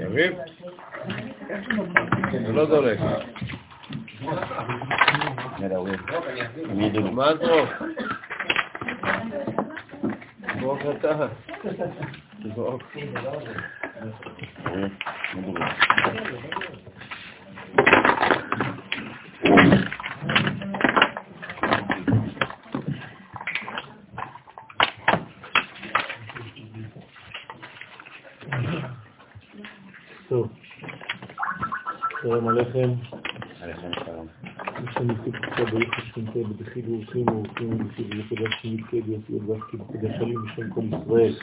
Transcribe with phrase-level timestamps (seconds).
[0.00, 0.32] יריב?
[2.32, 2.98] זה לא דולק.
[7.12, 7.68] מה טוב?
[10.60, 11.26] זרוק אתה.
[12.54, 12.82] זרוק.
[30.30, 30.48] טוב.
[32.22, 32.90] שלום עליכם.
[33.60, 34.26] עליכם שלום.
[34.88, 40.18] יש לנו סיפור קצת ברוך השכנתה בדחי ואורחים ואורחים ובסיבוב מקדש שמית קדש יודבס כמקדש
[40.18, 41.34] חלים בשם כל ישראל.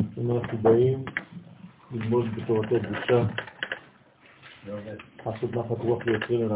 [0.00, 1.04] אנחנו באים
[1.92, 3.22] ללמוד בתורתו קדושה,
[5.26, 5.78] לעשות נחת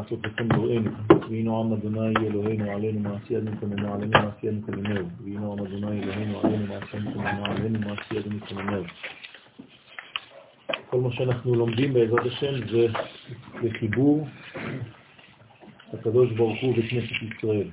[0.00, 0.90] לעשות רצון בוראנו.
[1.30, 5.08] והנה עם אדוני אלוהינו עלינו מעשיינו כמנו עלינו מעשיינו כמנו.
[5.24, 8.82] והנה עם אדוני אלוהינו עלינו מעשיינו כמנו עלינו מעשיינו כמנו.
[10.90, 12.86] כל מה שאנחנו לומדים בעזרת השם זה
[13.62, 14.26] לחיבור
[15.92, 17.68] הקדוש ברוך הוא בכנסת ישראל,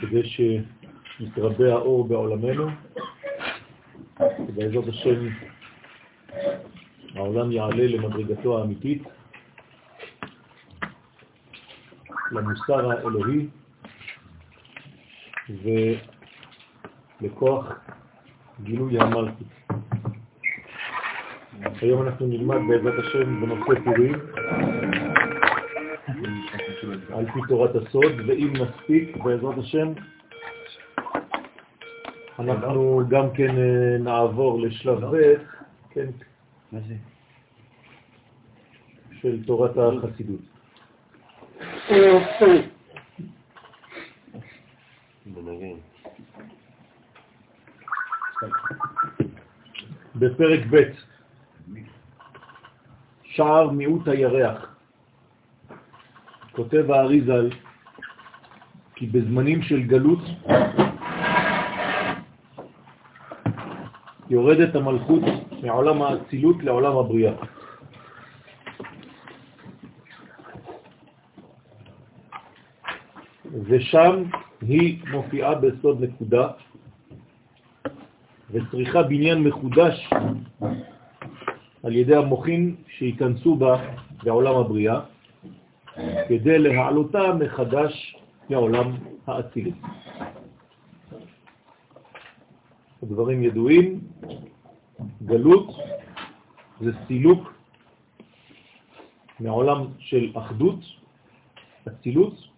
[0.00, 2.66] כדי שנתרבה האור בעולמנו,
[4.48, 5.28] ובעזרת השם
[7.14, 9.02] העולם יעלה למדרגתו האמיתית,
[12.30, 13.46] למוסר האלוהי
[17.20, 17.66] ולכוח
[18.62, 19.46] גילוי המלכות.
[21.80, 24.14] היום אנחנו נלמד בעזרת השם בנושא פורים,
[27.12, 29.92] על פי תורת הסוד, ואם נספיק בעזרת השם,
[32.38, 35.34] אנחנו גם כן אה, נעבור לשלב ב',
[35.90, 36.06] כן,
[36.72, 36.94] מה זה?
[39.20, 40.49] של תורת החסידות.
[50.14, 50.76] בפרק ב',
[53.24, 54.74] שער מיעוט הירח.
[56.52, 57.50] כותב האריזל
[58.94, 60.18] כי בזמנים של גלות
[64.30, 65.22] יורדת המלכות
[65.62, 67.32] מעולם האצילות לעולם הבריאה.
[73.52, 74.22] ושם
[74.60, 76.48] היא מופיעה בסוד נקודה
[78.50, 80.10] וצריכה בניין מחודש
[81.82, 85.00] על ידי המוחים שיכנסו בה בעולם הבריאה,
[86.28, 88.16] כדי להעלותה מחדש
[88.50, 88.96] לעולם
[89.26, 89.74] האצילות.
[93.02, 94.00] הדברים ידועים,
[95.22, 95.76] גלות
[96.80, 97.54] זה סילוק
[99.40, 100.78] מעולם של אחדות,
[101.88, 102.49] אצילות,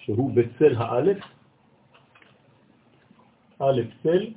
[0.00, 1.18] שהוא בצל האלף,
[3.58, 4.32] א' צל,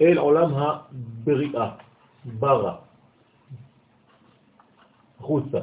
[0.00, 1.70] אל עולם הבריאה,
[2.24, 2.76] ברא,
[5.18, 5.60] חוצה,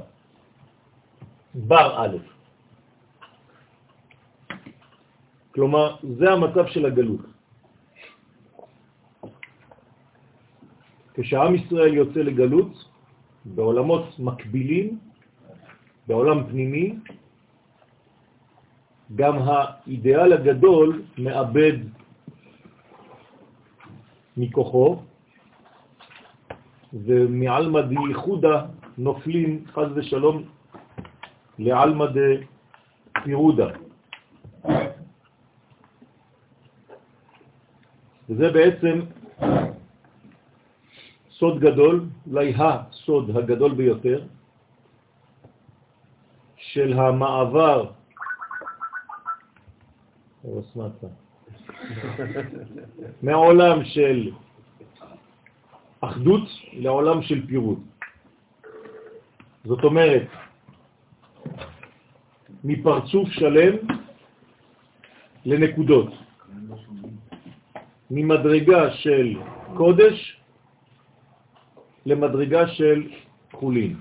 [1.56, 2.18] בר א'.
[5.58, 7.25] כלומר, זה המצב של הגלות.
[11.14, 12.74] כשעם ישראל יוצא לגלות,
[13.46, 15.06] בעולמות מקבילים,
[16.07, 16.95] בעולם פנימי,
[19.16, 21.78] גם האידאל הגדול מאבד
[24.38, 25.01] מכוחו,
[26.94, 28.66] ומעלמא דייחודה
[28.97, 30.44] נופלים חז ושלום
[31.59, 33.68] לעלמא דפירודה.
[38.30, 39.00] וזה בעצם
[41.31, 44.25] סוד גדול, אולי הסוד הגדול ביותר,
[46.77, 47.89] של המעבר,
[53.27, 54.31] מעולם של
[56.01, 56.41] אחדות
[56.74, 57.79] לעולם של פירוד.
[59.63, 60.27] זאת אומרת,
[62.63, 63.75] מפרצוף שלם
[65.45, 66.13] לנקודות,
[68.12, 69.35] ממדרגה של
[69.77, 70.41] קודש
[72.06, 73.09] למדרגה של
[73.51, 73.95] חולין.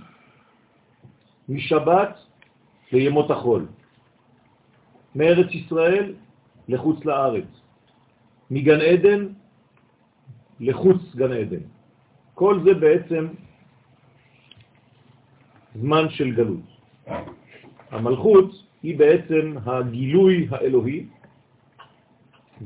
[1.48, 2.25] משבת
[2.92, 3.66] לימות החול,
[5.14, 6.14] מארץ ישראל
[6.68, 7.48] לחוץ לארץ,
[8.50, 9.26] מגן עדן
[10.60, 11.64] לחוץ גן עדן.
[12.34, 13.26] כל זה בעצם
[15.74, 16.66] זמן של גלות.
[17.90, 18.50] המלכות
[18.82, 21.06] היא בעצם הגילוי האלוהי,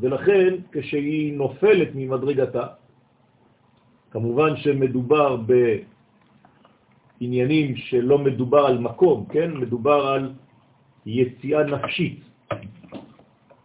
[0.01, 2.67] ולכן כשהיא נופלת ממדרגתה,
[4.11, 5.37] כמובן שמדובר
[7.21, 9.51] בעניינים שלא מדובר על מקום, כן?
[9.53, 10.33] מדובר על
[11.07, 12.21] יציאה נפשית.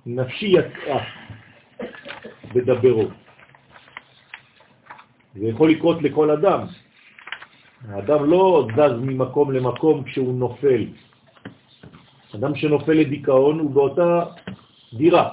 [0.05, 1.03] נפשי יצאה
[2.53, 3.07] בדברו.
[5.35, 6.59] זה יכול לקרות לכל אדם.
[7.87, 10.85] האדם לא זז ממקום למקום כשהוא נופל.
[12.35, 14.23] אדם שנופל לדיכאון הוא באותה
[14.93, 15.29] דירה,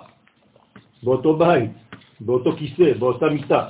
[1.02, 1.70] באותו בית,
[2.20, 3.68] באותו כיסא, באותה מיטה.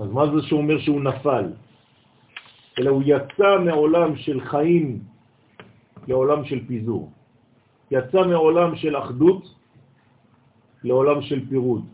[0.00, 1.65] אז מה זה שאומר שהוא נפל?
[2.78, 5.00] אלא הוא יצא מעולם של חיים
[6.08, 7.12] לעולם של פיזור.
[7.90, 9.54] יצא מעולם של אחדות
[10.84, 11.84] לעולם של פירוד.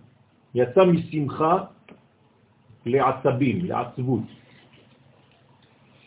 [0.54, 1.54] יצא משמחה
[2.86, 4.26] לעצבים, לעצבות.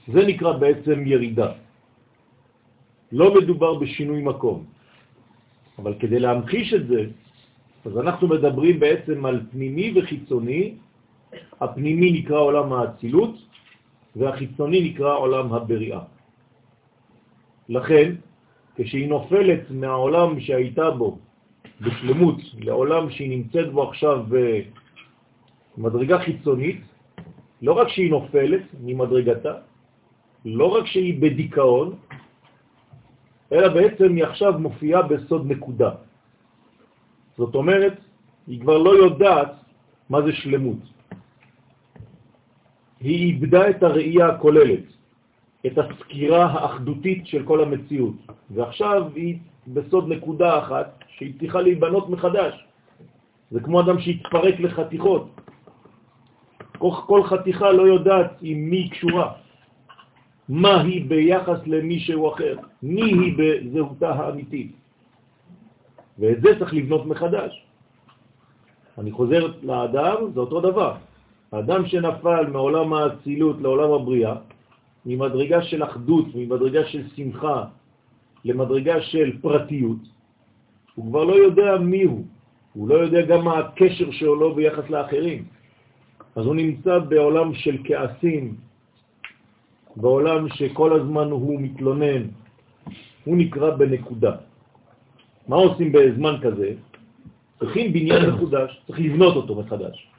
[0.07, 1.51] זה נקרא בעצם ירידה.
[3.11, 4.65] לא מדובר בשינוי מקום.
[5.79, 7.01] אבל כדי להמחיש את זה,
[7.85, 10.63] אז אנחנו מדברים בעצם על פנימי וחיצוני.
[11.61, 13.35] הפנימי נקרא עולם האצילות,
[14.15, 15.99] והחיצוני נקרא עולם הבריאה.
[17.69, 18.15] לכן,
[18.75, 21.17] כשהיא נופלת מהעולם שהייתה בו
[21.81, 24.23] בשלמות לעולם שהיא נמצאת בו עכשיו
[25.77, 26.81] במדרגה חיצונית,
[27.61, 29.53] לא רק שהיא נופלת ממדרגתה,
[30.45, 31.95] לא רק שהיא בדיכאון,
[33.51, 35.91] אלא בעצם היא עכשיו מופיעה בסוד נקודה.
[37.37, 37.93] זאת אומרת,
[38.47, 39.51] היא כבר לא יודעת
[40.09, 40.94] מה זה שלמות.
[43.05, 44.83] היא איבדה את הראייה הכוללת,
[45.65, 48.15] את הסקירה האחדותית של כל המציאות,
[48.49, 49.37] ועכשיו היא
[49.67, 52.65] בסוד נקודה אחת שהיא צריכה להיבנות מחדש.
[53.51, 55.23] זה כמו אדם שהתפרק לחתיכות.
[57.05, 59.33] כל חתיכה לא יודעת עם מי קשורה.
[60.49, 64.71] מה היא ביחס למישהו אחר, מי היא בזהותה האמיתית.
[66.19, 67.53] ואת זה צריך לבנות מחדש.
[68.97, 71.14] אני חוזר לאדם, זה אותו דבר.
[71.51, 74.35] האדם שנפל מעולם האצילות לעולם הבריאה,
[75.05, 77.65] ממדרגה של אחדות, ממדרגה של שמחה,
[78.45, 79.97] למדרגה של פרטיות,
[80.95, 82.25] הוא כבר לא יודע מי הוא,
[82.73, 85.45] הוא לא יודע גם מה הקשר שלו ביחס לאחרים.
[86.35, 88.55] אז הוא נמצא בעולם של כעסים,
[89.95, 92.23] בעולם שכל הזמן הוא מתלונן,
[93.23, 94.35] הוא נקרא בנקודה.
[95.47, 96.73] מה עושים בזמן כזה?
[97.59, 100.14] צריכים בניין מחודש, צריך לבנות אותו מחדש.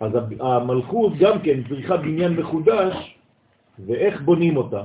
[0.00, 3.18] אז המלכות גם כן צריכה בניין מחודש,
[3.86, 4.82] ואיך בונים אותה?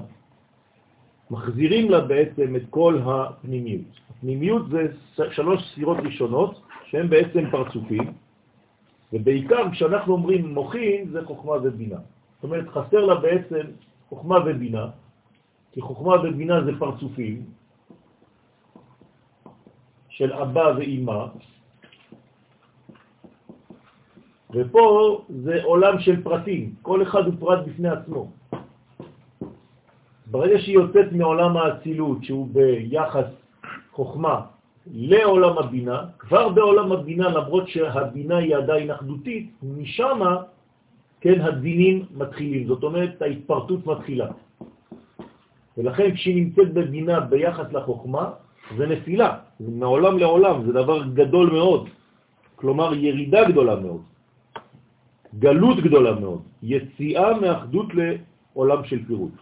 [1.32, 4.00] מחזירים לה בעצם את כל הפנימיות.
[4.10, 4.88] הפנימיות זה
[5.32, 8.14] שלוש ספירות ראשונות, שהן בעצם פרצופים,
[9.14, 11.98] ובעיקר כשאנחנו אומרים מוחין זה חוכמה ובינה.
[12.36, 13.66] זאת אומרת, חסר לה בעצם
[14.10, 14.88] חוכמה ובינה,
[15.72, 17.46] כי חוכמה ובינה זה פרצופים
[20.10, 21.26] של אבא ואימא,
[24.54, 28.32] ופה זה עולם של פרטים, כל אחד הוא פרט בפני עצמו.
[30.32, 33.26] ברגע שהיא יוצאת מעולם האצילות, שהוא ביחס
[33.92, 34.42] חוכמה,
[34.94, 40.20] לעולם הבינה, כבר בעולם הבינה, למרות שהבינה היא עדיין אחדותית, משם
[41.22, 44.28] כן, הדינים מתחילים, זאת אומרת, ההתפרטות מתחילה.
[45.78, 48.26] ולכן כשהיא נמצאת בבינה ביחס לחוכמה,
[48.78, 51.90] זה נפילה, מעולם לעולם, זה דבר גדול מאוד,
[52.56, 54.02] כלומר ירידה גדולה מאוד,
[55.40, 59.34] גלות גדולה מאוד, יציאה מאחדות לעולם של פירוט,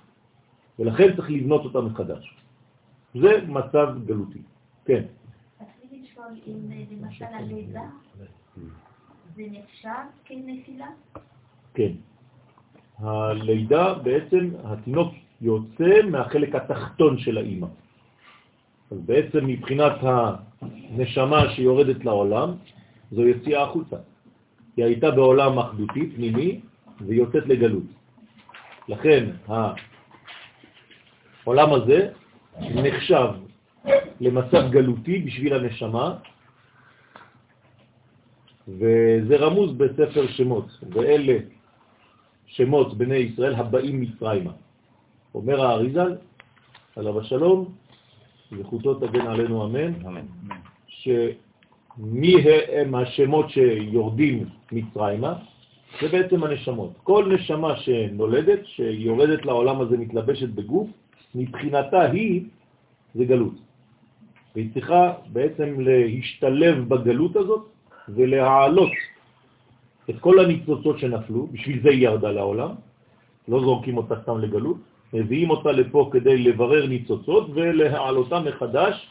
[0.79, 2.35] ולכן צריך לבנות אותה מחדש.
[3.13, 4.41] זה מצב גלותי.
[4.85, 5.03] כן.
[5.61, 7.81] רציתי לשאול אם למשל הלידה
[9.35, 10.87] זה נחשב כנפילה?
[11.73, 11.91] כן.
[12.97, 17.67] הלידה בעצם, התינוק יוצא מהחלק התחתון של האימא.
[18.91, 22.49] אז בעצם מבחינת הנשמה שיורדת לעולם,
[23.11, 23.97] זו יציאה החוצה.
[24.77, 26.61] היא הייתה בעולם אחדותי, פנימי,
[27.01, 27.83] ויוצאת לגלות.
[28.87, 29.29] לכן
[31.45, 32.09] העולם הזה
[32.59, 33.27] נחשב
[34.19, 36.15] למצב גלותי בשביל הנשמה,
[38.67, 41.37] וזה רמוז בספר שמות, ואלה
[42.45, 44.51] שמות בני ישראל הבאים מצרימה.
[45.35, 46.15] אומר האריזל,
[46.95, 47.73] עליו השלום,
[48.59, 50.25] זכותו תגן עלינו אמן, אמן.
[51.97, 52.35] שמי
[52.73, 55.33] הם השמות שיורדים מצרימה?
[56.01, 56.91] זה בעצם הנשמות.
[57.03, 60.89] כל נשמה שנולדת, שיורדת לעולם הזה, מתלבשת בגוף,
[61.35, 62.41] מבחינתה היא
[63.15, 63.53] זה גלות.
[64.55, 67.65] והיא צריכה בעצם להשתלב בגלות הזאת
[68.09, 68.91] ולהעלות
[70.09, 72.71] את כל הניצוצות שנפלו, בשביל זה היא ירדה לעולם,
[73.47, 74.77] לא זורקים אותה סתם לגלות,
[75.13, 79.07] מביאים אותה לפה כדי לברר ניצוצות ולהעלותה מחדש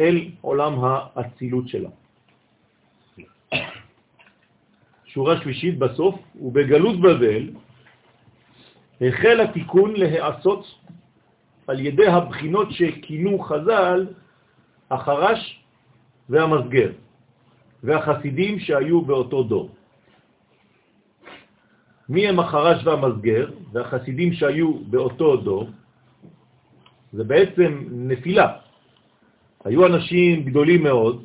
[0.00, 1.90] אל עולם האצילות שלה.
[5.04, 7.50] שורה שלישית בסוף, ובגלות בבל
[9.00, 10.66] החל התיקון להיעשות
[11.66, 14.06] על ידי הבחינות שכינו חז"ל
[14.90, 15.40] החרש
[16.28, 16.90] והמסגר
[17.82, 19.70] והחסידים שהיו באותו דור.
[22.08, 25.70] מי הם החרש והמסגר והחסידים שהיו באותו דור?
[27.12, 28.69] זה בעצם נפילה.
[29.64, 31.24] היו אנשים גדולים מאוד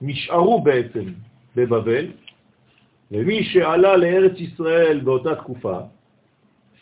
[0.00, 1.04] שנשארו בעצם
[1.56, 2.06] בבבל,
[3.10, 5.78] ומי שעלה לארץ ישראל באותה תקופה,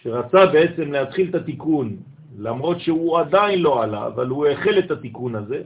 [0.02, 1.96] שרצה בעצם להתחיל את התיקון,
[2.38, 5.62] למרות שהוא עדיין לא עלה, אבל הוא החל את התיקון הזה,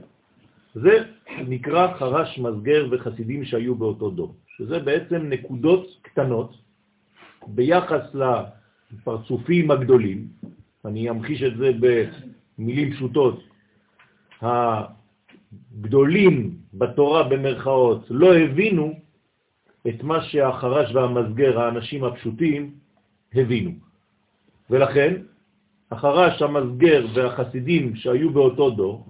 [0.75, 1.03] זה
[1.47, 6.55] נקרא חרש מסגר וחסידים שהיו באותו דור, שזה בעצם נקודות קטנות
[7.47, 8.15] ביחס
[8.93, 10.27] לפרצופים הגדולים,
[10.85, 11.71] אני אמחיש את זה
[12.59, 13.43] במילים פשוטות,
[14.41, 18.93] הגדולים בתורה במרכאות לא הבינו
[19.87, 22.71] את מה שהחרש והמסגר, האנשים הפשוטים,
[23.35, 23.71] הבינו.
[24.69, 25.13] ולכן,
[25.91, 29.05] החרש, המסגר והחסידים שהיו באותו דור,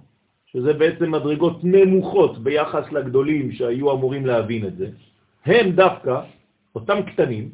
[0.46, 4.88] שזה בעצם מדרגות נמוכות ביחס לגדולים שהיו אמורים להבין את זה,
[5.44, 6.20] הם דווקא,
[6.74, 7.48] אותם קטנים,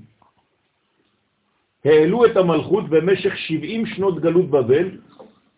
[1.85, 4.91] העלו את המלכות במשך 70 שנות גלות בבל,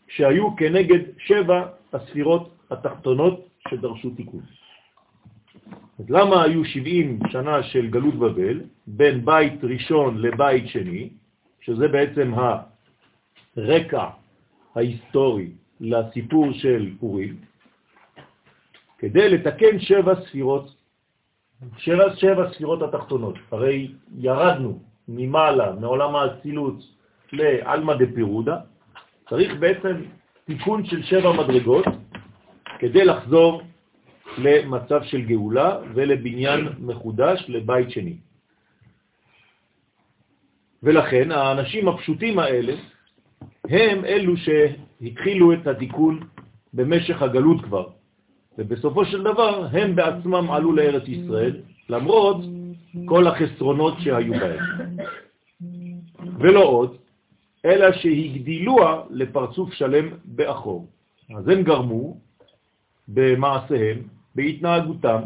[0.08, 4.40] שהיו כנגד שבע הספירות התחתונות שדרשו תיקון.
[5.98, 11.10] אז למה היו 70 שנה של גלות בבל, בין בית ראשון לבית שני,
[11.60, 12.32] שזה בעצם
[13.56, 14.06] הרקע
[14.74, 15.50] ההיסטורי
[15.80, 17.36] לסיפור של פורים,
[18.98, 20.74] כדי לתקן שבע ספירות,
[21.76, 23.34] שבע, שבע ספירות התחתונות.
[23.50, 26.74] הרי ירדנו ממעלה, מעולם האצילות
[27.32, 28.56] לאלמא דפירודה,
[29.30, 30.02] צריך בעצם
[30.44, 31.84] תיקון של שבע מדרגות
[32.78, 33.62] כדי לחזור
[34.38, 38.16] למצב של גאולה ולבניין מחודש לבית שני.
[40.82, 42.72] ולכן האנשים הפשוטים האלה
[43.64, 46.20] הם אלו שהתחילו את התיקון
[46.72, 47.86] במשך הגלות כבר,
[48.58, 52.36] ובסופו של דבר הם בעצמם עלו לארץ ישראל, למרות
[53.04, 54.60] כל החסרונות שהיו בהם.
[56.38, 56.97] ולא עוד,
[57.64, 60.86] אלא שהגדילוה לפרצוף שלם באחור.
[61.36, 62.16] אז הם גרמו
[63.08, 63.98] במעשיהם,
[64.34, 65.20] בהתנהגותם,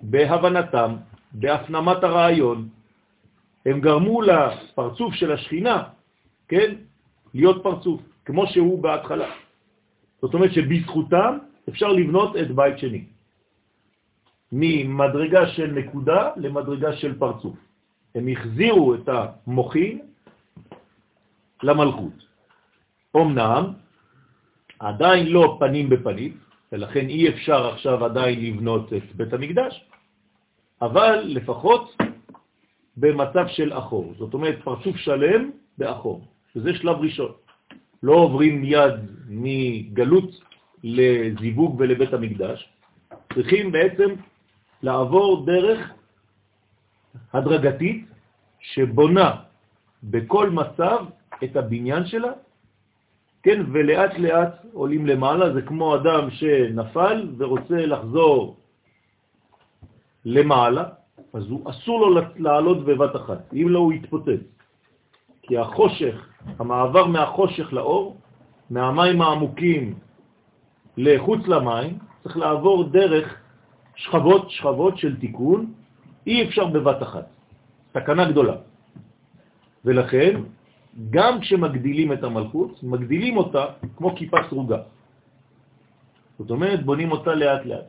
[0.00, 0.96] בהבנתם,
[1.32, 2.68] בהפנמת הרעיון,
[3.66, 5.82] הם גרמו לפרצוף של השכינה,
[6.48, 6.74] כן,
[7.34, 9.30] להיות פרצוף, כמו שהוא בהתחלה.
[10.22, 13.04] זאת אומרת שבזכותם אפשר לבנות את בית שני.
[14.52, 17.56] ממדרגה של נקודה למדרגה של פרצוף.
[18.14, 20.07] הם החזירו את המוחין
[21.62, 22.26] למלכות.
[23.16, 23.64] אמנם,
[24.78, 26.36] עדיין לא פנים בפנים,
[26.72, 29.84] ולכן אי אפשר עכשיו עדיין לבנות את בית המקדש,
[30.82, 31.96] אבל לפחות
[32.96, 34.14] במצב של אחור.
[34.18, 36.24] זאת אומרת, פרצוף שלם באחור,
[36.54, 37.32] שזה שלב ראשון.
[38.02, 38.94] לא עוברים מיד
[39.28, 40.30] מגלות
[40.84, 42.68] לזיווג ולבית המקדש,
[43.34, 44.14] צריכים בעצם
[44.82, 45.92] לעבור דרך
[47.32, 48.04] הדרגתית
[48.60, 49.30] שבונה
[50.02, 51.04] בכל מצב
[51.44, 52.32] את הבניין שלה,
[53.42, 58.56] כן, ולאט לאט עולים למעלה, זה כמו אדם שנפל ורוצה לחזור
[60.24, 60.84] למעלה,
[61.32, 64.42] אז הוא אסור לו לעלות בבת אחת, אם לא הוא יתפוצץ.
[65.42, 66.16] כי החושך,
[66.58, 68.16] המעבר מהחושך לאור,
[68.70, 69.94] מהמים העמוקים
[70.96, 73.26] לחוץ למים, צריך לעבור דרך
[73.96, 75.72] שכבות שכבות של תיקון,
[76.26, 77.26] אי אפשר בבת אחת.
[77.92, 78.56] תקנה גדולה.
[79.84, 80.40] ולכן,
[81.10, 83.64] גם כשמגדילים את המלכות, מגדילים אותה
[83.96, 84.80] כמו כיפה סרוגה.
[86.38, 87.88] זאת אומרת, בונים אותה לאט לאט.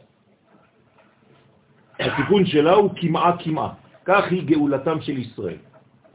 [2.00, 3.74] התיקון שלה הוא כמעה כמעה.
[4.06, 5.62] כך היא גאולתם של ישראל.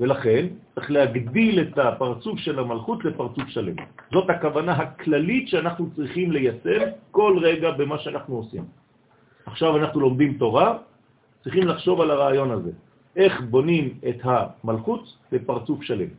[0.01, 3.77] ולכן צריך להגדיל את הפרצוף של המלכות לפרצוף שלם.
[4.13, 8.65] זאת הכוונה הכללית שאנחנו צריכים ליישם כל רגע במה שאנחנו עושים.
[9.47, 10.79] עכשיו אנחנו לומדים תורה,
[11.43, 12.73] צריכים לחשוב על הרעיון הזה.
[13.17, 16.11] איך בונים את המלכות לפרצוף שלם.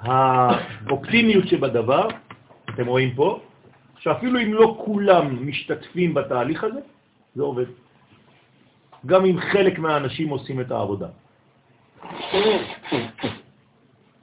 [0.00, 2.08] האופטימיות שבדבר,
[2.74, 3.40] אתם רואים פה,
[3.98, 6.80] שאפילו אם לא כולם משתתפים בתהליך הזה,
[7.34, 7.64] זה עובד.
[9.06, 11.08] גם אם חלק מהאנשים עושים את העבודה.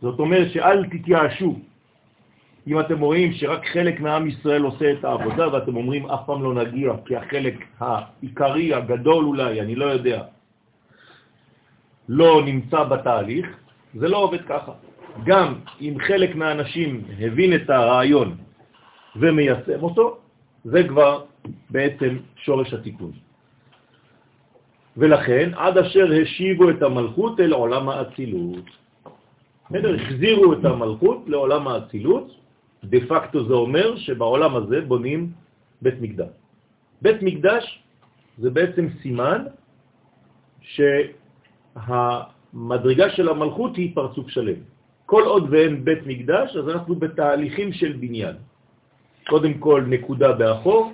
[0.01, 1.55] זאת אומרת שאל תתייאשו.
[2.67, 6.53] אם אתם רואים שרק חלק מעם ישראל עושה את העבודה ואתם אומרים אף פעם לא
[6.53, 10.23] נגיע, כי החלק העיקרי, הגדול אולי, אני לא יודע,
[12.09, 13.47] לא נמצא בתהליך,
[13.95, 14.71] זה לא עובד ככה.
[15.25, 18.37] גם אם חלק מהאנשים הבין את הרעיון
[19.15, 20.17] ומיישם אותו,
[20.63, 21.23] זה כבר
[21.69, 23.11] בעצם שורש התיקון.
[24.97, 28.65] ולכן, עד אשר השיבו את המלכות אל עולם האצילות.
[29.71, 29.95] בסדר?
[29.95, 32.27] החזירו את המלכות לעולם האצילות,
[32.83, 35.31] דה פקטו זה אומר שבעולם הזה בונים
[35.81, 36.33] בית מקדש.
[37.01, 37.83] בית מקדש
[38.37, 39.45] זה בעצם סימן
[41.75, 44.59] שהמדרגה של המלכות היא פרצוף שלם.
[45.07, 48.35] כל עוד ואין בית מקדש, אז אנחנו בתהליכים של בניין.
[49.27, 50.93] קודם כל נקודה באחור,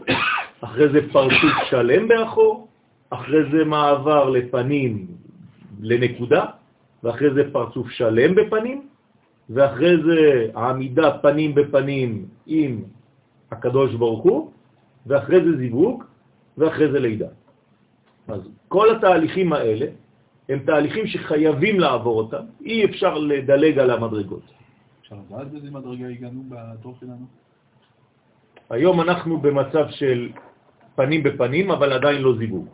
[0.61, 2.67] אחרי זה פרצוף שלם באחור,
[3.09, 5.07] אחרי זה מעבר לפנים
[5.81, 6.45] לנקודה,
[7.03, 8.87] ואחרי זה פרצוף שלם בפנים,
[9.49, 10.19] ואחרי זה
[10.53, 12.71] העמידה פנים בפנים עם
[13.51, 14.51] הקדוש ברוך הוא,
[15.07, 16.03] ואחרי זה זיווג,
[16.57, 17.31] ואחרי זה לידה.
[18.27, 19.85] אז כל התהליכים האלה
[20.49, 24.43] הם תהליכים שחייבים לעבור אותם, אי אפשר לדלג על המדרגות.
[25.01, 27.25] אפשר לדעת באיזה מדרגה הגענו בתור שלנו?
[28.69, 30.29] היום אנחנו במצב של
[30.95, 32.67] פנים בפנים, אבל עדיין לא זיווג.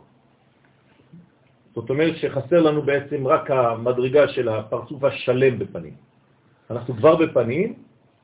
[1.74, 5.94] זאת אומרת שחסר לנו בעצם רק המדרגה של הפרצוף השלם בפנים.
[6.70, 7.74] אנחנו כבר בפנים,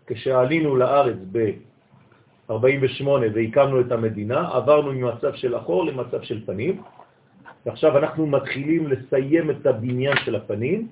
[0.07, 6.83] כשעלינו לארץ ב-48 והקמנו את המדינה, עברנו ממצב של אחור למצב של פנים,
[7.67, 10.89] ועכשיו אנחנו מתחילים לסיים את הבניין של הפנים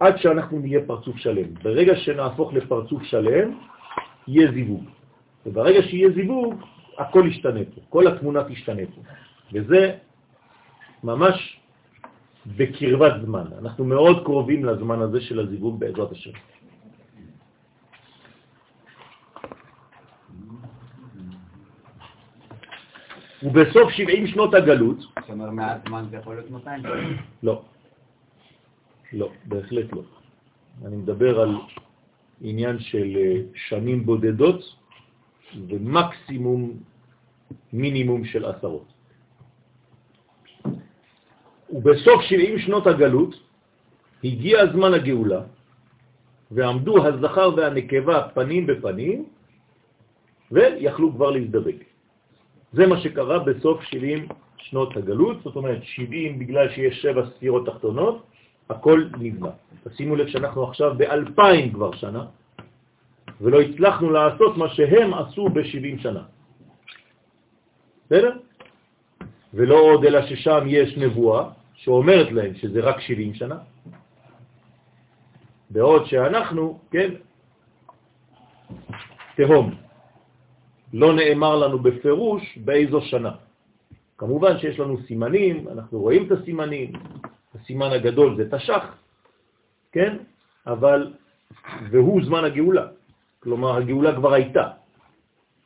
[0.00, 1.54] עד שאנחנו נהיה פרצוף שלם.
[1.62, 3.58] ברגע שנהפוך לפרצוף שלם,
[4.28, 4.84] יהיה זיווג.
[5.46, 6.54] וברגע שיהיה זיווג,
[6.98, 9.00] הכל ישתנה פה, כל התמונה תשתנה פה.
[9.52, 9.96] וזה
[11.04, 11.60] ממש
[12.46, 13.44] בקרבת זמן.
[13.58, 16.36] אנחנו מאוד קרובים לזמן הזה של הזיווג בעזרת השם.
[23.42, 25.13] ובסוף 70 שנות הגלות...
[25.24, 26.82] זאת אומרת, מעט זמן זה יכול להיות 200
[27.42, 27.62] לא.
[29.12, 30.02] לא, בהחלט לא.
[30.84, 31.56] אני מדבר על
[32.40, 34.60] עניין של אה, שנים בודדות
[35.68, 36.72] ומקסימום
[37.72, 38.92] מינימום של עשרות.
[41.72, 43.34] ובסוף 70 שנות הגלות
[44.24, 45.42] הגיע זמן הגאולה,
[46.50, 49.24] ועמדו הזכר והנקבה פנים בפנים,
[50.52, 51.76] ויכלו כבר להזדבק.
[52.72, 54.28] זה מה שקרה בסוף 70
[54.70, 58.26] שנות הגלות, זאת אומרת 70 בגלל שיש שבע ספירות תחתונות,
[58.70, 59.50] הכל נבנה.
[59.84, 62.24] תשימו לב שאנחנו עכשיו באלפיים כבר שנה,
[63.40, 66.22] ולא הצלחנו לעשות מה שהם עשו ב-70 שנה.
[68.06, 68.32] בסדר?
[69.54, 73.58] ולא עוד אלא ששם יש נבואה שאומרת להם שזה רק 70 שנה,
[75.70, 77.10] בעוד שאנחנו, כן,
[79.36, 79.74] תהום.
[80.94, 83.43] לא נאמר לנו בפירוש באיזו שנה.
[84.18, 86.92] כמובן שיש לנו סימנים, אנחנו רואים את הסימנים,
[87.54, 88.84] הסימן הגדול זה תשך,
[89.92, 90.16] כן?
[90.66, 91.12] אבל,
[91.90, 92.86] והוא זמן הגאולה.
[93.40, 94.66] כלומר, הגאולה כבר הייתה.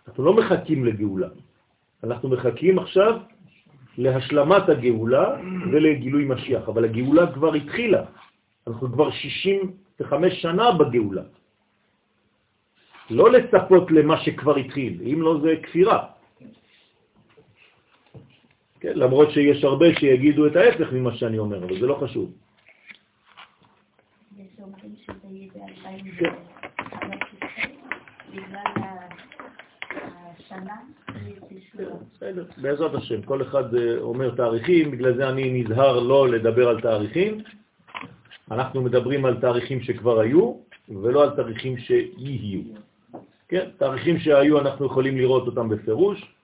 [0.08, 1.28] אנחנו לא מחכים לגאולה,
[2.04, 3.20] אנחנו מחכים עכשיו
[3.98, 5.36] להשלמת הגאולה
[5.72, 8.02] ולגילוי משיח, אבל הגאולה כבר התחילה.
[8.66, 11.22] אנחנו כבר 65 שנה בגאולה.
[13.10, 16.17] לא לצפות למה שכבר התחיל, אם לא זה כפירה.
[18.80, 22.32] כן, למרות שיש הרבה שיגידו את ההפך ממה שאני אומר, אבל זה לא חשוב.
[24.38, 27.08] יש אומרים שזה יהיה ב-2015,
[28.32, 28.62] בגלל
[30.38, 30.76] השנה
[32.14, 36.80] בסדר, בעזרת השם, כל אחד אה, אומר תאריכים, בגלל זה אני נזהר לא לדבר על
[36.80, 37.40] תאריכים.
[38.50, 40.54] אנחנו מדברים על תאריכים שכבר היו,
[40.88, 42.60] ולא על תאריכים שיהיו.
[43.48, 46.34] כן, תאריכים שהיו אנחנו יכולים לראות אותם בפירוש,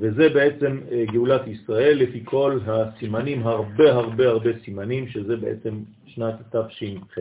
[0.00, 6.34] וזה בעצם אה, גאולת ישראל לפי כל הסימנים, הרבה הרבה הרבה סימנים, שזה בעצם שנת
[6.56, 7.18] תש"ח.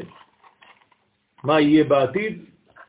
[1.44, 2.46] מה יהיה בעתיד?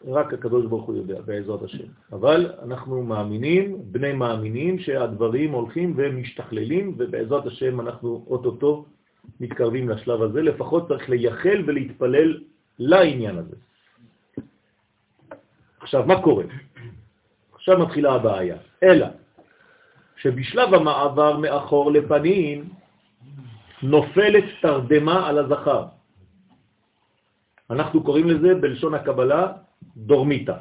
[0.06, 1.84] רק הקדוש ברוך הוא יודע, בעזרת השם.
[2.12, 8.84] אבל אנחנו מאמינים, בני מאמינים, שהדברים הולכים ומשתכללים, ובעזרת השם אנחנו אוטוטו
[9.40, 10.42] מתקרבים לשלב הזה.
[10.42, 12.40] לפחות צריך לייחל ולהתפלל
[12.78, 13.56] לעניין הזה.
[15.80, 16.44] עכשיו, מה קורה?
[17.54, 18.56] עכשיו מתחילה הבעיה.
[18.82, 19.06] אלא
[20.16, 22.68] שבשלב המעבר מאחור לפנים
[23.82, 25.84] נופלת תרדמה על הזכר.
[27.70, 29.52] אנחנו קוראים לזה בלשון הקבלה
[29.96, 30.56] דורמיטה.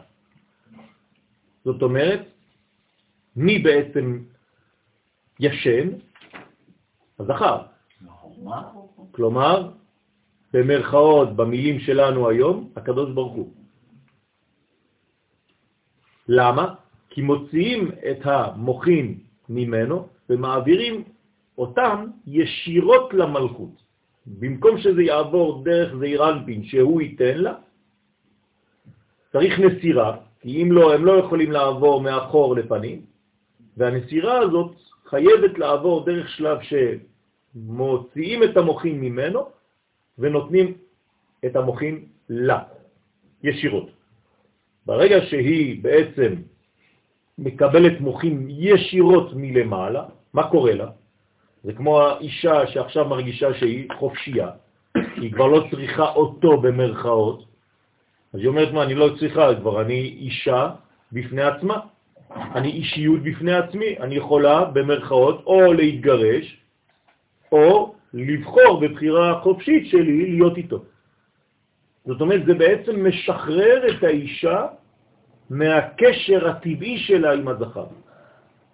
[1.66, 2.22] זאת אומרת,
[3.36, 4.24] מי בעצם
[5.40, 5.90] ישן?
[7.20, 7.58] הזכר.
[9.12, 9.72] כלומר,
[10.54, 13.54] במרכאות, במילים שלנו היום, הקדוש ברוך הוא.
[16.28, 16.76] למה?
[17.10, 21.04] כי מוציאים את המוחין ממנו ומעבירים
[21.58, 23.86] אותם ישירות למלכות.
[24.26, 27.54] במקום שזה יעבור דרך זעיר אנפין שהוא ייתן לה,
[29.32, 33.02] צריך נסירה, כי אם לא, הם לא יכולים לעבור מאחור לפנים,
[33.78, 34.72] והנסירה הזאת
[35.06, 39.50] חייבת לעבור דרך שלב שמוציאים את המוחים ממנו
[40.18, 40.74] ונותנים
[41.46, 42.64] את המוחים לה,
[43.44, 43.90] ישירות.
[44.86, 46.34] ברגע שהיא בעצם
[47.38, 50.88] מקבלת מוחים ישירות מלמעלה, מה קורה לה?
[51.64, 54.50] זה כמו האישה שעכשיו מרגישה שהיא חופשייה,
[54.96, 57.46] היא כבר לא צריכה אותו במרכאות,
[58.34, 60.70] אז היא אומרת, מה, אני לא צריכה, כבר אני אישה
[61.12, 61.80] בפני עצמה,
[62.56, 66.58] אני אישיות בפני עצמי, אני יכולה במרכאות או להתגרש,
[67.52, 70.84] או לבחור בבחירה חופשית שלי להיות איתו.
[72.06, 74.68] זאת אומרת, זה בעצם משחרר את האישה
[75.50, 77.86] מהקשר הטבעי שלה עם הזכר.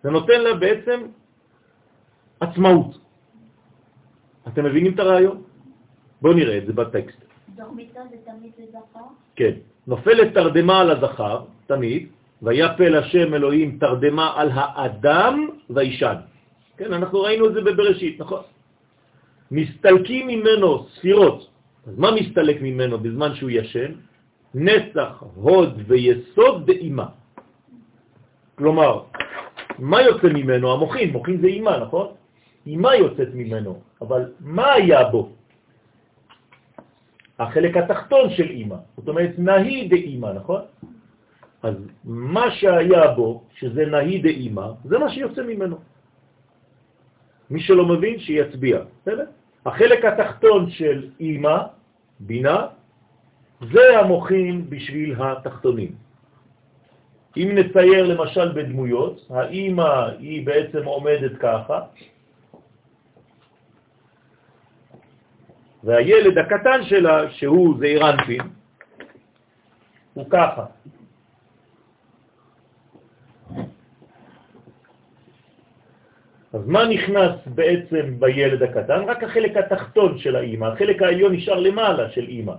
[0.03, 0.99] זה נותן לה בעצם
[2.39, 2.97] עצמאות.
[4.47, 5.41] אתם מבינים את הרעיון?
[6.21, 7.21] בואו נראה את זה בטקסט.
[7.55, 9.05] דורמיתו זה תמיד לזכר?
[9.35, 9.53] כן.
[9.87, 12.07] נופלת תרדמה על הזכר, תמיד,
[12.41, 16.15] ויפל השם אלוהים תרדמה על האדם וישן.
[16.77, 18.41] כן, אנחנו ראינו את זה בבראשית, נכון?
[19.51, 21.47] מסתלקים ממנו ספירות.
[21.87, 23.91] אז מה מסתלק ממנו בזמן שהוא ישן?
[24.55, 27.07] נצח, הוד ויסוד דאימה.
[28.55, 29.03] כלומר,
[29.79, 30.73] מה יוצא ממנו?
[30.73, 32.07] המוחין, מוחין זה אימה, נכון?
[32.67, 35.29] אימה יוצאת ממנו, אבל מה היה בו?
[37.39, 40.61] החלק התחתון של אימא, זאת אומרת נהי דאימא, נכון?
[41.63, 45.77] אז מה שהיה בו, שזה נהי דאימא, זה מה שיוצא ממנו.
[47.49, 49.25] מי שלא מבין, שיצביע, בסדר?
[49.65, 51.57] החלק התחתון של אימא,
[52.19, 52.57] בינה,
[53.61, 55.95] זה המוחים בשביל התחתונים.
[57.37, 61.79] אם נצייר למשל בדמויות, האימא היא בעצם עומדת ככה,
[65.83, 68.41] והילד הקטן שלה, שהוא זעיר אנפין,
[70.13, 70.65] הוא ככה.
[76.53, 79.03] אז מה נכנס בעצם בילד הקטן?
[79.07, 82.55] רק החלק התחתון של האימא, החלק העליון נשאר למעלה של אימא,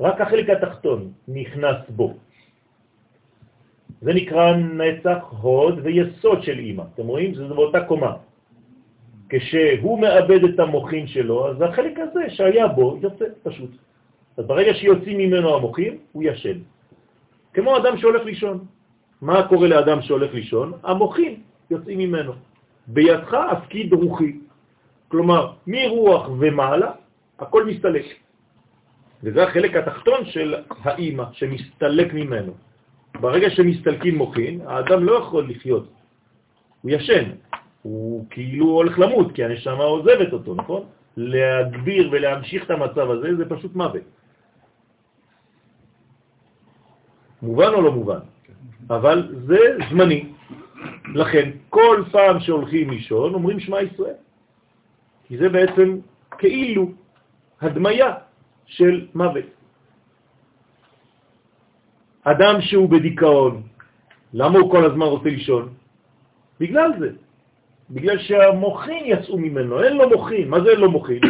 [0.00, 2.14] רק החלק התחתון נכנס בו.
[4.02, 6.82] זה נקרא נצח, הוד ויסוד של אימא.
[6.94, 7.34] אתם רואים?
[7.34, 8.12] זה באותה קומה.
[9.28, 13.70] כשהוא מאבד את המוחים שלו, אז החלק הזה שהיה בו יוצא פשוט.
[14.36, 16.58] אז ברגע שיוצאים ממנו המוחים, הוא ישן.
[17.54, 18.64] כמו אדם שהולך לישון.
[19.22, 20.72] מה קורה לאדם שהולך לישון?
[20.82, 22.32] המוחים יוצאים ממנו.
[22.86, 24.32] בידך הפקיד רוחי.
[25.08, 26.90] כלומר, מרוח ומעלה,
[27.38, 28.04] הכל מסתלק.
[29.22, 30.54] וזה החלק התחתון של
[30.84, 32.52] האימא, שמסתלק ממנו.
[33.20, 35.88] ברגע שמסתלקים מוחין, האדם לא יכול לחיות.
[36.82, 37.30] הוא ישן.
[37.82, 40.82] הוא כאילו הולך למות, כי הנשמה עוזבת אותו, נכון?
[41.16, 44.02] להגביר ולהמשיך את המצב הזה זה פשוט מוות.
[47.42, 48.18] מובן או לא מובן?
[48.90, 49.58] אבל זה
[49.90, 50.32] זמני.
[51.14, 54.18] לכן, כל פעם שהולכים לישון אומרים שמע ישראל.
[55.28, 55.98] כי זה בעצם
[56.38, 56.90] כאילו
[57.60, 58.14] הדמיה
[58.76, 59.44] של מוות.
[62.24, 63.62] אדם שהוא בדיכאון,
[64.34, 65.68] למה הוא כל הזמן רוצה לישון?
[66.60, 67.10] בגלל זה.
[67.90, 70.48] בגלל שהמוחין יצאו ממנו, אין לו מוחין.
[70.48, 71.20] מה זה אין לו מוחין?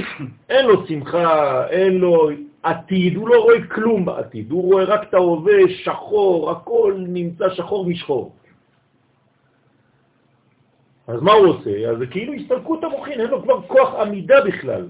[0.52, 2.30] אין לו שמחה, אין לו
[2.62, 7.86] עתיד, הוא לא רואה כלום בעתיד, הוא רואה רק את ההווה שחור, הכל נמצא שחור
[7.86, 8.32] משחור.
[11.06, 11.90] אז מה הוא עושה?
[11.90, 14.88] אז זה כאילו הסתלקות המוחין, אין לו כבר כוח עמידה בכלל.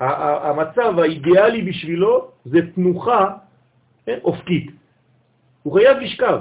[0.00, 3.36] המצב האידיאלי בשבילו זה תנוחה
[4.06, 4.70] כן, אופקית.
[5.62, 6.40] הוא חייב לשכב.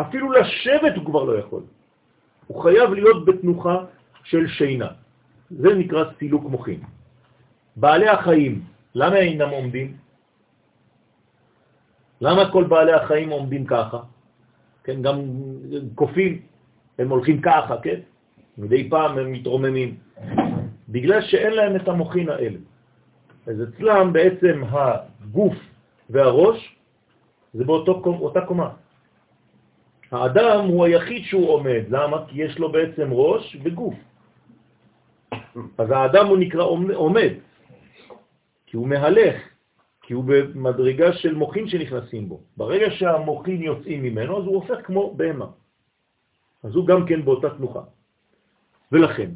[0.00, 1.62] אפילו לשבת הוא כבר לא יכול.
[2.46, 3.76] הוא חייב להיות בתנוחה
[4.24, 4.88] של שינה.
[5.50, 6.80] זה נקרא סילוק מוחין.
[7.76, 8.62] בעלי החיים,
[8.94, 9.96] למה אינם עומדים?
[12.20, 14.00] למה כל בעלי החיים עומדים ככה?
[14.84, 15.16] כן, גם
[15.94, 16.42] קופים,
[16.98, 18.00] הם הולכים ככה, כן?
[18.58, 19.96] מדי פעם הם מתרוממים.
[20.90, 22.58] בגלל שאין להם את המוחין האלה.
[23.46, 25.56] אז אצלם בעצם הגוף
[26.10, 26.76] והראש
[27.54, 28.70] זה באותה קומה.
[30.10, 31.82] האדם הוא היחיד שהוא עומד.
[31.88, 32.26] למה?
[32.28, 33.94] כי יש לו בעצם ראש וגוף.
[35.78, 37.32] אז האדם הוא נקרא עומד,
[38.66, 39.36] כי הוא מהלך,
[40.02, 42.40] כי הוא במדרגה של מוחין שנכנסים בו.
[42.56, 45.46] ברגע שהמוחין יוצאים ממנו, אז הוא הופך כמו בהמה.
[46.62, 47.82] אז הוא גם כן באותה תנוחה.
[48.92, 49.30] ולכן,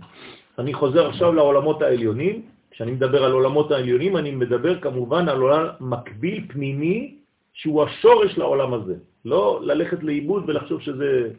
[0.58, 5.66] אני חוזר עכשיו לעולמות העליונים, כשאני מדבר על עולמות העליונים, אני מדבר כמובן על עולם
[5.80, 7.16] מקביל פנימי
[7.52, 8.94] שהוא השורש לעולם הזה.
[9.24, 11.30] לא ללכת לאיבוד ולחשוב שזה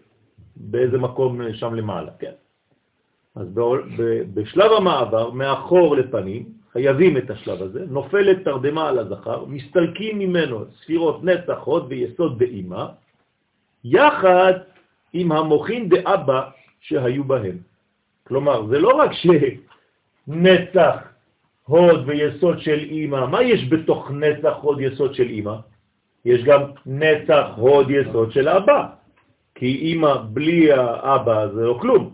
[0.55, 2.31] באיזה מקום שם למעלה, כן?
[3.35, 3.47] אז
[4.33, 11.23] בשלב המעבר, מאחור לפנים, חייבים את השלב הזה, נופלת תרדמה על הזכר, מסתלקים ממנו ספירות
[11.23, 12.87] נצח, הוד ויסוד באימה,
[13.83, 14.53] יחד
[15.13, 16.41] עם המוחין דאבא
[16.79, 17.57] שהיו בהם.
[18.27, 19.11] כלומר, זה לא רק
[20.27, 20.95] שנצח,
[21.63, 25.55] הוד ויסוד של אימא, מה יש בתוך נצח, הוד, יסוד של אימא?
[26.25, 28.87] יש גם נצח, הוד, יסוד של אבא.
[29.55, 32.13] כי אימא בלי האבא זה לא כלום.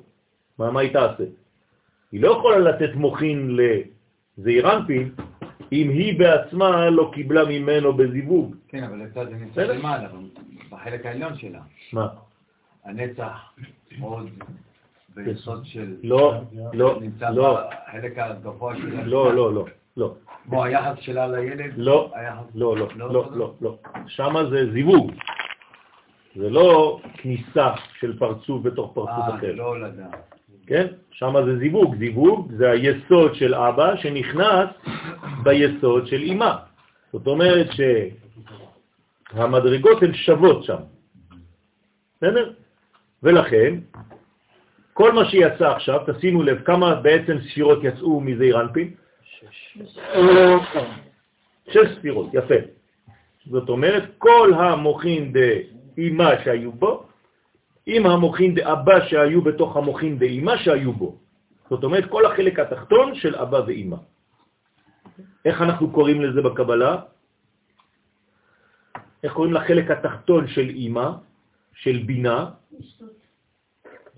[0.57, 1.23] מה, מה היא תעשה?
[2.11, 5.11] היא לא יכולה לתת מוכין לזעירנפין
[5.71, 8.55] אם היא בעצמה לא קיבלה ממנו בזיווג.
[8.67, 10.09] כן, אבל לצד זה נמצא למעלה,
[10.69, 11.61] בחלק העליון שלה.
[11.93, 12.07] מה?
[12.83, 13.53] הנצח,
[14.01, 14.29] עוד,
[15.15, 15.95] ביסוד של...
[16.03, 16.33] לא,
[16.73, 17.59] לא, נמצא לא.
[17.87, 19.05] בחלק הגבוה שלה.
[19.05, 19.65] לא, לא, לא,
[19.97, 20.15] לא.
[20.43, 21.71] כמו היחס שלה לילד?
[21.77, 22.11] לא,
[22.55, 23.77] לא, לא, לא לא, לא, לא.
[24.07, 25.11] שמה זה זיווג.
[26.35, 29.53] זה לא כניסה של פרצוף בתוך פרצוף אה, אחר.
[29.55, 30.35] לא לדעת.
[30.67, 30.87] כן?
[31.11, 31.95] שם זה זיווג.
[31.97, 34.69] זיווג זה היסוד של אבא שנכנס
[35.43, 36.55] ביסוד של אמא.
[37.13, 37.67] זאת אומרת
[39.31, 40.77] שהמדרגות הן שוות שם.
[42.17, 42.53] בסדר?
[43.23, 43.75] ולכן,
[45.01, 48.93] כל מה שיצא עכשיו, תשימו לב כמה בעצם ספירות יצאו מזעיר אנפין.
[51.73, 52.55] שש ספירות, יפה.
[53.45, 57.09] זאת אומרת, כל המוחין דאמא שהיו בו,
[57.85, 61.17] עם המוחין דאבא שהיו בתוך המוחין דאמא שהיו בו.
[61.69, 63.97] זאת אומרת, כל החלק התחתון של אבא ואמא.
[65.45, 66.93] איך אנחנו קוראים לזה בקבלה?
[69.23, 71.09] איך קוראים לחלק התחתון של אמא,
[71.73, 72.61] של בינה?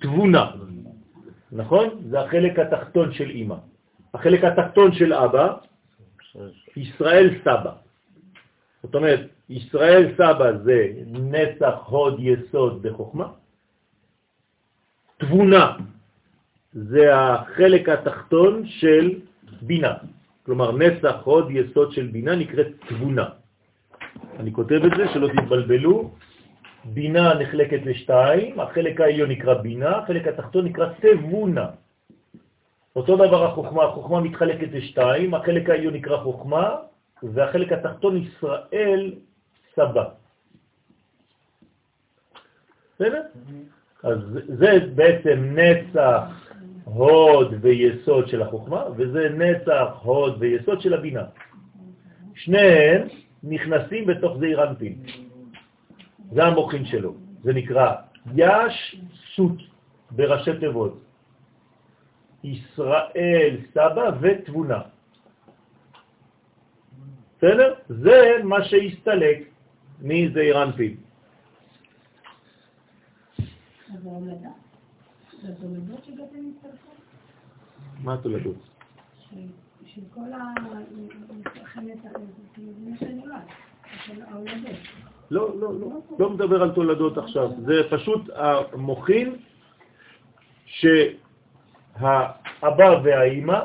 [0.04, 0.52] תבונה.
[1.52, 1.88] נכון?
[2.10, 3.56] זה החלק התחתון של אמא.
[4.14, 5.48] החלק התחתון של אבא,
[6.78, 7.74] ישראל סבא.
[8.84, 13.28] זאת אומרת, ישראל סבא זה נצח הוד יסוד בחוכמה.
[15.18, 15.78] תבונה
[16.74, 19.20] זה החלק התחתון של
[19.62, 19.94] בינה.
[20.46, 23.28] כלומר, נצח הוד יסוד של בינה נקראת תבונה.
[24.40, 26.12] אני כותב את זה, שלא תתבלבלו.
[26.86, 31.68] בינה נחלקת לשתיים, החלק העליון נקרא בינה, החלק התחתון נקרא תבונה.
[32.96, 36.76] אותו דבר החוכמה, החוכמה מתחלקת לשתיים, החלק העליון נקרא חוכמה,
[37.24, 39.14] והחלק התחתון ישראל
[39.76, 40.04] סבא.
[42.96, 43.22] בסדר?
[44.04, 44.18] אז
[44.48, 46.52] זה בעצם נצח,
[46.84, 51.24] הוד ויסוד של החוכמה, וזה נצח, הוד ויסוד של הבינה.
[52.36, 53.08] שניהם
[53.44, 54.96] נכנסים בתוך זעיר אנפין.
[56.34, 57.14] זה המוחין שלו.
[57.44, 57.96] זה נקרא
[58.36, 58.96] יש
[59.36, 59.58] סות
[60.12, 61.00] בראשי תיבות.
[62.44, 64.82] ישראל, סבא ותבונה.
[67.38, 67.74] בסדר?
[67.90, 69.38] זה מה שהסתלק
[70.02, 70.96] מזעיר אנפין.
[78.04, 78.56] מה התולדות?
[79.30, 80.54] של- כל ה...
[83.00, 83.42] שנולד.
[84.28, 84.80] ההולדות.
[85.34, 85.88] לא, לא, לא,
[86.20, 89.36] לא מדבר על תולדות עכשיו, זה פשוט המוחין
[90.66, 92.20] שהאבא
[93.04, 93.60] והאימא,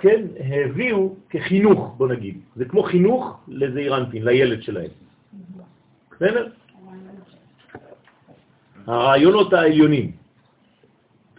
[0.00, 2.40] כן, הביאו כחינוך, בוא נגיד.
[2.56, 4.90] זה כמו חינוך לזעירנטין, לילד שלהם.
[6.10, 6.48] בסדר?
[8.86, 10.12] הרעיונות העליונים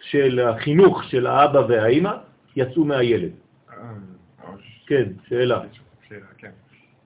[0.02, 2.12] של החינוך של האבא והאימא
[2.56, 3.32] יצאו מהילד.
[3.70, 3.76] אה,
[4.46, 4.84] ממש.
[4.88, 5.62] כן, שאלה.
[6.10, 6.52] שאלה, כן.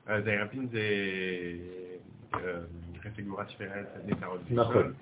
[0.06, 0.82] אז הערפין זה
[2.34, 2.40] אה,
[3.02, 4.42] קטגורת שבירת נטעות.
[4.52, 4.94] נכון.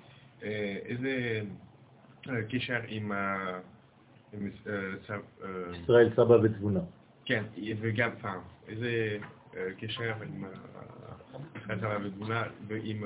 [0.42, 1.40] אה, איזה
[2.28, 3.58] אה, קשר עם אה,
[5.82, 6.80] ישראל סבא ותבונה.
[7.24, 7.44] כן,
[7.80, 9.18] וגם פעם, איזה
[9.78, 10.44] קשר עם
[11.56, 13.04] ישראל סבא ותבונה ועם.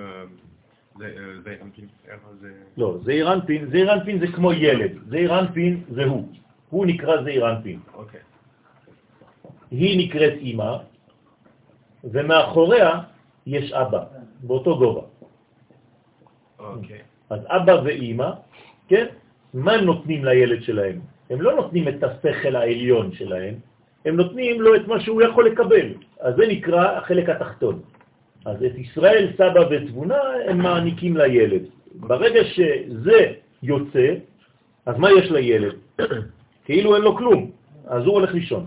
[2.77, 6.29] לא, זעיר אנפין, זעיר אנפין זה כמו ילד, זעיר אנפין זה הוא,
[6.71, 7.81] הוא נקרא זעיר אנפין.
[7.95, 8.21] אוקיי.
[9.71, 10.77] היא נקראת אימא,
[12.05, 13.01] ומאחוריה
[13.47, 14.05] יש אבא,
[14.43, 15.03] באותו גובה.
[16.59, 16.99] אוקיי.
[17.31, 18.31] אז אבא ואימא,
[18.89, 19.07] כן,
[19.55, 21.01] מה הם נותנים לילד שלהם?
[21.31, 23.55] הם לא נותנים את השכל העליון שלהם,
[24.05, 25.87] הם נותנים לו את מה שהוא יכול לקבל.
[26.21, 27.81] אז זה נקרא החלק התחתון.
[28.45, 31.63] אז את ישראל, סבא ותבונה הם מעניקים לילד.
[31.95, 33.21] ברגע שזה
[33.63, 34.15] יוצא,
[34.87, 35.75] אז מה יש לילד?
[36.65, 37.51] כאילו אין לו כלום,
[37.87, 38.67] אז הוא הולך לישון.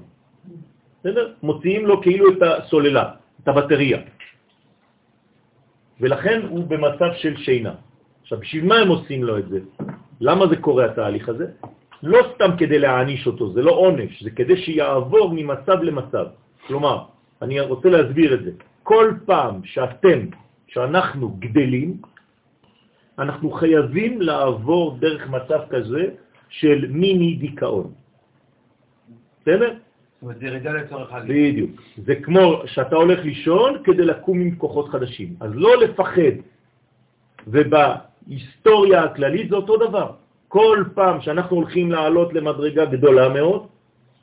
[1.00, 1.34] בסדר?
[1.44, 3.06] מוציאים לו כאילו את הסוללה,
[3.44, 4.00] את הבטריה.
[6.00, 7.74] ולכן הוא במצב של שינה.
[8.22, 9.60] עכשיו, בשביל מה הם עושים לו את זה?
[10.22, 11.48] למה זה קורה התהליך הזה?
[12.04, 16.26] לא סתם כדי להעניש אותו, זה לא עונש, זה כדי שיעבור ממצב למצב.
[16.68, 17.06] כלומר,
[17.42, 18.52] אני רוצה להסביר את זה.
[18.84, 20.20] כל פעם שאתם,
[20.68, 21.98] שאנחנו גדלים,
[23.20, 26.04] אנחנו חייבים לעבור דרך מצב כזה
[26.50, 27.92] של מיני דיכאון.
[29.42, 29.74] בסדר?
[30.22, 31.30] אומרת, זה ירידה לצורך הליך.
[31.30, 31.82] בדיוק.
[31.98, 35.36] זה כמו שאתה הולך לישון כדי לקום עם כוחות חדשים.
[35.40, 36.36] אז לא לפחד.
[37.48, 40.12] ובהיסטוריה הכללית זה אותו דבר.
[40.48, 43.68] כל פעם שאנחנו הולכים לעלות למדרגה גדולה מאוד,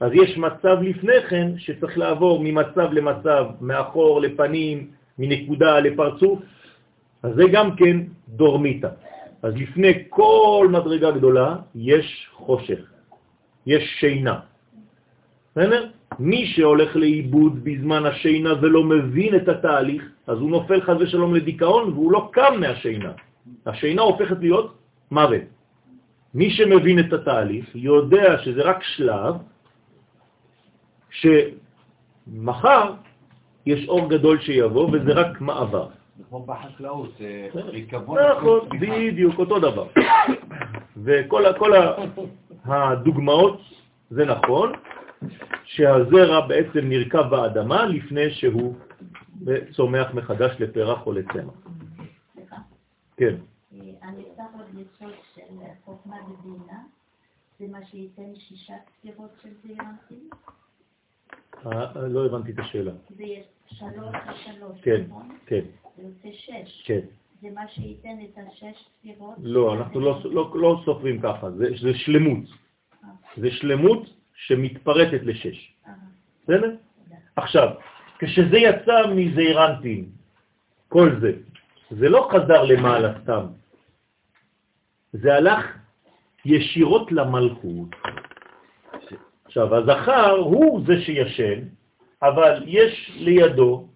[0.01, 6.39] אז יש מצב לפני כן שצריך לעבור ממצב למצב, מאחור לפנים, מנקודה לפרצוף,
[7.23, 7.97] אז זה גם כן
[8.29, 8.89] דורמיטה.
[9.43, 12.81] אז לפני כל מדרגה גדולה יש חושך,
[13.67, 14.41] יש שינה.
[15.53, 15.87] בסדר?
[16.19, 21.93] מי שהולך לאיבוד בזמן השינה ולא מבין את התהליך, אז הוא נופל חז ושלום לדיכאון
[21.93, 23.13] והוא לא קם מהשינה.
[23.67, 24.75] השינה הופכת להיות
[25.11, 25.43] מוות.
[26.35, 29.35] מי שמבין את התהליך יודע שזה רק שלב
[31.11, 32.93] שמחר
[33.67, 35.89] יש אור גדול שיבוא וזה רק מעבר.
[36.19, 38.19] זה כמו בחקלאות, זה ריקבון.
[38.39, 39.87] נכון, בדיוק, אותו דבר.
[41.05, 41.73] וכל
[42.65, 43.61] הדוגמאות,
[44.11, 44.73] זה נכון,
[45.65, 48.75] שהזרע בעצם נרקב באדמה לפני שהוא
[49.73, 51.55] צומח מחדש לפרח או לצמח.
[53.17, 53.35] כן.
[53.75, 55.43] אה, הנפתח עוד יסוד של
[55.85, 56.79] חוכמה ובינה,
[57.59, 60.31] זה מה שייתן שישה ספירות של זעירנטים?
[61.67, 62.93] אה, לא הבנתי את השאלה.
[63.17, 65.37] זה יש שלוש ושלוש, כן, נכון?
[65.47, 65.61] כן,
[65.97, 66.83] זה יוצא שש.
[66.87, 67.01] כן.
[67.43, 69.35] זה מה שייתן את השש ספירות?
[69.43, 72.45] לא, אנחנו לא, לא, לא סופרים ככה, זה, זה שלמות.
[73.37, 75.75] זה שלמות שמתפרטת לשש.
[76.43, 76.71] בסדר?
[77.37, 77.69] עכשיו,
[78.19, 80.09] כשזה יצא מזעירנטים,
[80.89, 81.33] כל זה,
[81.91, 83.47] זה לא חזר למעלה סתם.
[85.13, 85.79] זה הלך
[86.45, 87.89] ישירות למלכות.
[89.45, 91.61] עכשיו, הזכר הוא זה שישן,
[92.23, 93.89] אבל יש לידו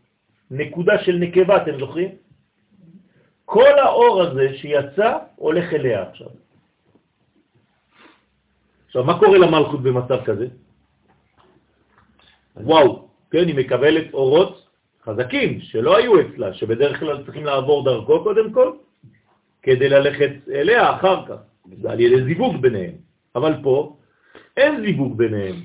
[0.50, 2.10] נקודה של נקבה, אתם זוכרים?
[3.44, 6.28] כל האור הזה שיצא הולך אליה עכשיו.
[8.96, 10.46] עכשיו, מה קורה למלכות במצב כזה?
[12.56, 14.66] וואו, כן, היא מקבלת אורות
[15.04, 18.72] חזקים שלא היו אצלה, שבדרך כלל צריכים לעבור דרכו קודם כל,
[19.62, 21.36] כדי ללכת אליה אחר כך,
[21.82, 22.92] זה על ידי זיווג ביניהם.
[23.34, 23.96] אבל פה
[24.56, 25.56] אין זיווג ביניהם.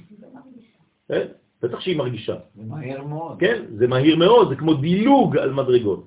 [1.08, 1.28] כן?
[1.64, 2.36] בטח שהיא מרגישה.
[2.56, 3.40] זה מהר מאוד.
[3.40, 6.04] כן, זה מהיר מאוד, זה כמו דילוג על מדרגות.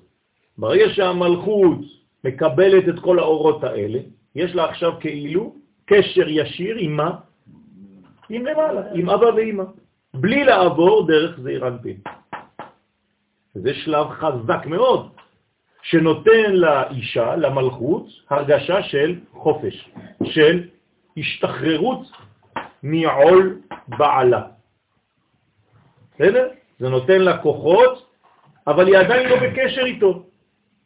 [0.57, 1.79] ברגע שהמלכות
[2.23, 3.99] מקבלת את כל האורות האלה,
[4.35, 7.11] יש לה עכשיו כאילו קשר ישיר עם מה?
[8.29, 9.63] עם למעלה, עם אבא ואמא,
[10.13, 11.97] בלי לעבור דרך זעיר אנפין.
[13.53, 15.11] זה שלב חזק מאוד,
[15.81, 19.89] שנותן לאישה, למלכות, הרגשה של חופש,
[20.23, 20.69] של
[21.17, 22.11] השתחררות
[22.83, 24.41] מעול בעלה.
[26.15, 26.49] בסדר?
[26.79, 28.09] זה נותן לה כוחות,
[28.67, 30.23] אבל היא עדיין לא בקשר איתו.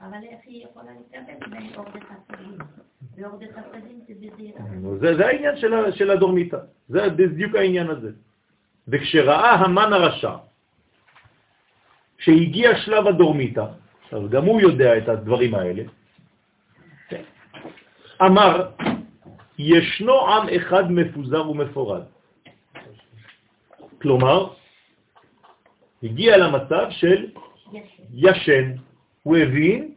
[0.02, 1.70] אבל איך היא יכולה לקבל בין
[5.00, 5.18] זה.
[5.18, 6.58] זה, העניין של, של הדורמיטה,
[6.90, 8.12] זה בדיוק העניין הזה.
[8.88, 10.36] וכשראה המן הרשע,
[12.20, 13.66] שהגיע שלב הדורמיטה,
[14.12, 15.84] אז גם הוא יודע את הדברים האלה,
[18.22, 18.70] אמר,
[19.60, 22.04] ישנו עם אחד מפוזר ומפורד.
[24.02, 24.54] כלומר,
[26.04, 27.26] הגיע למצב של
[27.74, 28.02] יש.
[28.14, 28.72] ישן.
[29.24, 29.94] הוא הבין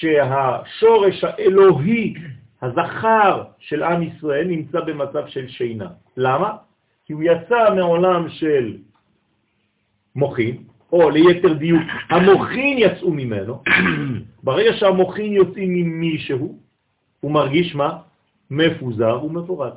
[0.00, 2.14] שהשורש האלוהי,
[2.62, 5.88] הזכר של עם ישראל, נמצא במצב של שינה.
[6.16, 6.56] למה?
[7.04, 8.76] כי הוא יצא מעולם של
[10.16, 10.56] מוחין,
[10.92, 13.62] או ליתר דיוק, המוחין יצאו ממנו.
[14.42, 16.58] ברגע שהמוחין יוצאים ממישהו,
[17.20, 17.98] הוא מרגיש מה?
[18.50, 19.72] מפוזר ומפורד.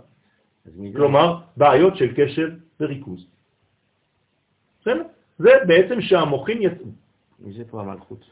[0.96, 3.26] כלומר, בעיות של קשב וריכוז.
[4.82, 5.04] בסדר?
[5.38, 6.86] זה בעצם שהמוחין יצאו.
[7.40, 8.26] מי זה פה המלכות?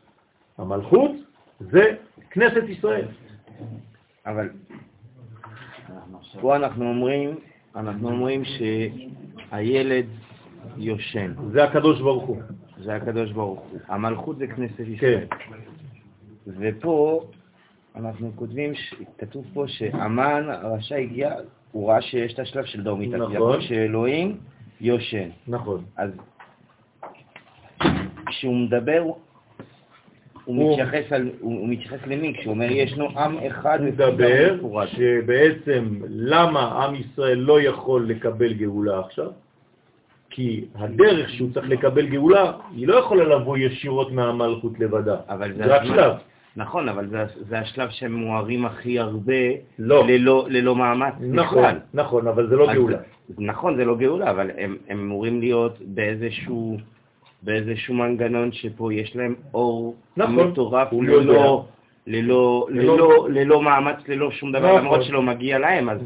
[0.58, 1.12] המלכות
[1.60, 1.84] זה
[2.32, 3.08] כנסת ישראל.
[4.26, 4.50] אבל
[6.42, 7.36] פה אנחנו אומרים,
[7.76, 10.06] אנחנו אומרים שהילד
[10.78, 12.42] יושן, זה הקדוש ברוך הוא.
[12.78, 13.80] זה הקדוש ברוך הוא.
[13.88, 14.84] המלכות זה כנסת כן.
[14.94, 15.26] ישראל.
[16.48, 17.24] ופה
[17.96, 18.74] אנחנו כותבים,
[19.18, 21.36] כתוב פה שהמן הרשע הגיע,
[21.72, 23.18] הוא ראה שיש את השלב של דורמיטה.
[23.18, 23.62] נכון.
[23.62, 24.38] שאלוהים
[24.82, 25.30] יושן.
[25.48, 25.86] נכון.
[25.98, 26.12] אז
[28.26, 29.04] כשהוא מדבר,
[30.48, 32.34] הוא מתייחס, על, הוא, הוא מתייחס למי?
[32.38, 34.56] כשהוא אומר ישנו עם אחד מדבר.
[34.86, 39.32] שבעצם למה עם ישראל לא יכול לקבל גאולה עכשיו?
[40.30, 45.16] כי הדרך שהוא צריך לקבל גאולה, היא לא יכולה לבוא ישירות מהמלכות לבדה.
[45.30, 45.84] אבל זה זה רק.
[45.84, 46.12] שלב.
[46.56, 49.34] נכון, אבל זה, זה השלב שהם מוארים הכי הרבה
[49.80, 50.08] לא.
[50.08, 51.80] ללא, ללא מאמץ נכון, בכלל.
[51.94, 52.98] נכון, אבל זה לא גאולה.
[53.38, 56.78] נכון, זה לא גאולה, אבל הם, הם אמורים להיות באיזשהו,
[57.48, 61.24] באיזשהו מנגנון שפה יש להם אור נכון, מטורף, ללא.
[61.24, 61.66] ללא,
[62.08, 64.80] ללא- ללא, ללא מאמץ, ללא שום דבר, נכון.
[64.80, 65.98] למרות שלא מגיע להם, אז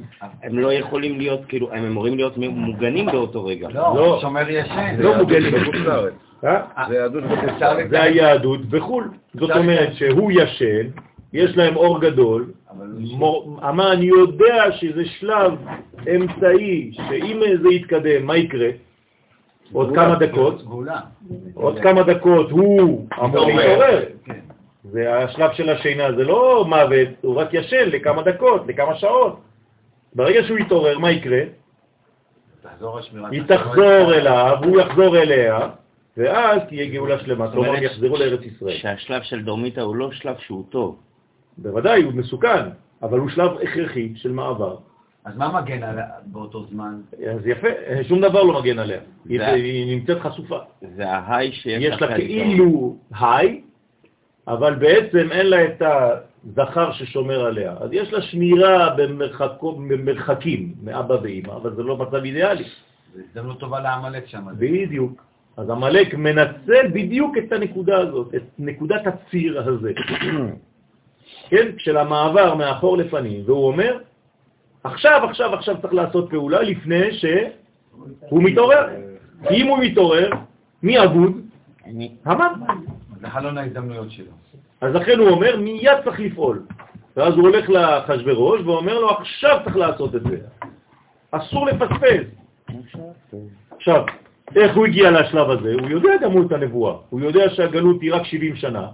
[0.43, 3.67] הם לא יכולים להיות, כאילו, הם אמורים להיות מוגנים באותו רגע.
[3.73, 3.93] לא.
[3.95, 4.95] לא, שומר ישן.
[4.99, 5.53] לא מוגנים.
[5.53, 6.13] בחוץ לארץ.
[6.43, 6.61] אה?
[6.89, 7.05] זה
[7.61, 7.89] לארץ.
[7.89, 9.07] זה היהדות בחו"ל.
[9.33, 9.93] זאת אומרת.
[9.93, 10.87] שהוא ישן,
[11.33, 12.45] יש להם אור גדול,
[12.97, 15.53] מור- המן יודע שזה שלב
[16.15, 18.69] אמצעי, שאם זה יתקדם, מה יקרה?
[19.73, 20.63] עוד כמה דקות.
[21.53, 23.47] עוד כמה דקות הוא אמור.
[23.47, 24.05] להתעורר.
[24.25, 24.39] כן.
[24.83, 29.39] זה השלב של השינה, זה לא מוות, הוא רק ישן לכמה דקות, לכמה שעות.
[30.15, 31.41] ברגע שהוא יתעורר, מה יקרה?
[33.31, 35.69] היא תחזור אליו, הוא יחזור אליה,
[36.17, 38.77] ואז תהיה גאולה שלמה, כלומר יחזרו לארץ ישראל.
[38.77, 40.99] שהשלב של דורמיטה הוא לא שלב שהוא טוב.
[41.57, 42.69] בוודאי, הוא מסוכן,
[43.03, 44.75] אבל הוא שלב הכרחי של מעבר.
[45.25, 47.01] אז מה מגן עליה באותו זמן?
[47.29, 47.67] אז יפה,
[48.07, 48.99] שום דבר לא מגן עליה.
[49.29, 50.59] היא, היא נמצאת חשופה.
[50.95, 53.61] זה ההיי שיש יש לה כאילו היי,
[54.47, 55.81] אבל בעצם אין לה את
[56.45, 57.75] הזכר ששומר עליה.
[57.79, 62.63] אז יש לה שמירה במרחקו, במרחקים מאבא ואמא, אבל זה לא מצב אידיאלי.
[63.13, 64.45] זו הזדמנות טובה לעמלק שם.
[64.57, 65.23] בדיוק.
[65.57, 69.91] אז המלאק מנצל בדיוק את הנקודה הזאת, את נקודת הציר הזה,
[71.49, 71.67] כן?
[71.77, 73.97] של המעבר מאחור לפנים, והוא אומר,
[74.83, 78.87] עכשיו, עכשיו, עכשיו צריך לעשות פעולה לפני שהוא מתעורר.
[79.47, 80.29] כי אם הוא מתעורר,
[80.83, 81.31] מי אבוד?
[81.85, 82.53] אני- המן.
[83.21, 84.31] זה חלון ההזדמנויות שלו.
[84.81, 86.61] אז לכן הוא אומר, מיד צריך לפעול.
[87.17, 90.37] ואז הוא הולך לאחשוורוש ואומר לו, עכשיו צריך לעשות את זה.
[91.31, 92.25] אסור לפספס.
[93.75, 94.03] עכשיו,
[94.55, 95.73] איך הוא הגיע לשלב הזה?
[95.73, 96.95] הוא יודע גם הוא את הנבואה.
[97.09, 98.87] הוא יודע שהגלות היא רק 70 שנה.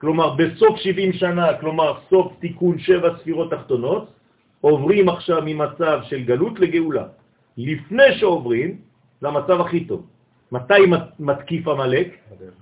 [0.00, 4.10] כלומר, בסוף 70 שנה, כלומר, סוף תיקון שבע ספירות תחתונות,
[4.60, 7.04] עוברים עכשיו ממצב של גלות לגאולה.
[7.56, 8.78] לפני שעוברים,
[9.20, 10.06] זה המצב הכי טוב.
[10.52, 12.08] מתי מת- מתקיף המלאק?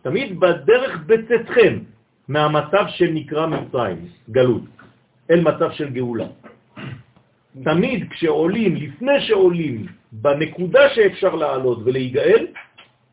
[0.02, 1.78] תמיד בדרך בצאתכם
[2.28, 4.62] מהמצב שנקרא מצרים, גלות,
[5.30, 6.26] אל מצב של גאולה.
[7.64, 12.46] תמיד כשעולים, לפני שעולים, בנקודה שאפשר לעלות ולהיגאל,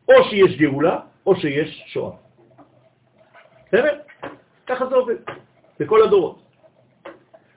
[0.08, 2.12] או שיש גאולה או שיש שואה.
[3.68, 3.98] בסדר?
[4.66, 5.16] ככה זה עובד,
[5.80, 6.43] בכל הדורות.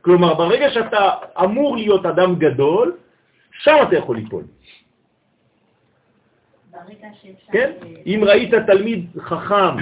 [0.01, 1.11] כלומר, ברגע שאתה
[1.43, 2.97] אמור להיות אדם גדול,
[3.51, 4.43] שם אתה יכול ליפול.
[7.51, 7.71] כן?
[7.83, 9.73] אה, אם ראית תלמיד חכם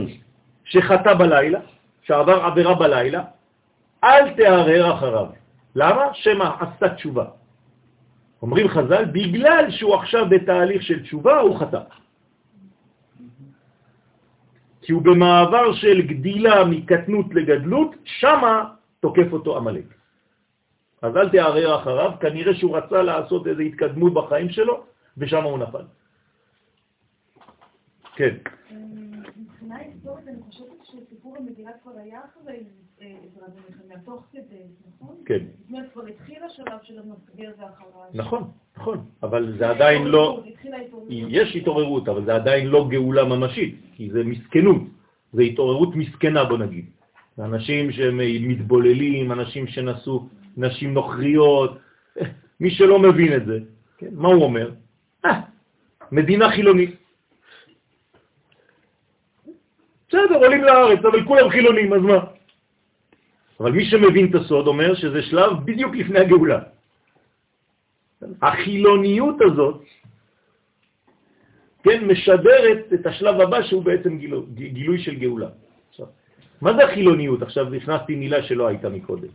[0.70, 1.60] שחטא בלילה,
[2.02, 3.22] שעבר עבירה בלילה,
[4.04, 5.26] אל תערער אחריו.
[5.74, 6.04] למה?
[6.14, 7.24] שמא עשתה תשובה.
[8.42, 11.80] אומרים חז"ל, בגלל שהוא עכשיו בתהליך של תשובה, הוא חטא.
[14.82, 18.64] כי הוא במעבר של גדילה מקטנות לגדלות, שמה
[19.02, 19.84] תוקף אותו עמלק.
[21.02, 24.84] אז אל תערער אחריו, כנראה שהוא רצה לעשות איזו התקדמות בחיים שלו,
[25.18, 25.84] ושם הוא נפל.
[28.16, 28.34] כן.
[29.36, 32.60] מבחינה היסטורית אני חושבת שסיפור המגילה כבר היה אחרי
[33.00, 35.16] אה, עזרא ונחמיה, תוך כדי, נכון?
[35.26, 35.38] כן.
[35.38, 38.14] זאת אומרת, כבר התחיל השלב של המסגר והחרש.
[38.14, 40.42] נכון, נכון, אבל זה עדיין לא.
[41.08, 44.82] יש התעוררות, אבל זה עדיין לא גאולה ממשית, כי זה מסכנות,
[45.32, 47.01] זה התעוררות מסכנה בוא נגיד.
[47.38, 51.78] אנשים שהם מתבוללים, אנשים שנסו נשים נוכריות,
[52.60, 53.58] מי שלא מבין את זה,
[53.98, 54.70] כן, מה הוא אומר?
[55.24, 55.40] אה,
[56.12, 56.94] מדינה חילונית.
[60.08, 62.18] בסדר, עולים לארץ, אבל כולם חילונים, אז מה?
[63.60, 66.60] אבל מי שמבין את הסוד אומר שזה שלב בדיוק לפני הגאולה.
[68.42, 69.82] החילוניות הזאת,
[71.82, 75.48] כן, משדרת את השלב הבא שהוא בעצם גילו, גילוי של גאולה.
[76.62, 77.42] מה זה החילוניות?
[77.42, 79.28] עכשיו הכנסתי מילה שלא הייתה מקודם.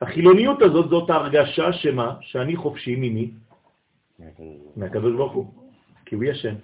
[0.00, 2.14] החילוניות הזאת זאת ההרגשה שמה?
[2.20, 3.30] שאני חופשי ממי?
[4.76, 5.46] מהקדוש ברוך הוא,
[6.06, 6.54] כי הוא ישן.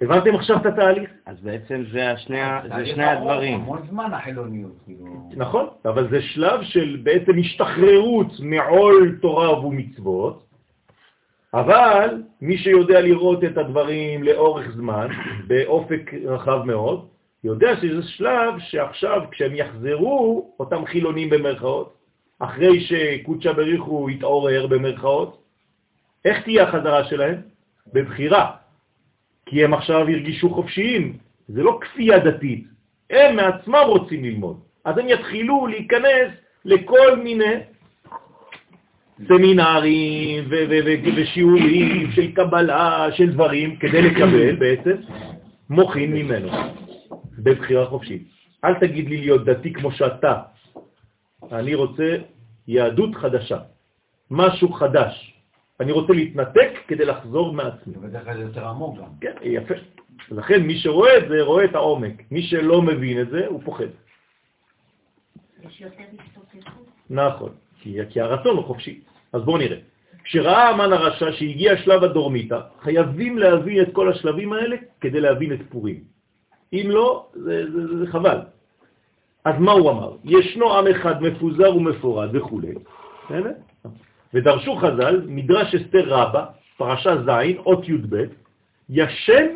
[0.00, 1.10] הבנתם עכשיו את התהליך?
[1.26, 3.54] אז בעצם זה השני ה- זה שני הדברים.
[3.60, 5.28] המון זמן החילוניות, כאילו.
[5.36, 10.42] נכון, אבל זה שלב של בעצם השתחררות מעול תורה ומצוות,
[11.54, 15.08] אבל מי שיודע לראות את הדברים לאורך זמן,
[15.46, 17.06] באופק רחב מאוד,
[17.46, 21.96] יודע שזה שלב שעכשיו כשהם יחזרו, אותם חילונים במרכאות,
[22.38, 25.42] אחרי שקודשא בריחו יתעורר במרכאות,
[26.24, 27.40] איך תהיה החזרה שלהם?
[27.92, 28.50] בבחירה.
[29.46, 31.16] כי הם עכשיו הרגישו חופשיים,
[31.48, 32.64] זה לא כפייה דתית,
[33.10, 34.60] הם מעצמם רוצים ללמוד.
[34.84, 36.30] אז הם יתחילו להיכנס
[36.64, 37.54] לכל מיני
[39.28, 40.44] סמינרים
[41.16, 44.96] ושיעורים של קבלה, של דברים, כדי לקבל בעצם
[45.70, 46.48] מוחין ממנו,
[47.38, 48.28] בבחירה חופשית.
[48.64, 50.42] אל תגיד לי להיות דתי כמו שאתה.
[51.52, 52.16] אני רוצה
[52.68, 53.58] יהדות חדשה,
[54.30, 55.32] משהו חדש.
[55.80, 57.94] אני רוצה להתנתק כדי לחזור מעצמי.
[57.96, 59.10] ובדרך כלל זה יותר עמוק גם.
[59.20, 59.74] כן, יפה.
[60.30, 62.22] לכן מי שרואה את זה, רואה את העומק.
[62.30, 63.92] מי שלא מבין את זה, הוא פוחד.
[65.62, 66.04] יש יותר.
[67.10, 69.00] נכון, כי, כי הרצון הוא חופשי.
[69.32, 69.78] אז בואו נראה.
[70.24, 75.60] כשראה המן הרשע שהגיע שלב הדורמיתא, חייבים להבין את כל השלבים האלה כדי להבין את
[75.68, 76.15] פורים.
[76.72, 78.38] אם לא, זה, זה, זה, זה חבל.
[79.44, 80.16] אז מה הוא אמר?
[80.24, 82.60] ישנו עם אחד מפוזר ומפורד וכו'?
[84.34, 86.44] ודרשו חז"ל, מדרש אסתר רבה,
[86.76, 88.16] פרשה ז', אות י"ב,
[88.88, 89.46] ישן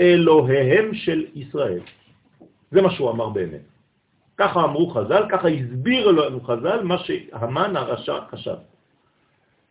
[0.00, 1.80] אלוהיהם של ישראל.
[2.70, 3.62] זה מה שהוא אמר באמת.
[4.36, 8.56] ככה אמרו חז"ל, ככה הסביר לנו חז"ל מה שהמן הרשע חשב.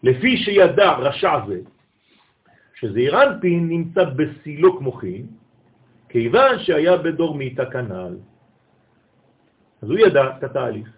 [0.03, 1.59] לפי שידע רשע זה,
[2.75, 5.27] שזעיר אנפין נמצא בסילוק מוחין,
[6.09, 8.15] כיוון שהיה בדור מאיתה כנ"ל.
[9.81, 10.89] אז הוא ידע את התהליך.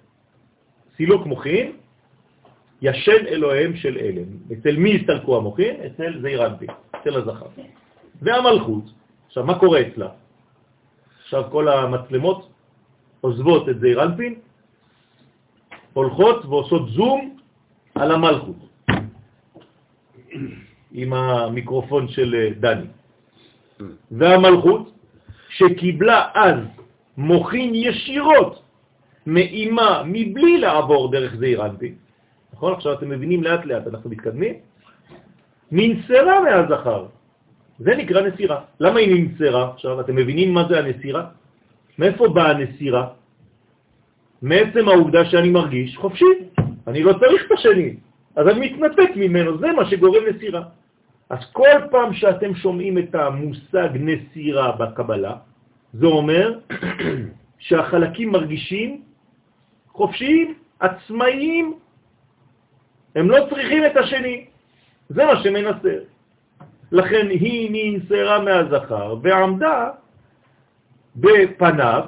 [0.97, 1.71] סילוק מוחין,
[2.81, 4.29] ישן אלוהיהם של אלם.
[4.53, 5.75] אצל מי הסתלקו המוחין?
[5.85, 7.49] אצל זעיר אנפין, אצל הזכר.
[8.21, 8.83] והמלכות,
[9.27, 10.09] עכשיו מה קורה אצלה?
[11.23, 12.49] עכשיו כל המצלמות
[13.21, 14.35] עוזבות את זעיר אנפין,
[15.93, 17.37] הולכות ועושות זום
[17.95, 18.59] על המלכות,
[20.91, 22.87] עם המיקרופון של אה, דני.
[24.11, 24.90] והמלכות,
[25.51, 26.55] שקיבלה אז
[27.17, 28.63] מוכין ישירות
[29.27, 31.93] מאימה מבלי לעבור דרך זעיר אנפין,
[32.53, 32.73] נכון?
[32.73, 34.53] עכשיו אתם מבינים לאט לאט, אנחנו מתקדמים,
[35.71, 37.05] ננסרה מהזכר.
[37.79, 38.59] זה נקרא נסירה.
[38.79, 39.71] למה היא ננסרה?
[39.73, 41.23] עכשיו, אתם מבינים מה זה הנסירה?
[41.99, 43.07] מאיפה באה הנסירה?
[44.41, 46.25] מעצם העובדה שאני מרגיש חופשי.
[46.87, 47.95] אני לא צריך את השני,
[48.35, 50.61] אז אני מתנתק ממנו, זה מה שגורם נסירה.
[51.31, 55.35] אז כל פעם שאתם שומעים את המושג נסירה בקבלה,
[55.93, 56.59] זה אומר
[57.65, 59.01] שהחלקים מרגישים
[59.87, 61.79] חופשיים, עצמאיים,
[63.15, 64.45] הם לא צריכים את השני.
[65.09, 65.99] זה מה שמנסר.
[66.91, 69.89] לכן היא ננסרה מהזכר ועמדה
[71.15, 72.03] בפניו,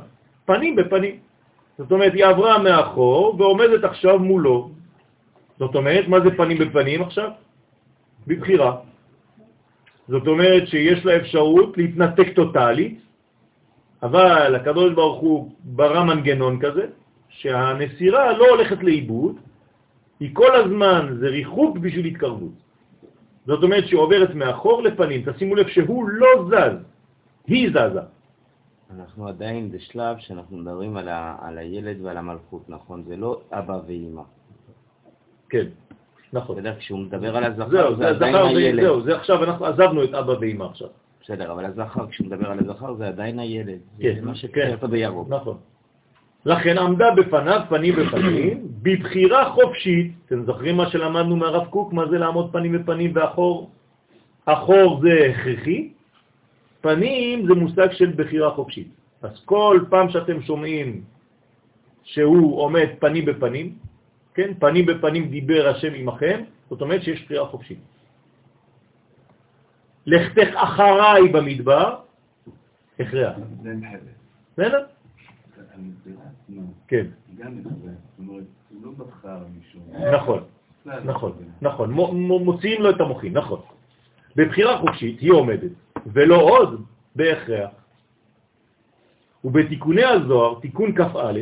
[0.46, 1.16] פנים בפנים.
[1.78, 4.70] זאת אומרת, היא עברה מאחור ועומדת עכשיו מולו.
[5.60, 7.32] זאת אומרת, מה זה פנים בפנים עכשיו?
[8.28, 8.93] בבחירה.
[10.08, 12.99] זאת אומרת שיש לה אפשרות להתנתק טוטלית,
[14.04, 16.86] אבל הקדוש ברוך הוא ברא מנגנון כזה,
[17.30, 19.36] שהנסירה לא הולכת לאיבוד,
[20.20, 22.51] היא כל הזמן, זה ריחוק בשביל התקרבות.
[23.45, 26.76] זאת אומרת שהיא עוברת מאחור לפנים, תשימו לב שהוא לא זז,
[27.47, 28.01] היא זזה.
[28.97, 33.04] אנחנו עדיין בשלב שאנחנו מדברים על, ה, על הילד ועל המלכות, נכון?
[33.04, 34.22] זה לא אבא ואימא.
[35.49, 35.68] כן,
[36.34, 36.56] נכון.
[36.56, 38.84] בסדר, כשהוא מדבר על הזכר, זהו, זה זה עדיין הילד.
[38.84, 40.88] זהו, זה עכשיו אנחנו עזבנו את אבא ואמא עכשיו.
[41.24, 43.80] בסדר, אבל הזכר, כשהוא מדבר על הזכר, זה עדיין הילד.
[44.00, 44.36] כן, זה מה כן.
[44.36, 45.30] שקראת בירוק.
[45.30, 45.58] נכון.
[46.46, 52.18] לכן עמדה בפניו פנים בפנים, בבחירה חופשית, אתם זוכרים מה שלמדנו מהרב קוק, מה זה
[52.18, 53.70] לעמוד פנים בפנים ואחור?
[54.46, 55.90] אחור זה הכרחי,
[56.82, 58.88] פנים זה מושג של בחירה חופשית.
[59.22, 61.02] אז כל פעם שאתם שומעים
[62.04, 63.74] שהוא עומד פנים בפנים,
[64.34, 67.80] כן, פנים בפנים דיבר השם עמכם, זאת אומרת שיש בחירה חופשית.
[70.06, 72.00] לכתך אחריי במדבר,
[73.00, 73.36] הכרח.
[74.54, 74.86] בסדר?
[76.88, 77.06] כן,
[79.94, 80.12] לא.
[80.12, 80.44] נכון.
[81.06, 81.32] נכון,
[81.62, 83.60] נכון, מו- מוציאים לו את המוחין, נכון.
[84.36, 85.72] בבחירה חופשית היא עומדת,
[86.08, 87.70] ולא עוד בהכרח.
[89.44, 91.40] ובתיקוני הזוהר, תיקון כ"א,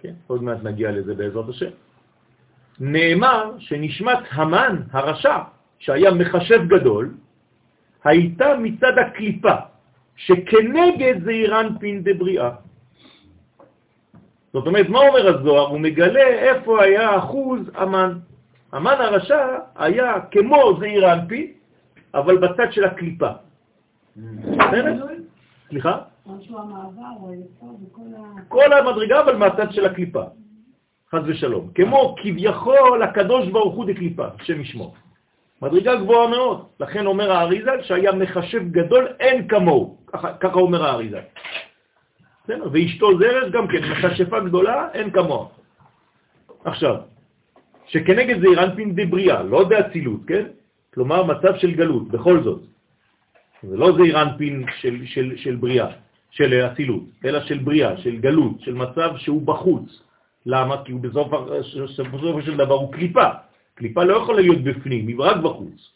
[0.00, 1.70] כן, עוד מעט נגיע לזה בעזרת השם,
[2.80, 5.38] נאמר שנשמת המן הרשע,
[5.78, 7.14] שהיה מחשב גדול,
[8.04, 9.56] הייתה מצד הקליפה,
[10.16, 12.50] שכנגד זעירנפין דבריאה.
[14.52, 15.66] זאת אומרת, מה אומר הזוהר?
[15.68, 18.18] הוא מגלה איפה היה אחוז המן.
[18.72, 21.52] המן הרשע היה כמו זעיר אנפי,
[22.14, 23.30] אבל בצד של הקליפה.
[25.68, 25.98] סליחה?
[28.48, 30.24] כל המדרגה, אבל מהצד של הקליפה.
[31.12, 31.70] חז ושלום.
[31.74, 34.94] כמו כביכול הקדוש ברוך הוא דקליפה, השם ישמור.
[35.62, 36.64] מדרגה גבוהה מאוד.
[36.80, 39.98] לכן אומר האריזל שהיה מחשב גדול אין כמוהו.
[40.06, 41.24] ככה, ככה אומר האריזל.
[42.44, 42.68] בסדר?
[42.72, 45.46] ואשתו זרש גם כן, מכשפה גדולה אין כמוה.
[46.64, 46.96] עכשיו,
[47.86, 50.44] שכנגד זה אירנפין דבריאה, לא באצילות, כן?
[50.94, 52.62] כלומר מצב של גלות, בכל זאת.
[53.62, 55.88] זה לא זעיר אנפין של, של, של בריאה,
[56.30, 60.05] של אצילות, אלא של בריאה, של גלות, של מצב שהוא בחוץ.
[60.46, 60.84] למה?
[60.84, 63.28] כי הוא בסופו של דבר הוא קליפה.
[63.74, 65.92] קליפה לא יכולה להיות בפנים, היא רק בחוץ.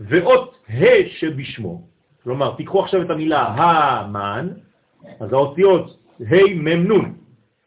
[0.00, 1.82] ואות ה' שבשמו,
[2.22, 4.48] כלומר, תיקחו עכשיו את המילה המן,
[5.20, 7.14] אז האותיות ה' מ' נ'.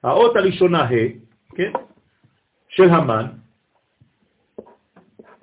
[0.03, 1.07] האות הראשונה ה',
[1.55, 1.71] כן,
[2.69, 3.25] של המן,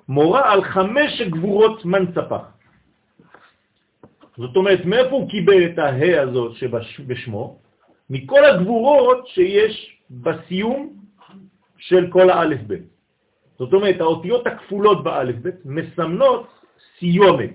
[0.07, 2.45] מורה על חמש גבורות מנצפח.
[4.37, 7.59] זאת אומרת, מאיפה הוא קיבל את הה' הזאת שבשמו?
[8.09, 10.93] מכל הגבורות שיש בסיום
[11.77, 12.75] של כל האלף ב'.
[13.59, 16.47] זאת אומרת, האותיות הכפולות באלף ב' מסמנות
[16.99, 17.53] סיומת.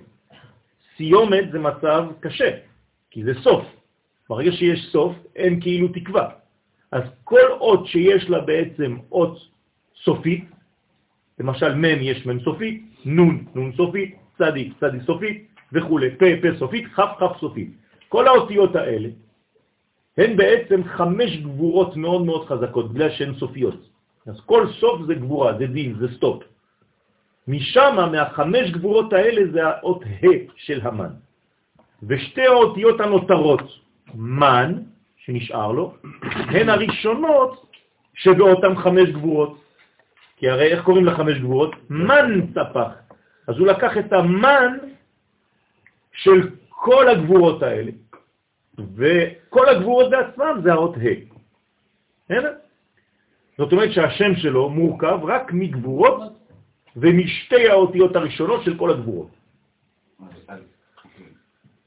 [0.96, 2.50] סיומת זה מצב קשה,
[3.10, 3.64] כי זה סוף.
[4.28, 6.28] ברגע שיש סוף, אין כאילו תקווה.
[6.92, 9.38] אז כל אות שיש לה בעצם אות
[10.04, 10.44] סופית,
[11.38, 16.86] למשל מ' יש מ' סופית, נ' נ' סופית, צדי צדי סופית וכו', פ' פ' סופית,
[16.86, 17.70] כ' כ' סופית.
[18.08, 19.08] כל האותיות האלה
[20.20, 23.88] הן בעצם חמש גבורות מאוד מאוד חזקות, בגלל שהן סופיות.
[24.26, 26.42] אז כל סוף זה גבורה, זה דין, זה סטופ.
[27.48, 31.10] משם, מהחמש גבורות האלה, זה האות ה' של המן.
[32.02, 33.62] ושתי האותיות הנותרות,
[34.14, 34.72] מן,
[35.16, 35.94] שנשאר לו,
[36.52, 37.66] הן הראשונות
[38.14, 39.56] שבאותם חמש גבורות.
[40.36, 41.72] כי הרי איך קוראים לחמש גבורות?
[41.90, 42.92] מן צפח.
[43.46, 44.78] אז הוא לקח את המן
[46.12, 47.90] של כל הגבורות האלה,
[48.94, 52.34] וכל הגבורות בעצמם זה האות ה'.
[53.58, 56.22] זאת אומרת שהשם שלו מורכב רק מגבורות
[56.96, 59.30] ומשתי האותיות הראשונות של כל הגבורות.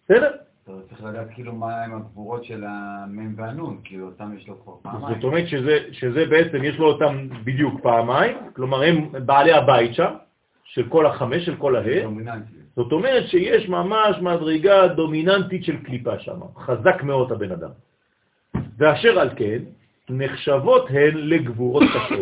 [0.05, 0.31] בסדר?
[0.65, 5.15] צריך לדעת כאילו מה הם הגבורות של המם והנון, כאילו אותם יש לו כבר פעמיים.
[5.15, 10.13] זאת אומרת שזה, שזה בעצם, יש לו אותם בדיוק פעמיים, כלומר הם בעלי הבית שם,
[10.63, 11.83] של כל החמש, של כל הה.
[12.75, 17.69] זאת אומרת שיש ממש מדרגה דומיננטית של קליפה שם, חזק מאוד הבן אדם.
[18.77, 19.63] ואשר על כן,
[20.09, 22.19] נחשבות הן לגבורות קשות.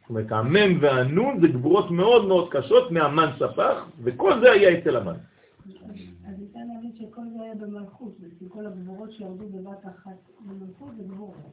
[0.00, 4.96] זאת אומרת, המם והנון זה גבורות מאוד מאוד קשות מהמן ספח, וכל זה היה אצל
[4.96, 5.14] המן.
[5.14, 11.02] אז ניתן להגיד שכל זה היה במלכות, בעצם כל הגבורות שירדו בבת אחת במלכות זה
[11.02, 11.52] גבורות.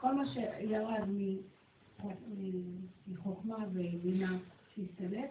[0.00, 1.08] כל מה שירד
[3.08, 4.32] מחוכמה ובינה
[4.74, 5.30] שהסתלק,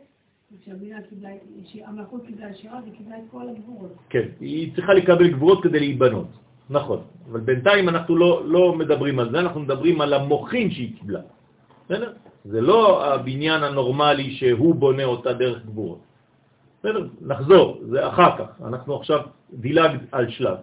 [0.61, 1.29] כשהבינה קיבלה,
[1.61, 3.91] ישירה וקיבלה את כל הגבורות.
[4.09, 6.27] כן, היא צריכה לקבל גבורות כדי להיבנות,
[6.69, 7.01] נכון.
[7.31, 11.21] אבל בינתיים אנחנו לא, לא מדברים על זה, אנחנו מדברים על המוחין שהיא קיבלה.
[11.85, 12.13] בסדר?
[12.45, 15.99] זה לא הבניין הנורמלי שהוא בונה אותה דרך גבורות.
[16.79, 17.07] בסדר?
[17.21, 18.49] נחזור, זה אחר כך.
[18.65, 19.19] אנחנו עכשיו
[19.53, 20.57] דילג על שלב.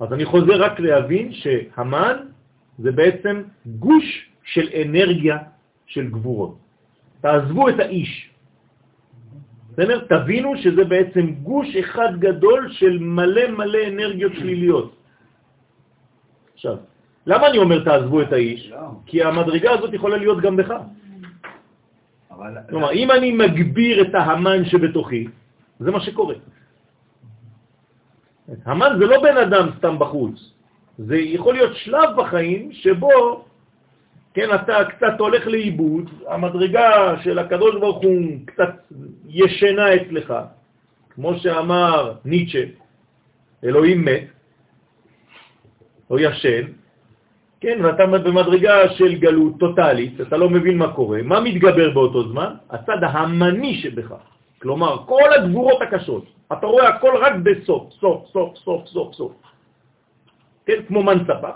[0.00, 2.16] אז אני חוזר רק להבין שהמן
[2.78, 5.38] זה בעצם גוש של אנרגיה
[5.86, 6.56] של גבורות.
[7.20, 8.29] תעזבו את האיש.
[9.72, 10.04] בסדר?
[10.08, 14.96] תבינו שזה בעצם גוש אחד גדול של מלא מלא אנרגיות שליליות.
[16.54, 16.76] עכשיו,
[17.26, 18.72] למה אני אומר תעזבו את האיש?
[19.06, 20.74] כי המדרגה הזאת יכולה להיות גם בך.
[22.68, 25.28] כלומר, אם אני מגביר את ההמן שבתוכי,
[25.80, 26.34] זה מה שקורה.
[28.64, 30.52] המן זה לא בן אדם סתם בחוץ,
[30.98, 33.44] זה יכול להיות שלב בחיים שבו,
[34.34, 38.70] כן, אתה קצת הולך לאיבוד, המדרגה של הקדוש ברוך הוא קצת
[39.28, 40.34] ישנה אצלך,
[41.10, 42.64] כמו שאמר ניטשה,
[43.64, 44.24] אלוהים מת,
[46.10, 46.64] או ישן,
[47.60, 52.54] כן, ואתה במדרגה של גלות טוטלית, אתה לא מבין מה קורה, מה מתגבר באותו זמן?
[52.70, 54.14] הצד ההמני שבך.
[54.58, 59.32] כלומר, כל הגבורות הקשות, אתה רואה הכל רק בסוף, סוף, סוף, סוף, סוף, סוף.
[60.66, 61.50] כן, כמו מנצפה,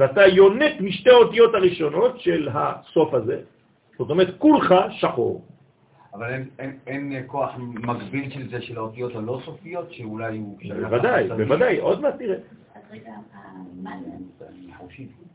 [0.00, 3.40] ואתה יונק משתי האותיות הראשונות של הסוף הזה,
[3.98, 5.44] זאת אומרת, כולך שחור.
[6.14, 10.58] אבל אין, אין, אין כוח מקביל של זה, של האותיות הלא סופיות, שאולי הוא...
[10.80, 12.36] בוודאי, בוודאי, עוד מעט תראה.
[12.74, 14.02] אז רגע, המן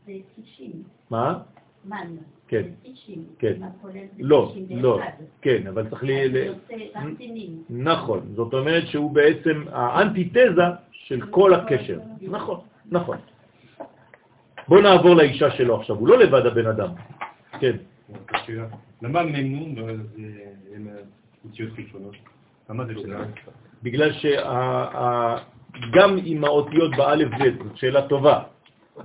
[0.06, 0.12] זה
[0.42, 0.72] 90.
[1.10, 1.38] מה?
[1.84, 2.16] מן.
[2.48, 2.62] כן.
[2.62, 3.24] זה 90.
[3.38, 3.54] כן.
[4.18, 4.82] לא, 91.
[4.82, 5.00] לא,
[5.42, 6.08] כן, אבל צריך ל...
[7.70, 12.00] נכון, זאת אומרת שהוא בעצם האנטיתזה של כל הקשר.
[12.22, 12.60] נכון,
[12.90, 13.16] נכון.
[14.68, 16.88] בוא נעבור לאישה שלו עכשיו, הוא לא לבד הבן אדם.
[17.60, 17.76] כן.
[19.02, 19.74] למה מנון
[20.74, 20.88] הם
[21.44, 22.14] אותיות חיצונות?
[22.70, 23.24] למה זה שאלה?
[23.82, 28.42] בגלל שגם עם האותיות באלף ב', זאת שאלה טובה,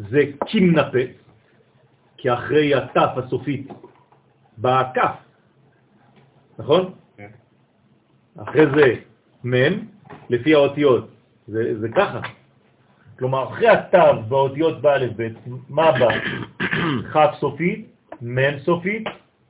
[0.09, 0.99] זה קימנפה,
[2.17, 3.67] כי אחרי התף הסופית
[4.57, 5.15] באה כף,
[6.59, 6.93] נכון?
[7.17, 7.29] כן.
[8.37, 8.93] אחרי זה
[9.43, 9.85] מ',
[10.29, 11.09] לפי האותיות,
[11.47, 12.21] זה ככה.
[13.21, 15.27] כלומר, אחרי התו באותיות באלף ב',
[15.69, 16.07] מה בא?
[17.13, 17.85] כ' סופית,
[18.21, 19.03] מ' סופית,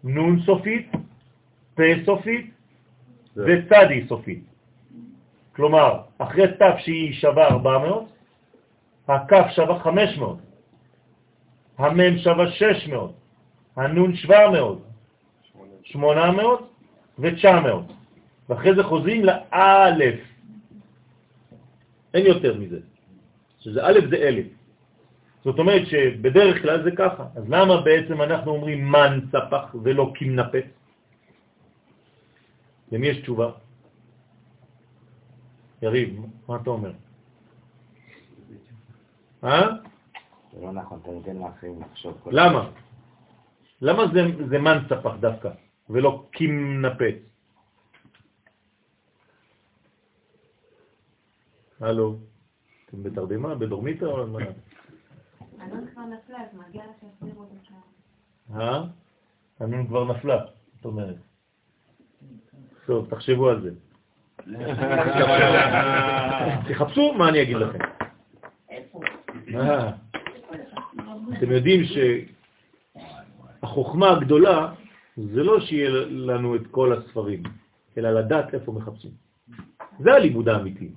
[0.03, 0.91] נ' סופית,
[1.75, 2.51] פ' סופית
[3.35, 4.43] וצדי סופית.
[5.55, 8.05] כלומר, אחרי תו שהיא שווה 400,
[9.07, 10.37] הכף שווה 500,
[11.77, 13.13] המ' שווה 600,
[13.75, 14.79] הנ' 700,
[15.83, 16.69] 800
[17.19, 17.93] ו-900.
[18.49, 20.19] ואחרי זה חוזרים לאלף.
[22.13, 22.90] אין יותר מזה.
[23.61, 24.45] שזה א' זה אלף.
[25.43, 27.25] זאת אומרת שבדרך כלל זה ככה.
[27.35, 30.65] אז למה בעצם אנחנו אומרים מן ספח ולא כמנפץ?
[32.91, 33.51] למי יש תשובה?
[35.81, 36.91] יריב, מה אתה אומר?
[39.43, 39.67] אה?
[40.53, 42.17] זה לא נכון, אתה נותן לאחרים לחשוב.
[42.23, 42.69] כל למה?
[43.81, 45.49] למה זה, זה מן ספח דווקא,
[45.89, 47.15] ולא כמנפץ?
[51.79, 52.17] הלו,
[52.91, 54.39] אתם בתרדמה, בדורמיתא או מה?
[54.39, 57.55] אלון כבר נפלה, אז מגיע לך שיחזירו אותה.
[58.59, 58.83] אה?
[59.59, 61.15] הנון כבר נפלה, זאת אומרת.
[62.85, 63.71] טוב, תחשבו על זה.
[66.69, 67.79] תחפשו מה אני אגיד לכם.
[71.37, 71.81] אתם יודעים
[73.61, 74.73] שהחוכמה הגדולה
[75.17, 77.43] זה לא שיהיה לנו את כל הספרים,
[77.97, 79.11] אלא לדעת איפה מחפשים.
[79.99, 80.91] זה הלימוד האמיתי.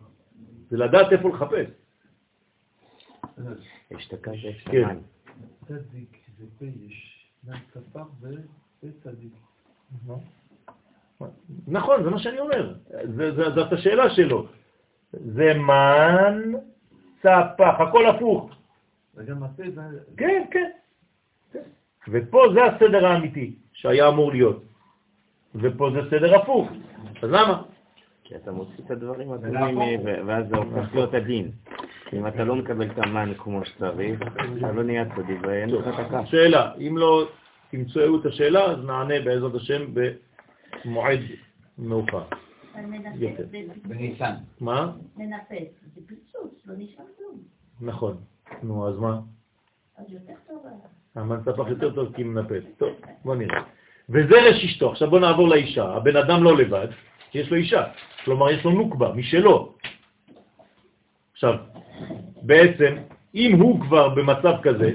[0.71, 1.84] זה לדעת איפה לחפש.
[3.39, 4.15] ויש את
[4.71, 4.97] כן.
[5.69, 7.27] צדיק זה פייש,
[7.75, 8.07] ספח
[8.83, 9.33] וצדיק.
[11.69, 12.75] נכון, זה מה שאני אומר.
[13.17, 14.47] זה- זה- זאת השאלה שלו.
[15.13, 16.53] זה מן
[17.21, 18.51] צפח, הכל הפוך.
[19.15, 19.81] וגם הפה זה...
[20.17, 20.71] כן, כן.
[21.53, 21.63] כן.
[22.09, 24.63] ופה זה הסדר האמיתי שהיה אמור להיות.
[25.55, 26.69] ופה זה סדר הפוך.
[27.23, 27.63] אז למה?
[28.25, 31.51] כי אתה מוציא את הדברים הדומים, אה, ו- ואז זה הופך להיות הדין.
[32.13, 35.95] אם אתה לא מקבל את המן כמו שצריך, אתה לא נהיה צדיק ואין לך את
[35.99, 36.27] הקו.
[36.27, 37.29] שאלה, אם לא
[37.71, 41.21] תמצאו את השאלה, אז נענה בעזרת השם במועד
[41.79, 42.25] מאוחר.
[43.85, 44.35] בניסן.
[44.61, 44.93] מה?
[45.17, 47.39] מנפץ, זה פיצוץ, לא נשאר כלום.
[47.81, 48.17] נכון.
[48.63, 49.21] נו, אז מה?
[49.99, 50.67] אז יותר טוב.
[51.15, 52.63] המן ספח יותר טוב כי מנפץ.
[52.79, 52.91] טוב,
[53.25, 53.63] בוא נראה.
[54.09, 54.91] וזרש אשתו.
[54.91, 55.85] עכשיו בוא נעבור לאישה.
[55.85, 56.89] הבן אדם לא לבד,
[57.35, 57.85] יש לו אישה.
[58.25, 59.73] כלומר, יש לו נוקבה, משלו.
[61.33, 61.55] עכשיו,
[62.43, 62.97] בעצם,
[63.35, 64.91] אם הוא כבר במצב כזה,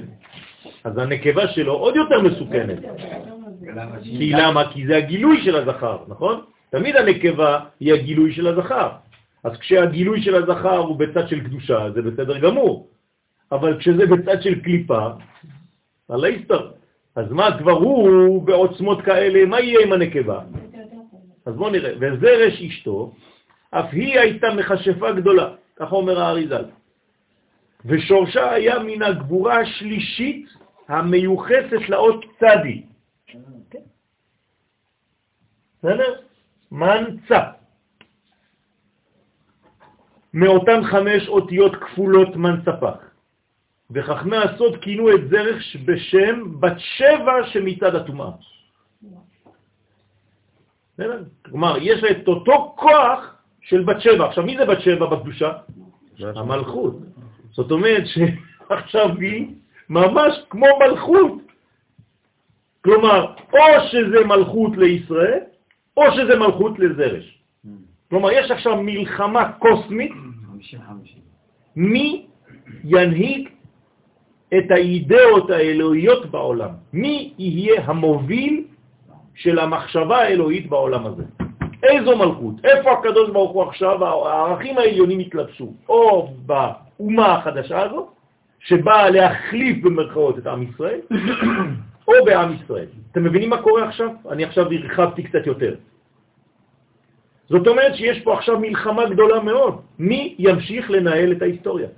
[0.84, 2.78] אז הנקבה שלו עוד יותר מסוכנת.
[4.02, 4.72] כי למה?
[4.72, 6.40] כי זה הגילוי של הזכר, נכון?
[6.70, 8.90] תמיד הנקבה היא הגילוי של הזכר.
[9.44, 12.88] אז כשהגילוי של הזכר הוא בצד של קדושה, זה בסדר גמור.
[13.52, 15.08] אבל כשזה בצד של קליפה,
[16.08, 16.70] על ההסתר.
[17.16, 20.40] אז מה, כבר הוא בעוצמות כאלה, מה יהיה עם הנקבה?
[21.46, 21.92] אז בואו נראה.
[22.00, 23.14] וזרש אשתו,
[23.70, 26.64] אף היא הייתה מכשפה גדולה, ככה אומר האריזל.
[27.84, 30.48] ושורשה היה מן הגבורה השלישית
[30.88, 32.82] המיוחסת לאות צדי.
[35.78, 36.20] בסדר?
[36.72, 37.40] מנצה.
[40.34, 43.10] מאותן חמש אותיות כפולות מנצפח.
[43.90, 48.30] וחכמי הסוד כינו את זרח בשם בת שבע שמצד הטומאה.
[51.44, 54.26] כלומר, יש לה את אותו כוח של בת שבע.
[54.26, 55.52] עכשיו, מי זה בת שבע בקדושה?
[56.20, 56.96] המלכות.
[57.50, 59.46] זאת אומרת שעכשיו היא
[59.88, 61.32] ממש כמו מלכות.
[62.84, 65.38] כלומר, או שזה מלכות לישראל,
[65.96, 67.38] או שזה מלכות לזרש.
[68.10, 70.74] כלומר, יש עכשיו מלחמה קוסמית, 50-50.
[71.76, 72.26] מי
[72.84, 73.48] ינהיג
[74.58, 76.70] את האידאות האלוהיות בעולם?
[76.92, 78.64] מי יהיה המוביל
[79.34, 81.22] של המחשבה האלוהית בעולם הזה?
[81.82, 82.54] איזו מלכות?
[82.64, 85.72] איפה הקדוש ברוך הוא עכשיו, הערכים העליונים התלבשו?
[85.88, 88.08] או באומה החדשה הזו,
[88.60, 91.00] שבאה להחליף במרכאות את עם ישראל,
[92.08, 92.86] או בעם ישראל.
[93.12, 94.08] אתם מבינים מה קורה עכשיו?
[94.30, 95.74] אני עכשיו הרחבתי קצת יותר.
[97.48, 99.80] זאת אומרת שיש פה עכשיו מלחמה גדולה מאוד.
[99.98, 101.88] מי ימשיך לנהל את ההיסטוריה?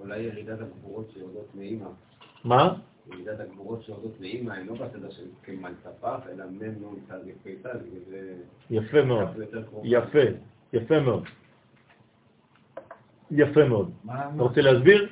[0.00, 1.86] אולי ירידת הגבורות שיורדות מאימא.
[2.44, 2.74] מה?
[3.12, 7.00] ירידת הגבורות שיורדות מאימא, הן לא בסדר של כמל ספח, אלא מ' נ'
[7.62, 8.34] צד וזה
[8.70, 9.28] יפה מאוד.
[9.84, 10.18] יפה,
[10.72, 11.24] יפה מאוד.
[13.30, 13.90] יפה מאוד.
[14.06, 15.08] אתה רוצה להסביר?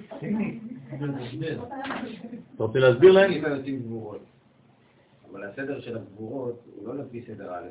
[2.56, 3.30] אתה רוצה להסביר להם?
[3.30, 4.20] אימא יוצאים גבורות.
[5.30, 7.68] אבל הסדר של הגבורות הוא לא לפי סדר א'.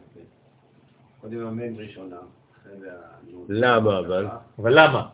[1.21, 2.17] קודם המ' ראשונה,
[2.61, 3.45] אחרי זה הנ'.
[3.49, 4.27] למה אבל?
[4.59, 5.09] אבל למה?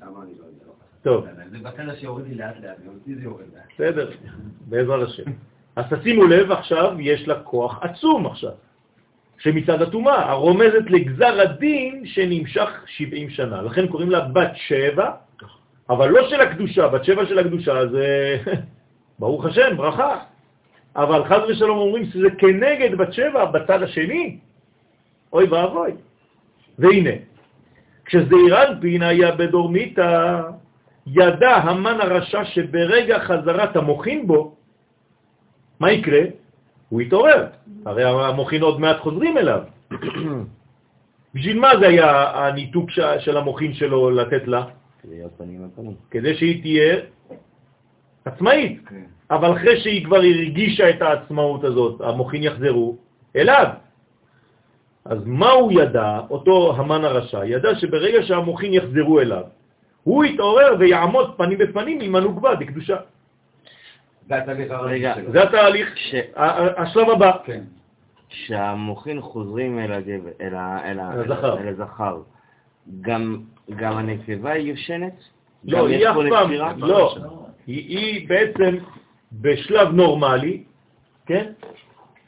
[0.00, 0.67] למה אני לא יודע.
[1.02, 3.64] טוב, זה בסדר שיורד לי לאט לאט, גם אותי זה יורד לאט.
[3.74, 4.10] בסדר,
[4.60, 5.22] בעזרת השם.
[5.76, 8.52] אז תשימו לב, עכשיו יש לה כוח עצום עכשיו,
[9.38, 13.62] שמצד הטומאה, הרומזת לגזר הדין שנמשך 70 שנה.
[13.62, 15.10] לכן קוראים לה בת שבע,
[15.90, 18.36] אבל לא של הקדושה, בת שבע של הקדושה זה,
[19.18, 20.18] ברוך השם, ברכה.
[20.96, 24.38] אבל חז ושלום אומרים שזה כנגד בת שבע בצד השני.
[25.32, 25.92] אוי ואבוי.
[26.78, 27.10] והנה,
[28.04, 30.42] כשזעיר אנפין היה בדורמיתא,
[31.12, 34.54] ידע המן הרשע שברגע חזרת המוחין בו,
[35.80, 36.20] מה יקרה?
[36.88, 37.46] הוא יתעורר.
[37.86, 39.62] הרי המוחין עוד מעט חוזרים אליו.
[41.34, 44.64] בשביל מה זה היה הניתוק של המוחין שלו לתת לה?
[46.10, 46.96] כדי שהיא תהיה
[48.24, 48.88] עצמאית.
[48.88, 49.04] כן.
[49.30, 52.96] אבל אחרי שהיא כבר הרגישה את העצמאות הזאת, המוחין יחזרו
[53.36, 53.66] אליו.
[55.04, 57.44] אז מה הוא ידע, אותו המן הרשע?
[57.44, 59.44] ידע שברגע שהמוחין יחזרו אליו,
[60.02, 62.96] הוא יתעורר ויעמוד פנים בפנים עם הנוגבה בקדושה.
[65.32, 65.94] זה התהליך
[66.76, 67.32] השלב הבא.
[67.44, 67.64] כן.
[68.28, 70.30] שהמוחין חוזרים אל הגבר,
[71.68, 72.20] הזכר.
[73.00, 73.40] גם
[73.76, 75.12] גם הנקבה היא יושנת?
[75.64, 76.52] לא, גם היא אף פעם?
[76.76, 77.16] לא,
[77.66, 78.76] היא, היא בעצם
[79.32, 80.62] בשלב נורמלי,
[81.26, 81.52] כן?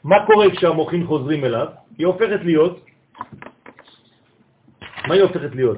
[0.03, 1.67] מה קורה כשהמוחין חוזרים אליו?
[1.97, 2.85] היא הופכת להיות,
[5.07, 5.77] מה היא הופכת להיות?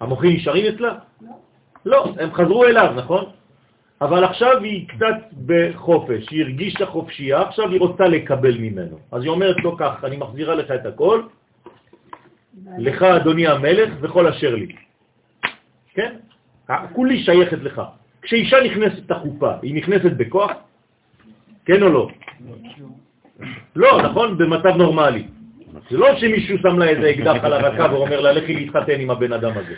[0.00, 0.94] המוחין נשארים אצלה?
[1.86, 3.24] לא, הם חזרו אליו, נכון?
[4.00, 8.98] אבל עכשיו היא קצת בחופש, היא הרגישה חופשייה, עכשיו היא רוצה לקבל ממנו.
[9.12, 11.22] אז היא אומרת לו כך, אני מחזירה לך את הכל,
[12.78, 14.72] לך אדוני המלך וכל אשר לי.
[15.94, 16.16] כן?
[16.92, 17.82] כולי שייכת לך.
[18.22, 20.50] כשאישה נכנסת לחופה, היא נכנסת בכוח?
[21.64, 22.08] כן או לא?
[23.76, 24.38] לא, נכון?
[24.38, 25.24] במצב נורמלי.
[25.90, 29.32] זה לא שמישהו שם לה איזה אקדח על הרקה ואומר לה, לכי להתחתן עם הבן
[29.32, 29.74] אדם הזה.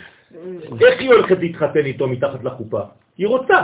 [0.81, 2.81] איך היא הולכת להתחתן איתו מתחת לחופה?
[3.17, 3.59] היא רוצה.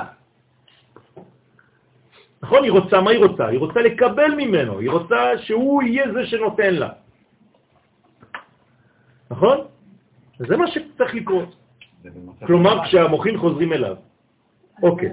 [2.42, 2.64] נכון?
[2.64, 3.46] היא רוצה, מה היא רוצה?
[3.48, 6.90] היא רוצה לקבל ממנו, היא רוצה שהוא יהיה זה שנותן לה.
[9.32, 9.58] נכון?
[10.40, 11.56] זה מה שצריך לקרות.
[12.48, 12.88] כלומר, נורמלי.
[12.88, 13.96] כשהמוחין חוזרים אליו.
[14.84, 15.10] אוקיי.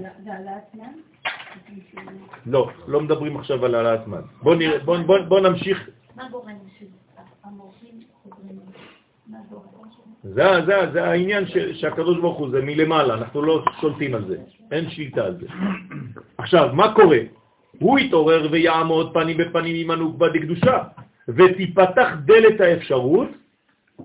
[2.47, 4.20] לא, לא מדברים עכשיו על העלאת זמן.
[4.43, 5.91] בוא, נראה, בוא, בוא, בוא נמשיך.
[6.16, 6.57] מה גורם
[10.22, 11.44] זה, זה, זה העניין
[11.74, 14.36] שהקדוש ברוך הוא, זה מלמעלה, אנחנו לא שולטים על זה,
[14.72, 15.47] אין שליטה על זה.
[16.38, 17.18] עכשיו, מה קורה?
[17.78, 20.82] הוא יתעורר ויעמוד פנים בפנים עם הנוגבה דקדושה,
[21.28, 23.28] ותיפתח דלת האפשרות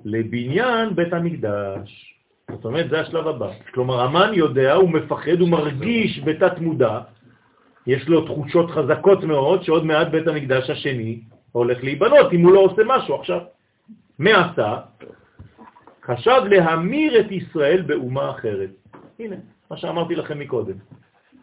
[0.05, 2.15] לבניין בית המקדש.
[2.51, 3.49] זאת אומרת, זה השלב הבא.
[3.73, 6.99] כלומר, המן יודע, הוא מפחד, הוא מרגיש בתת מודע,
[7.87, 11.19] יש לו תחושות חזקות מאוד שעוד מעט בית המקדש השני
[11.51, 13.39] הולך להיבנות אם הוא לא עושה משהו עכשיו.
[14.19, 14.77] מה עשה?
[16.03, 18.69] חשב להמיר את ישראל באומה אחרת.
[19.19, 19.35] הנה,
[19.71, 20.73] מה שאמרתי לכם מקודם.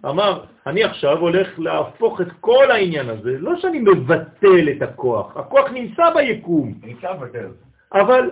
[0.04, 5.70] אמר, אני עכשיו הולך להפוך את כל העניין הזה, לא שאני מבטל את הכוח, הכוח
[5.70, 7.48] נמצא ביקום, נמצא בטל.
[7.92, 8.30] אבל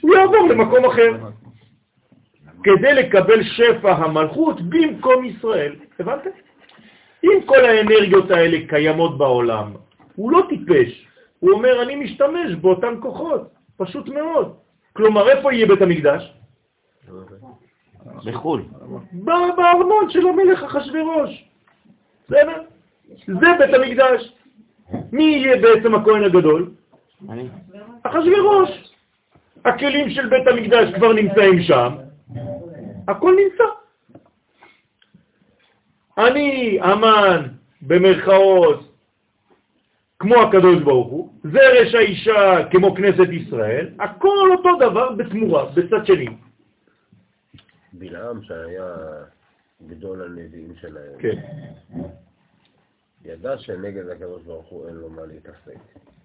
[0.00, 1.10] הוא יעבור למקום אחר,
[2.62, 5.74] כדי לקבל שפע המלכות במקום ישראל.
[5.98, 6.30] הבנתם?
[7.24, 9.72] אם כל האנרגיות האלה קיימות בעולם,
[10.16, 11.06] הוא לא טיפש,
[11.40, 14.54] הוא אומר, אני משתמש באותן כוחות, פשוט מאוד.
[14.92, 16.32] כלומר, איפה יהיה בית המקדש?
[18.24, 18.62] בחו"ל.
[19.56, 21.44] בארמון של המלך אחשוורוש.
[22.26, 22.62] בסדר?
[23.26, 24.32] זה בית המקדש.
[25.12, 26.70] מי יהיה בעצם הכהן הגדול?
[27.30, 27.48] אני.
[28.02, 28.92] אחשוורוש.
[29.64, 31.92] הכלים של בית המקדש כבר נמצאים שם,
[33.08, 33.64] הכל נמצא.
[36.18, 37.48] אני אמן,
[37.82, 38.91] במרכאות,
[40.22, 46.28] כמו הקדוש ברוך הוא, זרש האישה כמו כנסת ישראל, הכל אותו דבר בתמורה, בצד שני.
[47.92, 48.94] בלעם שהיה
[49.86, 51.36] גדול הנביאים שלהם, כן,
[53.24, 55.78] ידע שנגד הקדוש ברוך הוא אין לו מה להתעסק.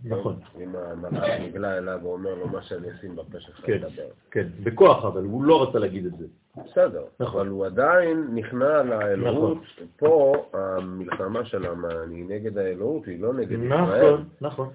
[0.05, 0.39] נכון.
[0.63, 4.07] אם המלאך נגלה אליו ואומר לו מה שאני אשים בפה שלך כן, לדבר.
[4.31, 6.25] כן, בכוח אבל, הוא לא רצה להגיד את זה.
[6.65, 7.39] בסדר, נכון.
[7.41, 9.57] אבל הוא עדיין נכנע לאלוהות.
[9.97, 13.67] פה המלחמה של המן היא נגד האלוהות, היא לא נגד ישראל.
[13.67, 14.69] נכון, נכון.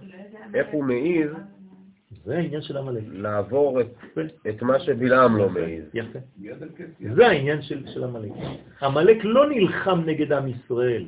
[0.55, 1.31] איך הוא מעז
[2.25, 3.03] זה העניין של עמלק.
[3.13, 4.27] לעבור את, כן.
[4.49, 5.83] את מה שבלעם לא מעז.
[5.95, 6.19] יפה.
[7.15, 8.33] זה העניין של עמלק.
[8.83, 11.05] עמלק לא נלחם נגד עם ישראל.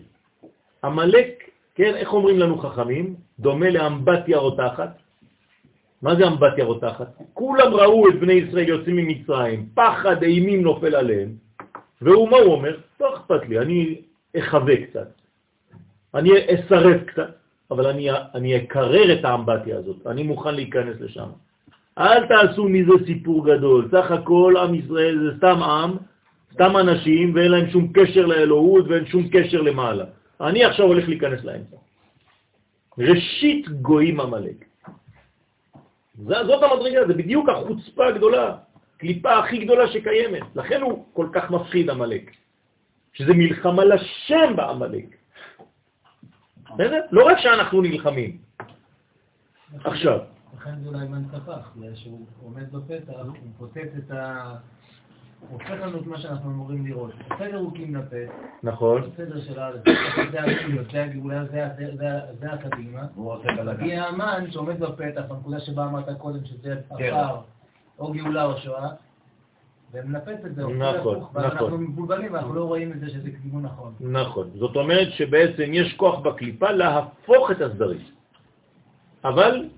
[0.85, 3.15] עמלק, כן, איך אומרים לנו חכמים?
[3.39, 4.99] דומה לאמבטיה רותחת.
[6.03, 7.09] מה זה אמבטיה רותחת?
[7.33, 11.29] כולם ראו את בני ישראל יוצאים ממצרים, פחד אימים נופל עליהם,
[12.03, 12.77] והוא, מה הוא אומר?
[13.01, 14.01] לא אכפת לי, אני
[14.39, 15.09] אחווה קצת,
[16.15, 17.31] אני אסרב קצת,
[17.71, 21.29] אבל אני, אני אקרר את האמבטיה הזאת, אני מוכן להיכנס לשם.
[21.99, 25.97] אל תעשו מזה סיפור גדול, סך הכל עם ישראל זה סתם עם,
[26.53, 30.05] סתם אנשים, ואין להם שום קשר לאלוהות ואין שום קשר למעלה.
[30.41, 31.77] אני עכשיו הולך להיכנס לאמצע.
[32.99, 34.65] ראשית גויים עמלק.
[36.15, 38.57] זאת המדרגה, זה בדיוק החוצפה הגדולה,
[38.97, 40.43] קליפה הכי גדולה שקיימת.
[40.55, 42.31] לכן הוא כל כך מפחיד עמלק,
[43.13, 45.07] שזה מלחמה לשם בעמלק.
[46.75, 47.01] בסדר?
[47.11, 48.39] לא רק שאנחנו נלחמים.
[49.85, 50.19] עכשיו,
[50.57, 51.07] לכן זה אולי
[51.77, 54.55] בגלל שהוא עומד בפתח, הוא פוצץ את ה...
[55.51, 57.11] הופך לנו את מה שאנחנו אמורים לראות.
[57.39, 58.17] סדר הוא כמנפה,
[58.63, 59.81] נכון, סדר של הארץ,
[60.33, 63.03] זה הגאולה, זה הגאולה, זה ה- זה- זה הקדימה.
[63.65, 67.05] מגיע המן שעומד בפתח, בנקודה שבה אמרת קודם שזה כן.
[67.15, 67.37] עפר,
[67.99, 68.89] או גאולה או שואה,
[69.93, 71.43] ומנפץ את זה, נכון, נכון.
[71.45, 73.93] אנחנו מבולבלים ואנחנו לא רואים את זה שזה כיוון נכון.
[74.01, 74.51] נכון.
[74.55, 78.01] זאת אומרת שבעצם יש כוח בקליפה להפוך את הסדרים.
[79.25, 79.69] אבל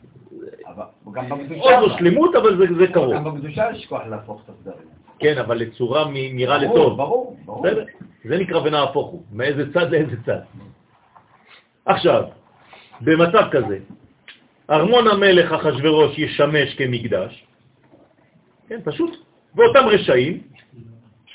[0.66, 1.78] אבל גם בקדושה...
[1.78, 3.14] עוד לא שלמות, אבל זה, זה קרוב.
[3.14, 4.88] גם בקדושה יש כוח להפוך את הסדרים.
[5.18, 6.96] כן, אבל לצורה נראה לטוב.
[6.96, 7.62] ברור, ברור.
[7.62, 7.84] בסדר?
[8.24, 10.40] זה נקרא ונהפוך הוא, מאיזה צד לאיזה צד.
[11.86, 12.22] עכשיו,
[13.00, 13.78] במצב כזה,
[14.70, 17.46] ארמון המלך אחשורוש ישמש כמקדש,
[18.68, 19.16] כן, פשוט,
[19.54, 20.42] ואותם רשעים,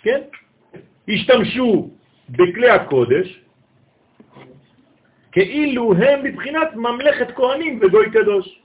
[0.04, 0.22] כן,
[1.10, 1.90] השתמשו
[2.30, 3.42] בכלי הקודש,
[5.32, 8.62] כאילו הם מבחינת ממלכת כהנים וגוי קדוש.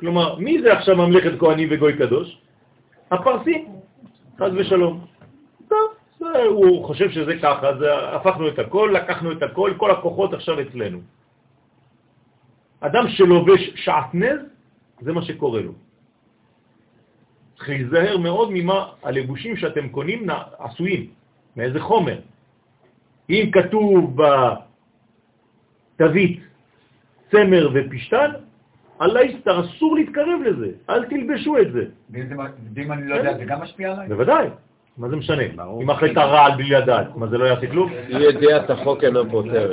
[0.00, 2.38] כלומר, מי זה עכשיו ממלכת כהנים וגוי קדוש?
[3.10, 3.68] הפרסים,
[4.38, 5.04] חז ושלום.
[6.48, 7.76] הוא חושב שזה ככה, אז
[8.14, 11.00] הפכנו את הכל, לקחנו את הכל, כל הכוחות עכשיו אצלנו.
[12.80, 14.40] אדם שלובש שעטנז,
[15.00, 15.72] זה מה שקורה לו.
[17.56, 20.26] צריך להיזהר מאוד ממה הלבושים שאתם קונים
[20.58, 21.10] עשויים,
[21.56, 22.18] מאיזה חומר.
[23.30, 24.16] אם כתוב
[25.96, 26.40] בתווית
[27.30, 28.30] צמר ופשטן,
[28.98, 31.84] עלי סתר, אסור להתקרב לזה, אל תלבשו את זה.
[32.74, 34.08] ואם אני לא יודע, זה גם משפיע עליי?
[34.08, 34.46] בוודאי,
[34.98, 35.42] מה זה משנה?
[35.82, 37.92] אם אכלת רעל בלי לדעת, מה זה לא יעשה כלום?
[38.08, 39.72] ידיעת את החוק אינו פותר.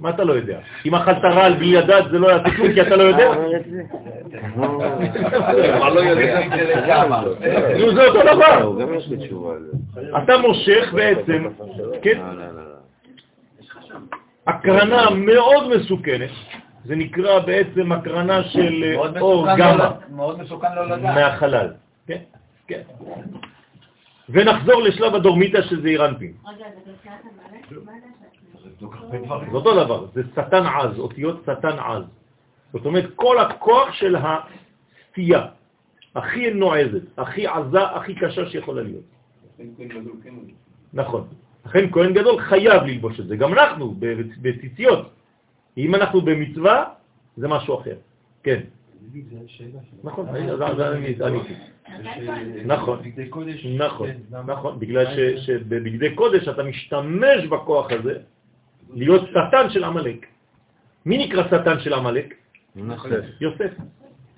[0.00, 0.58] מה אתה לא יודע?
[0.86, 3.32] אם אכלת רעל בלי לדעת זה לא יעשה כלום כי אתה לא יודע?
[5.76, 6.40] אבל לא יודע.
[7.78, 8.70] נו, זה אותו דבר.
[8.70, 10.22] לא, על.
[10.22, 11.46] אתה מושך בעצם,
[12.02, 12.70] כן, לא, לא, לא.
[14.46, 16.30] הקרנה מאוד מסוכנת,
[16.84, 21.14] זה נקרא בעצם הקרנה של אה, אור גמא לא- מאוד מסוכן לא לדעת.
[21.14, 21.72] מהחלל.
[22.06, 22.20] כן,
[22.66, 22.82] כן.
[24.28, 26.32] ונחזור לשלב הדורמיתא של זעיר אנפין.
[26.48, 26.90] רגע, זה
[29.50, 32.02] זה אותו דבר, זה שטן עז, אותיות שטן עז.
[32.72, 35.46] זאת אומרת, כל הכוח של הסטייה,
[36.14, 39.04] הכי נועזת, הכי עזה, הכי קשה שיכולה להיות.
[40.92, 41.26] נכון.
[41.66, 43.36] לכן כהן גדול חייב ללבוש את זה.
[43.36, 45.10] גם אנחנו, ב- בציציות.
[45.78, 46.84] אם אנחנו במצווה,
[47.36, 47.94] זה משהו אחר.
[48.42, 48.60] כן.
[50.04, 50.80] נכון, אני- אז-
[51.22, 51.54] עניתי.
[52.66, 52.98] נכון,
[53.78, 54.06] נכון,
[54.46, 58.18] נכון, בגלל ש- שבבגדי קודש אתה משתמש בכוח הזה
[58.94, 60.26] להיות שטן של עמלק.
[61.06, 62.34] מי נקרא שטן של עמלק?
[63.10, 63.24] יוסף.
[63.40, 63.70] יוסף,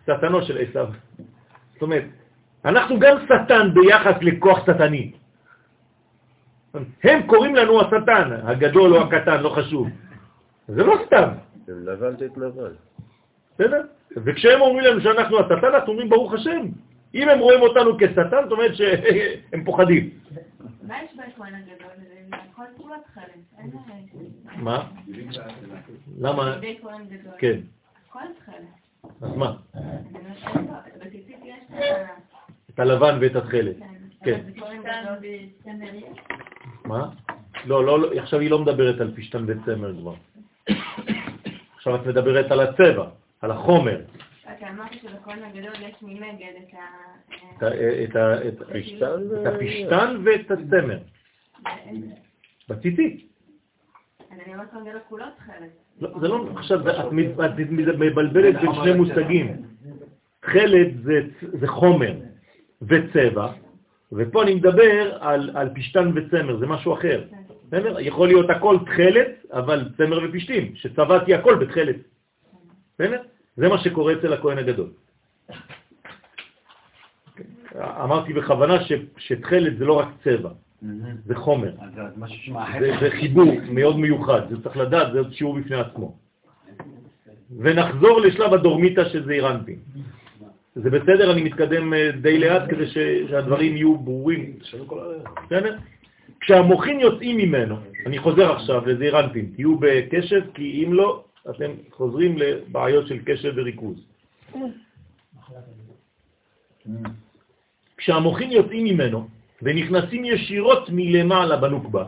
[0.07, 0.89] שטנו של עשיו.
[1.73, 2.05] זאת אומרת,
[2.65, 5.13] אנחנו גם שטן ביחס לכוח שטני.
[7.05, 9.89] הם קוראים לנו השטן, הגדול או הקטן, לא חשוב.
[10.75, 11.29] זה לא סתם,
[11.69, 12.75] אם נבל תתנבל.
[13.55, 13.83] בסדר?
[14.17, 16.67] וכשהם אומרים לנו שאנחנו השטן, אנחנו אומרים ברוך השם.
[17.15, 20.11] אם הם רואים אותנו כשטן, זאת אומרת שהם פוחדים.
[20.83, 21.89] מה יש בכהן הגדול?
[21.97, 22.63] זה הכל.
[23.59, 24.57] אין לה...
[24.57, 24.89] מה?
[26.19, 26.59] למה?
[27.39, 27.61] כן,
[28.09, 28.57] הכל חלק.
[29.23, 29.57] אז מה?
[32.75, 33.77] את הלבן ואת התכלת.
[34.25, 34.41] כן.
[35.95, 36.19] יש?
[36.85, 37.11] מה?
[37.65, 40.15] לא, לא, לא, עכשיו היא לא מדברת על פשטן וצמר כבר.
[41.77, 43.07] עכשיו את מדברת על הצבע,
[43.41, 44.01] על החומר,
[44.59, 46.53] אתה אמרת שבכהן הגדול יש מנגד
[48.05, 48.17] את
[49.47, 50.99] הפשטן ואת הצמר,
[52.69, 53.29] בציצית.
[54.31, 55.69] אז אני אומרת כהן גדול כולו תכלת.
[56.01, 57.13] לא, זה לא, עכשיו זה- את
[57.99, 59.63] מבלבלת בין שני מושגים.
[60.41, 61.21] תכלת זה,
[61.69, 62.15] חומר
[62.83, 63.53] וצבע,
[64.13, 67.25] ופה אני מדבר על, פשטן וצמר, זה משהו אחר.
[67.73, 68.01] בסדר?
[68.01, 71.97] יכול להיות הכל תכלת, אבל צמר ופשטים, שצבעתי הכל בתכלת.
[72.95, 73.23] בסדר?
[73.57, 74.89] זה מה שקורה אצל הכהן הגדול.
[77.77, 80.51] אמרתי בכוונה ש, שתכלת זה לא רק צבע,
[81.27, 81.73] זה חומר.
[83.01, 86.17] זה חיבור מאוד מיוחד, זה צריך לדעת, זה עוד שיעור בפני עצמו.
[87.61, 89.77] ונחזור לשלב הדורמיתא של זעיר אנפין.
[90.75, 94.53] זה בסדר, אני מתקדם אה, די לאט כדי ש- שהדברים יהיו ברורים.
[95.47, 95.77] בסדר?
[96.41, 97.77] כשהמוחים יוצאים ממנו,
[98.07, 103.53] אני חוזר עכשיו לזעיר אנפין, תהיו בקשב, כי אם לא, אתם חוזרים לבעיות של קשב
[103.57, 103.99] וריכוז.
[107.97, 109.29] כשהמוחים יוצאים ממנו
[109.63, 112.05] ונכנסים ישירות מלמעלה בנוקבה,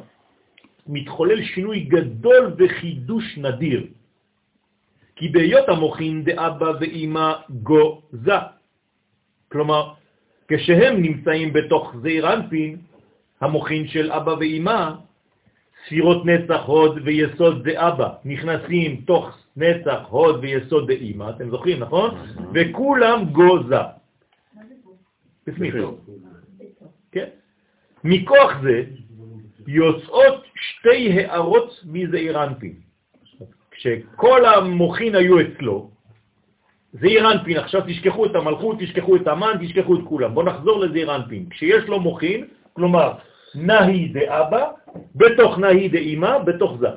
[0.87, 3.87] מתחולל שינוי גדול וחידוש נדיר.
[5.17, 8.39] כי בהיות המוחין דאבא ואימא גוזה.
[9.49, 9.93] כלומר,
[10.49, 12.77] כשהם נמצאים בתוך זעיר אנפין,
[13.41, 14.91] המוחין של אבא ואימא,
[15.87, 22.11] ספירות נצח, הוד ויסוד דאבא, נכנסים תוך נצח, הוד ויסוד דאימא, אתם זוכרים, נכון?
[22.55, 23.83] וכולם גוזה.
[25.47, 25.73] בפנים.
[27.13, 27.29] כן.
[28.05, 28.83] מכוח זה
[29.67, 32.75] יוצאות שתי הערות מזעיר אנפין.
[33.71, 35.91] כשכל המוחין היו אצלו,
[36.93, 40.35] זעיר אנפין, עכשיו תשכחו את המלכות, תשכחו את המן, תשכחו את כולם.
[40.35, 41.49] בואו נחזור לזעיר אנפין.
[41.51, 43.13] כשיש לו מוכין, כלומר,
[43.55, 44.71] נהי דאבא,
[45.15, 46.89] בתוך נהי דאמא, בתוך זה.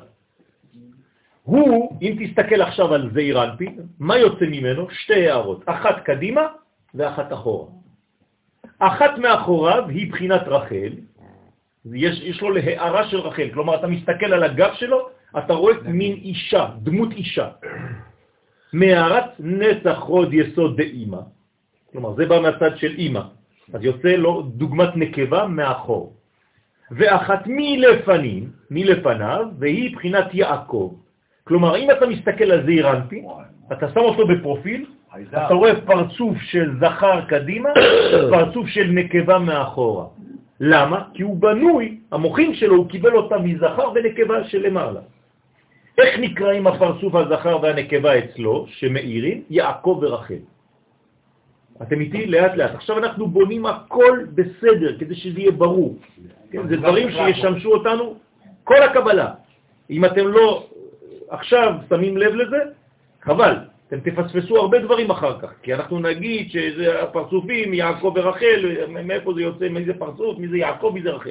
[1.42, 4.90] הוא, אם תסתכל עכשיו על זעיר אנפין, מה יוצא ממנו?
[4.90, 6.42] שתי הערות, אחת קדימה
[6.94, 7.66] ואחת אחורה.
[8.78, 10.92] אחת מאחוריו היא בחינת רחל,
[11.94, 15.08] יש, יש לו להערה של רחל, כלומר אתה מסתכל על הגב שלו,
[15.38, 17.48] אתה רואה מין אישה, דמות אישה.
[18.72, 21.20] מערת נצח רוד יסוד דאימא,
[21.92, 23.22] כלומר זה בא מהצד של אימא,
[23.72, 26.12] אז יוצא לו דוגמת נקבה מאחור.
[26.90, 30.94] ואחת מלפנים, מלפניו, והיא בחינת יעקב.
[31.44, 33.24] כלומר, אם אתה מסתכל על זעיר אנפי,
[33.72, 34.84] אתה שם אותו בפרופיל,
[35.32, 37.68] אתה רואה פרצוף של זכר קדימה,
[38.32, 40.06] פרצוף של נקבה מאחורה.
[40.60, 41.04] למה?
[41.14, 45.00] כי הוא בנוי, המוחים שלו, הוא קיבל אותה מזכר ונקבה שלמעלה.
[45.98, 49.42] איך נקראים הפרצוף הזכר והנקבה אצלו, שמאירים?
[49.50, 50.42] יעקב ורחל.
[51.82, 52.26] אתם איתי?
[52.26, 52.74] לאט לאט.
[52.74, 55.96] עכשיו אנחנו בונים הכל בסדר, כדי שזה יהיה ברור.
[56.50, 56.68] כן?
[56.68, 58.14] זה דברים שישמשו אותנו,
[58.64, 59.34] כל הקבלה.
[59.90, 60.66] אם אתם לא
[61.28, 62.58] עכשיו שמים לב לזה,
[63.22, 63.56] חבל.
[63.88, 69.40] אתם תפספסו הרבה דברים אחר כך, כי אנחנו נגיד שזה הפרצופים, יעקב ורחל, מאיפה זה
[69.40, 71.30] יוצא, מי זה פרצוף, מי זה יעקב, מי זה רחל.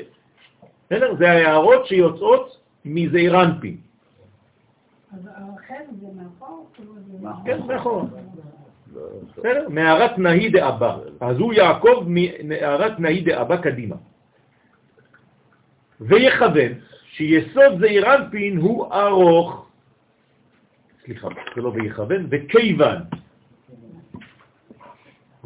[0.85, 1.15] בסדר?
[1.19, 3.77] זה ההערות שיוצאות מזעיר אנפין.
[5.13, 6.69] אז הרחל זה מאחור?
[7.45, 8.05] כן, מאחור.
[9.37, 9.69] בסדר?
[9.69, 10.97] מערת נהי דאבא.
[11.21, 12.05] אז הוא יעקב
[12.43, 13.95] מערת נהי דאבא קדימה.
[16.01, 16.71] ויכוון
[17.11, 19.67] שיסוד זעיר אנפין הוא ארוך.
[21.05, 22.97] סליחה, זה לא ויכוון, וכיוון.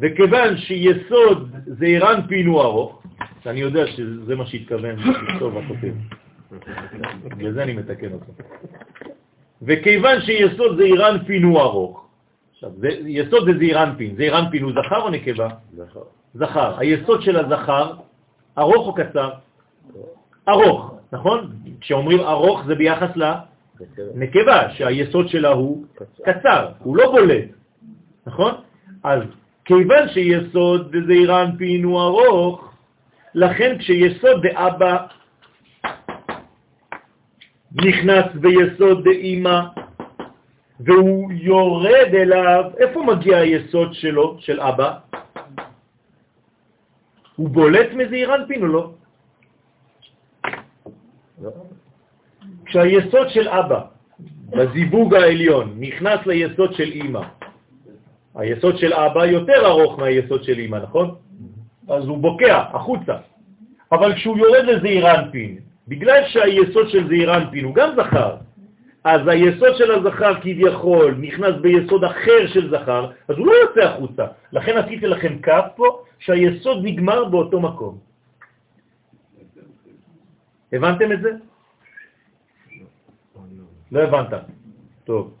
[0.00, 3.02] וכיוון שיסוד זעיר אנפין הוא ארוך,
[3.44, 5.94] שאני יודע שזה מה שהתכוון לכתוב הכותב.
[7.24, 8.32] בגלל אני מתקן אותו.
[9.62, 12.01] וכיוון שיסוד זעיר אנפין הוא ארוך,
[12.64, 15.48] עכשיו, זה, יסוד זה זעיר אנפין, זעיר אנפין הוא זכר או נקבה?
[15.72, 16.00] זכר.
[16.34, 16.78] זכר.
[16.78, 17.92] היסוד של הזכר,
[18.58, 19.30] ארוך או קצר?
[20.48, 21.52] ארוך, נכון?
[21.80, 25.84] כשאומרים ארוך זה ביחס לנקבה, שהיסוד שלה הוא
[26.24, 27.48] קצר, הוא לא בולט,
[28.26, 28.54] נכון?
[29.04, 29.22] אז
[29.64, 32.74] כיוון שיסוד זעיר אנפין הוא ארוך,
[33.34, 35.06] לכן כשיסוד דאבא
[37.72, 39.60] נכנס ביסוד דאמא,
[40.84, 44.98] והוא יורד אליו, איפה מגיע היסוד שלו, של אבא?
[47.36, 48.90] הוא בולט מזעיר אנפין או לא?
[52.64, 53.80] כשהיסוד של אבא,
[54.50, 57.22] בזיווג העליון, נכנס ליסוד של אמא,
[58.34, 61.14] היסוד של אבא יותר ארוך מהיסוד של אמא, נכון?
[61.88, 63.16] אז הוא בוקע החוצה.
[63.92, 65.58] אבל כשהוא יורד לזעיר אנפין,
[65.88, 68.36] בגלל שהיסוד של זעיר אנפין הוא גם זכר,
[69.04, 74.26] אז היסוד של הזכר כביכול נכנס ביסוד אחר של זכר, אז הוא לא יוצא החוצה.
[74.52, 77.98] לכן עשיתי לכם קו פה, שהיסוד נגמר באותו מקום.
[80.72, 81.30] הבנתם את זה?
[83.92, 84.40] לא הבנת.
[85.04, 85.34] טוב,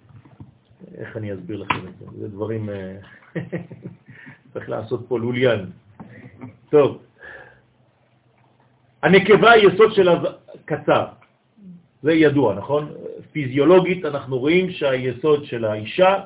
[0.98, 2.06] איך אני אסביר לכם את זה?
[2.20, 2.70] זה דברים...
[2.70, 2.96] אה,
[4.52, 5.70] צריך לעשות פה לוליין.
[6.70, 7.02] טוב,
[9.02, 11.06] הנקבה היא יסוד של הקצר.
[12.02, 12.92] זה ידוע, נכון?
[13.32, 16.20] פיזיולוגית אנחנו רואים שהיסוד של האישה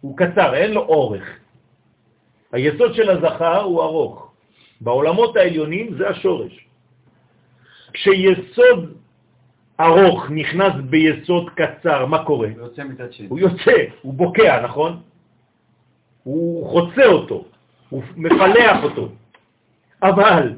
[0.00, 1.38] הוא קצר, אין לו אורך.
[2.52, 4.32] היסוד של הזכר הוא ארוך.
[4.80, 6.66] בעולמות העליונים זה השורש.
[7.92, 8.94] כשיסוד
[9.80, 12.48] ארוך נכנס ביסוד קצר, מה קורה?
[12.48, 13.26] הוא יוצא מצד שני.
[13.26, 15.00] הוא יוצא, הוא בוקע, נכון?
[16.22, 17.44] הוא חוצה אותו,
[17.88, 19.08] הוא מפלח אותו.
[20.02, 20.52] אבל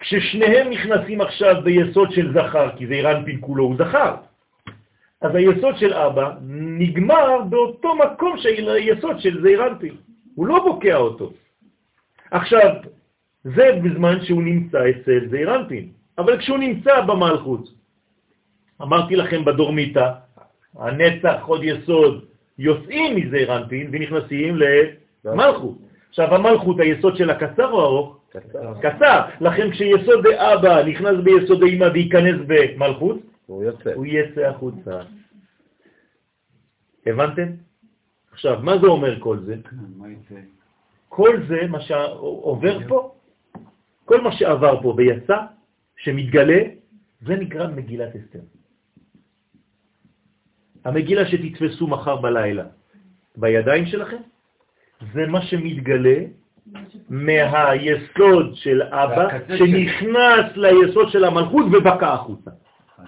[0.00, 4.14] כששניהם נכנסים עכשיו ביסוד של זכר, כי זה אירנפין כולו הוא זכר,
[5.20, 6.32] אז היסוד של אבא
[6.78, 9.94] נגמר באותו מקום של היסוד של זעירנפין.
[10.34, 11.32] הוא לא בוקע אותו.
[12.30, 12.74] עכשיו,
[13.44, 15.88] זה בזמן שהוא נמצא אצל זעירנפין.
[16.18, 17.68] אבל כשהוא נמצא במלכות,
[18.82, 20.12] אמרתי לכם בדורמיטה,
[20.78, 22.24] הנצח, עוד יסוד,
[22.58, 24.58] יוצאים מזעירנפין ונכנסים
[25.24, 25.78] למלכות.
[26.08, 28.15] עכשיו, המלכות, היסוד של הקצר או ארוך?
[28.80, 29.22] קצר.
[29.40, 33.94] לכן כשיסוד דאבא נכנס ביסוד אמא וייכנס במלכות, הוא יוצא.
[33.94, 35.02] הוא יצא החוצה.
[37.06, 37.48] הבנתם?
[38.32, 39.54] עכשיו, מה זה אומר כל זה?
[39.54, 40.34] יצא?
[41.08, 43.14] כל זה, מה שעובר פה,
[44.04, 45.36] כל מה שעבר פה ויצא,
[45.96, 46.62] שמתגלה,
[47.26, 48.40] זה נקרא מגילת אסתר.
[50.84, 52.64] המגילה שתתפסו מחר בלילה
[53.36, 54.22] בידיים שלכם,
[55.14, 56.18] זה מה שמתגלה
[57.10, 59.28] מהיסוד של אבא,
[59.58, 62.50] שנכנס ליסוד של המלכות ובקע החוצה.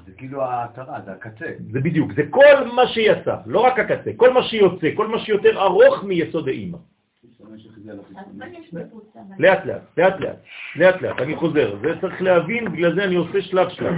[0.07, 1.47] זה כאילו ההתרה, זה הקצה.
[1.73, 5.63] זה בדיוק, זה כל מה שיצא, לא רק הקצה, כל מה שיוצא, כל מה שיותר
[5.63, 6.79] ארוך מיסוד האימא.
[9.39, 10.37] לאט לאט, לאט לאט,
[10.77, 13.95] לאט לאט, אני חוזר, זה צריך להבין, בגלל זה אני עושה שלב שלב.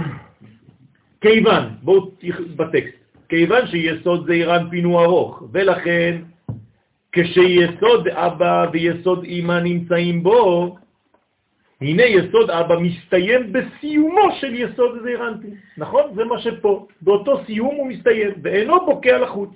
[1.21, 2.11] כיוון, בואו
[2.55, 2.97] בטקסט,
[3.29, 6.21] כיוון שיסוד זעיר אנפין הוא ארוך, ולכן
[7.11, 10.75] כשיסוד אבא ויסוד אמא נמצאים בו,
[11.81, 16.03] הנה יסוד אבא מסתיים בסיומו של יסוד זעיר אנפין, נכון?
[16.15, 19.49] זה מה שפה, באותו סיום הוא מסתיים, ואינו בוקע לחוץ.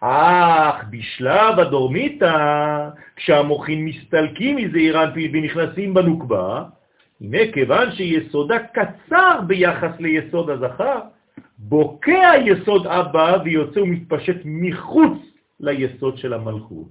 [0.00, 6.64] אך בשלב הדורמיתא, כשהמוחים מסתלקים מזעיר אנפין ונכנסים בנוקבה,
[7.20, 11.00] הנה כיוון שיסודה קצר ביחס ליסוד הזכר,
[11.58, 15.18] בוקע יסוד אבא ויוצא ומתפשט מחוץ
[15.60, 16.88] ליסוד של המלכות.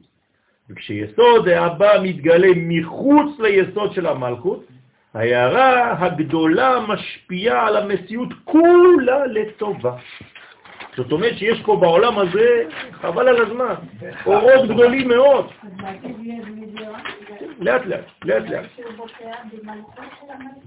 [0.70, 4.66] וכשיסוד האבא מתגלה מחוץ ליסוד של המלכות,
[5.14, 9.96] ההערה הגדולה משפיעה על המציאות כולה לטובה.
[10.98, 13.74] זאת אומרת שיש פה בעולם הזה, חבל על הזמן,
[14.26, 15.52] אורות גדולים מאוד.
[17.60, 18.66] לאט לאט, לאט לאט.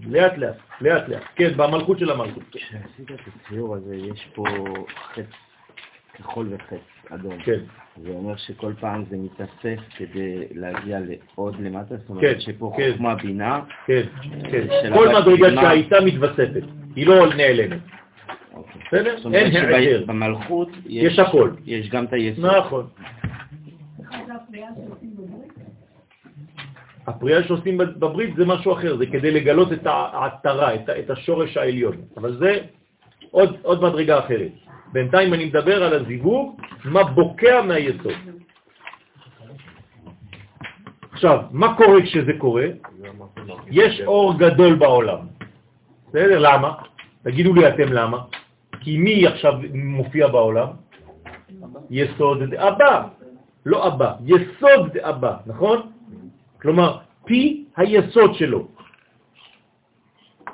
[0.06, 2.42] לאט לאט, לאט לאט, כן, במלכות של המלכות.
[2.50, 4.44] כשעשית את הציור הזה, יש פה
[5.14, 5.24] חץ
[6.14, 7.38] כחול וחץ אדום.
[7.38, 7.58] כן,
[8.02, 12.92] זה אומר שכל פעם זה מתאסף כדי להגיע לעוד למטה, זאת כן, אומרת שפה כן.
[12.92, 13.60] חוכמה בינה.
[13.86, 14.02] כן,
[14.50, 14.66] כן.
[14.82, 15.60] של כל מדרגה.
[15.60, 16.62] שהייתה מתווספת,
[16.96, 17.78] היא לא נעלמת.
[18.86, 19.16] בסדר?
[19.34, 20.02] אין היעדר.
[20.02, 21.50] שבמלכות יש הכל.
[21.66, 22.46] יש גם את היסוד.
[22.46, 22.86] נכון.
[27.06, 31.96] הפריאה שעושים בברית זה משהו אחר, זה כדי לגלות את ההתרה, את השורש העליון.
[32.16, 32.58] אבל זה
[33.30, 34.52] עוד, עוד מדרגה אחרת.
[34.92, 38.12] בינתיים אני מדבר על הזיווג, מה בוקע מהיסוד.
[41.12, 42.66] עכשיו, מה קורה כשזה קורה?
[43.70, 45.18] יש אור גדול בעולם.
[46.08, 46.38] בסדר?
[46.38, 46.74] למה?
[47.22, 48.18] תגידו לי אתם למה.
[48.80, 50.68] כי מי עכשיו מופיע בעולם?
[51.90, 53.08] יסוד דאבא.
[53.66, 55.92] לא אבא, יסוד דאבא, נכון?
[56.62, 58.68] כלומר, פי היסוד שלו.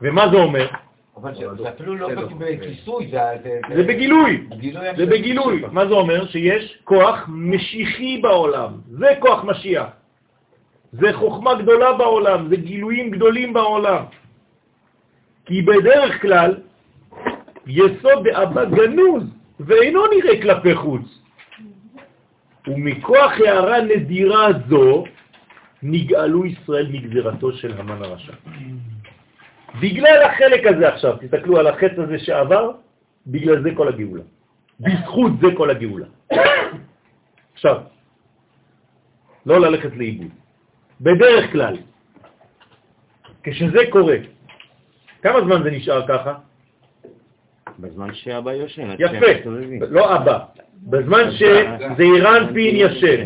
[0.02, 0.66] ומה זה אומר?
[1.16, 3.18] אבל זה זה אפילו לא בכיסוי, זה...
[3.74, 4.46] זה בגילוי.
[4.58, 5.62] גילוי זה בגילוי.
[5.72, 6.26] מה זה אומר?
[6.26, 8.72] שיש כוח משיחי בעולם.
[8.90, 9.86] זה כוח משיח.
[10.92, 14.04] זה חוכמה גדולה בעולם, זה גילויים גדולים בעולם.
[15.46, 16.54] כי בדרך כלל
[17.66, 19.24] יסוד דאבא גנוז
[19.60, 21.20] ואינו נראה כלפי חוץ.
[22.66, 25.04] ומכוח הערה נדירה זו
[25.82, 28.32] נגאלו ישראל מגזירתו של המן הרשע.
[29.80, 32.70] בגלל החלק הזה עכשיו, תסתכלו על החץ הזה שעבר,
[33.26, 34.22] בגלל זה כל הגאולה.
[34.80, 36.06] בזכות זה כל הגאולה.
[37.54, 37.80] עכשיו,
[39.46, 40.30] לא ללכת לאיבוד.
[41.00, 41.76] בדרך כלל,
[43.42, 44.16] כשזה קורה,
[45.22, 46.34] כמה זמן זה נשאר ככה?
[47.78, 48.90] בזמן שאבא יושן.
[48.98, 49.50] יפה.
[49.90, 50.38] לא אבא,
[50.76, 53.24] בזמן שזעירנפין ישן,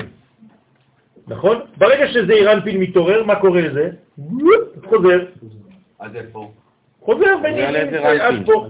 [1.29, 1.61] נכון?
[1.77, 3.91] ברגע שזעירנפין מתעורר, מה קורה לזה?
[4.85, 5.25] חוזר,
[6.01, 6.53] אז איפה?
[7.01, 8.45] חוזר עבר עד אנפין.
[8.45, 8.67] פה.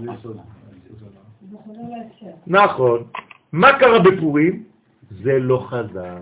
[2.47, 3.03] נכון.
[3.51, 4.63] מה קרה בפורים?
[5.11, 6.17] זה לא חזר.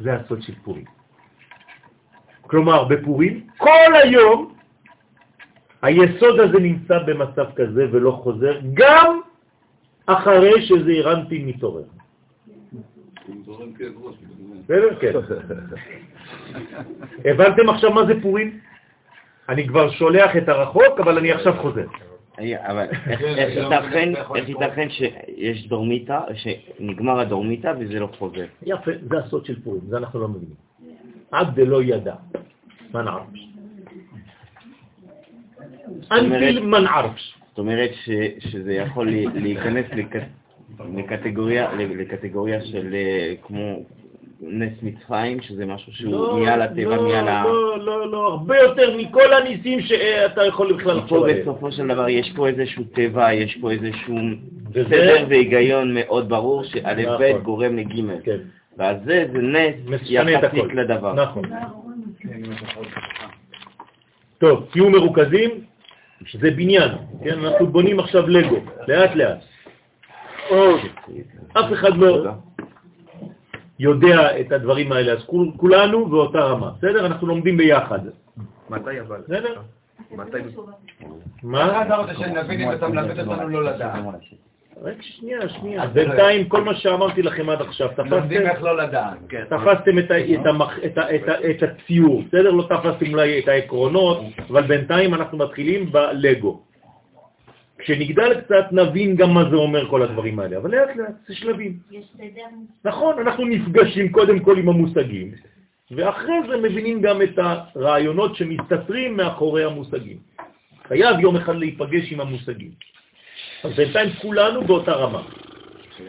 [0.00, 0.84] זה הסוד של פורים.
[2.42, 4.54] כלומר, בפורים, כל היום
[5.82, 9.20] היסוד הזה נמצא במצב כזה ולא חוזר, גם
[10.06, 11.82] אחרי שזעירנפין מתעורר.
[14.64, 14.98] בסדר?
[15.00, 15.12] כן.
[17.30, 18.60] הבנתם עכשיו מה זה פורים?
[19.48, 21.84] אני כבר שולח את הרחוק, אבל אני עכשיו חוזר.
[22.58, 28.44] אבל איך איך ייתכן איך ייתכן שיש דורמיטה, שנגמר הדורמיטה וזה לא חוזר?
[28.62, 30.54] יפה, זה הסוד של פורים, זה אנחנו לא מבינים.
[31.32, 32.14] עד דלא ידע.
[36.12, 37.38] אנפיל מן ערש.
[37.48, 38.10] זאת אומרת ש-
[38.50, 40.26] שזה יכול לי- להיכנס לק-
[40.96, 43.76] לקטגוריה לקטגוריה של אה, כמו
[44.40, 47.44] נס מצרים, שזה משהו שהוא נהיה לטבע, נהיה ל...
[47.44, 51.40] לא, לא, לא, הרבה יותר מכל הניסים שאתה יכול בכלל לחשוב עליהם.
[51.42, 54.16] בסופו של דבר יש פה איזשהו טבע, יש פה איזשהו
[54.72, 57.16] וזה- סדר והיגיון מאוד ברור שא' נכון.
[57.20, 58.36] ב' גורם לג' כן,
[58.78, 60.00] ואז זה זה נס.
[60.10, 61.12] יחסית לדבר.
[61.12, 61.44] נכון.
[64.38, 65.50] טוב, תהיו מרוכזים,
[66.40, 66.90] זה בניין,
[67.24, 67.38] כן?
[67.44, 68.56] אנחנו בונים עכשיו לגו,
[68.88, 69.38] לאט לאט.
[71.52, 72.24] אף אחד לא
[73.78, 77.06] יודע את הדברים האלה, אז כול- כולנו באותה רמה, בסדר?
[77.06, 77.98] אנחנו לומדים ביחד.
[78.70, 79.20] מתי אבל?
[79.28, 79.60] בסדר?
[80.10, 80.38] מתי?
[81.42, 81.82] מה?
[81.86, 84.04] אתה רוצה שנבין אם אתה מלמד אותנו לא לדעת?
[84.82, 85.86] רק שנייה, שנייה.
[85.86, 88.10] בינתיים כל מה שאמרתי לכם עד עכשיו, תפסתם
[88.60, 88.98] לא את,
[90.84, 90.98] את, את,
[91.28, 92.50] את, את הציור, בסדר?
[92.50, 94.20] לא תפסתם אולי את העקרונות,
[94.50, 96.60] אבל בינתיים אנחנו מתחילים בלגו.
[97.86, 101.78] כשנגדל קצת נבין גם מה זה אומר כל הדברים האלה, אבל לאט לאט זה שלבים.
[101.90, 102.42] יש סדר
[102.84, 105.30] נכון, אנחנו נפגשים קודם כל עם המושגים,
[105.90, 110.16] ואחרי זה מבינים גם את הרעיונות שמסתתרים מאחורי המושגים.
[110.88, 112.70] חייב יום אחד להיפגש עם המושגים.
[113.64, 115.22] אז בינתיים כולנו באותה רמה.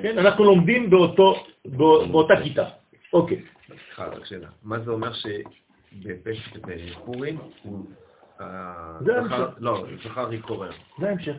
[0.01, 2.65] כן, אנחנו לומדים באותו, בא- באותה כיתה.
[3.13, 3.41] אוקיי.
[3.67, 4.47] סליחה, רק שאלה.
[4.63, 7.85] מה זה אומר שבפסח בפורים הוא...
[8.41, 8.45] אה,
[9.05, 9.39] זה ההמשך.
[9.59, 10.71] לא, זכר יקורר.
[10.99, 11.35] זה ההמשך.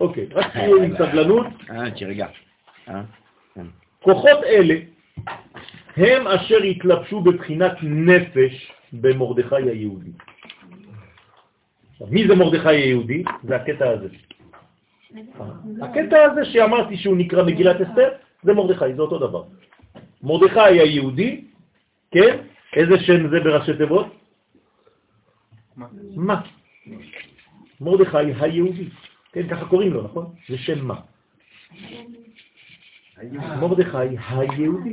[0.00, 1.46] אוקיי, רק תהיו עם סבלנות.
[1.70, 2.26] אה, תירגע.
[2.88, 3.02] אה?
[4.02, 4.74] כוחות אלה
[5.96, 10.10] הם אשר התלבשו בבחינת נפש במרדכי היהודי.
[11.92, 13.24] עכשיו, מי זה מרדכי היהודי?
[13.44, 14.08] זה הקטע הזה.
[15.82, 18.08] הקטע הזה שאמרתי שהוא נקרא מגילת אסתר,
[18.42, 19.42] זה מרדכי, זה אותו דבר.
[20.22, 21.44] מרדכי היהודי,
[22.10, 22.36] כן?
[22.76, 24.06] איזה שם זה בראשי תיבות?
[26.16, 26.40] מה?
[27.80, 28.88] מרדכי היהודי.
[29.34, 30.26] כן, ככה קוראים לו, נכון?
[30.48, 30.94] זה שם מה?
[33.60, 33.96] מרדכי
[34.28, 34.92] היהודי.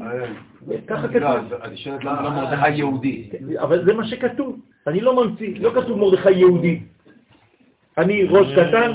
[0.88, 1.54] ככה לא, כתוב.
[1.54, 3.30] אני שואלת למה מרדכי יהודי.
[3.58, 4.60] אבל זה מה שכתוב.
[4.88, 6.80] אני לא ממציא, לא כתוב מרדכי יהודי.
[7.98, 8.92] אני ראש קטן,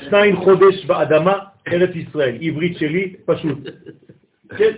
[0.00, 1.38] שניים חודש באדמה,
[1.68, 3.58] ארץ ישראל, עברית שלי, פשוט.
[4.58, 4.72] כן?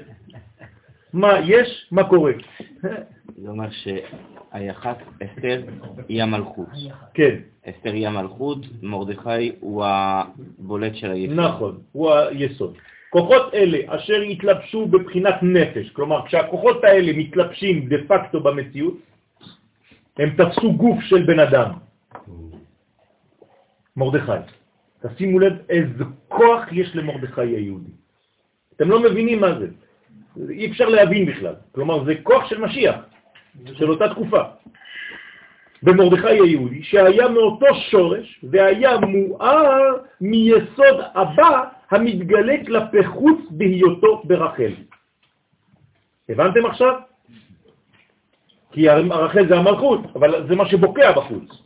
[1.13, 2.33] מה יש, מה קורה.
[3.37, 3.71] זה אומר
[4.53, 5.63] שהיחס אסתר
[6.09, 6.69] היא המלכות.
[7.15, 11.39] כן, אסתר היא המלכות, מרדכי הוא הבולט של היסוד.
[11.39, 12.77] נכון, הוא היסוד.
[13.11, 18.95] כוחות אלה אשר התלבשו בבחינת נפש, כלומר כשהכוחות האלה מתלבשים דה פקטו במציאות,
[20.17, 21.71] הם תפסו גוף של בן אדם.
[23.97, 24.33] מרדכי.
[25.03, 27.91] תשימו לב איזה כוח יש למרדכי היהודי.
[28.77, 29.67] אתם לא מבינים מה זה.
[30.51, 31.55] אי אפשר להבין בכלל.
[31.73, 32.97] כלומר, זה כוח של משיח,
[33.75, 34.43] של אותה תקופה.
[35.83, 44.73] במרדכי היהודי, שהיה מאותו שורש והיה מואר מיסוד הבא המתגלה כלפי חוץ בהיותו ברחל.
[46.29, 46.95] הבנתם עכשיו?
[48.73, 51.63] כי הרחל זה המלכות, אבל זה מה שבוקע בחוץ.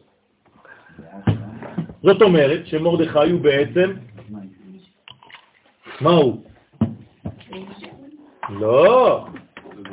[2.02, 3.92] זאת אומרת שמרדכי הוא בעצם,
[6.00, 6.42] מה הוא?
[8.50, 9.26] לא,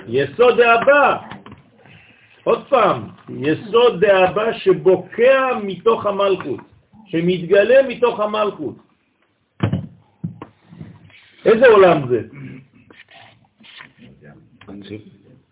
[0.08, 1.33] יסוד האבא.
[2.44, 6.60] עוד פעם, יסוד דאבא שבוקע מתוך המלכות,
[7.06, 8.76] שמתגלה מתוך המלכות.
[11.46, 12.22] איזה עולם זה?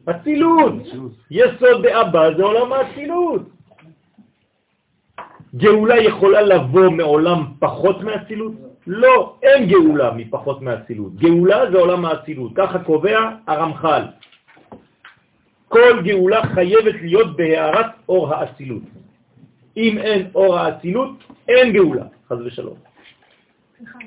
[0.09, 0.73] אצילות.
[1.31, 3.41] יסוד דאבא זה עולם האצילות.
[5.55, 8.53] גאולה יכולה לבוא מעולם פחות מאצילות?
[8.87, 11.15] לא, אין גאולה מפחות מאצילות.
[11.15, 14.03] גאולה זה עולם האצילות, ככה קובע הרמח"ל.
[15.71, 18.83] כל גאולה חייבת להיות בהערת אור האצילות.
[19.77, 21.11] אם אין אור האצילות,
[21.47, 22.77] אין גאולה, חז ושלום.
[23.77, 23.99] סליחה,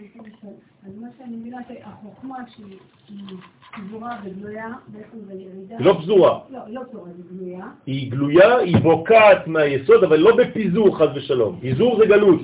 [0.85, 2.78] אני מה שאני מבינה שהחוכמה שהיא
[3.09, 5.77] היא פזורה וגלויה, בעצם זה ירידה...
[5.78, 6.41] לא פזורה.
[6.51, 7.66] לא, לא פזורה, זה גלויה.
[7.86, 11.59] היא גלויה, היא בוקעת מהיסוד, אבל לא בפיזור, חז ושלום.
[11.61, 12.41] פיזור זה גלות.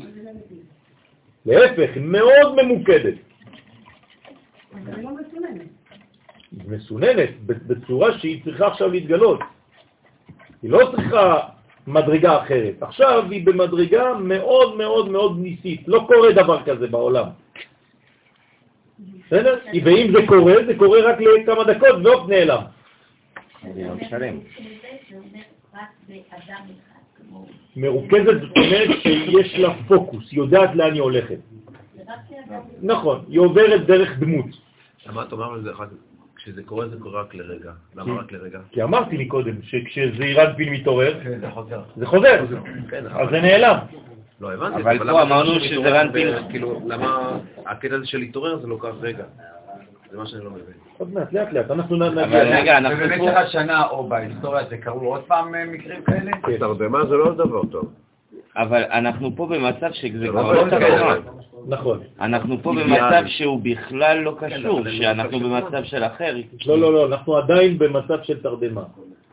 [1.47, 3.15] להפך, היא מאוד ממוקדת.
[4.73, 5.61] אבל היא לא מסוננת.
[5.61, 9.41] היא מסוננת בצורה שהיא צריכה עכשיו להתגלות.
[10.63, 11.39] היא לא צריכה
[11.87, 12.83] מדרגה אחרת.
[12.83, 15.89] עכשיו היא במדרגה מאוד מאוד מאוד ניסית.
[15.89, 17.27] לא קורה דבר כזה בעולם.
[19.27, 19.59] בסדר?
[19.85, 22.63] ואם זה קורה, זה קורה רק לכמה דקות והופ נעלם.
[23.63, 23.89] זה.
[26.09, 26.15] זה
[27.17, 27.47] כמו...
[27.77, 31.39] מרוכזת זאת אומרת שיש לה פוקוס, היא יודעת לאן היא הולכת.
[31.97, 32.03] זה
[32.83, 34.47] נכון, היא עוברת דרך דמות.
[35.07, 35.87] למה אתה אומר לזה אחד?
[36.43, 37.71] כשזה קורה זה קורה רק לרגע.
[37.97, 38.59] למה רק לרגע?
[38.71, 41.81] כי אמרתי לי קודם שכשזעירת פיל מתעורר, כן, זה חוזר.
[41.97, 42.45] זה חוזר,
[42.91, 43.77] כן, אז זה נעלם.
[44.41, 44.83] לא הבנתי.
[44.83, 46.29] אבל פה אמרנו זה שזה רנפין.
[46.29, 49.25] ב- כאילו, למה הקטע הזה של להתעורר זה לוקח רגע?
[50.11, 50.65] זה מה שאני לא מבין.
[50.99, 52.61] עוד מעט, לאט לאט, אנחנו נ- אבל נגיע.
[52.61, 53.39] רגע, אנחנו ובמשך פה...
[53.41, 56.31] השנה או בהיסטוריה זה קרו עוד פעם אה, מקרים כאלה?
[56.47, 56.57] כן.
[56.59, 57.93] תרדמה זה לא דבר טוב.
[58.57, 61.15] אבל אנחנו פה במצב שזה זה כבר לא לא תרדמה.
[61.69, 62.01] נכון.
[62.21, 62.73] אנחנו פה.
[62.73, 66.37] במצב שהוא בכלל לא קשור, אבל אני שאנחנו במצב במצב של אחר.
[66.67, 68.83] לא, לא, לא, אנחנו עדיין במצב של תרדמה.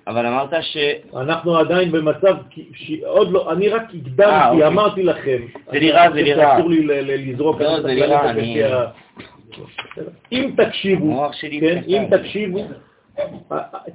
[0.07, 0.77] אבל אמרת ש...
[1.17, 2.35] אנחנו עדיין במצב,
[2.73, 4.67] שעוד לא, אני רק אה, הקדמתי, אוקיי.
[4.67, 5.37] אמרתי לכם.
[5.71, 6.55] זה נראה, זה אני חושב נראה.
[6.55, 7.61] שאסור לי ל- ל- לזרוק.
[7.61, 8.61] לא, אני זה נראה, אני-
[10.31, 11.29] אם תקשיבו,
[11.61, 11.81] כן.
[11.87, 12.67] אם תקשיבו,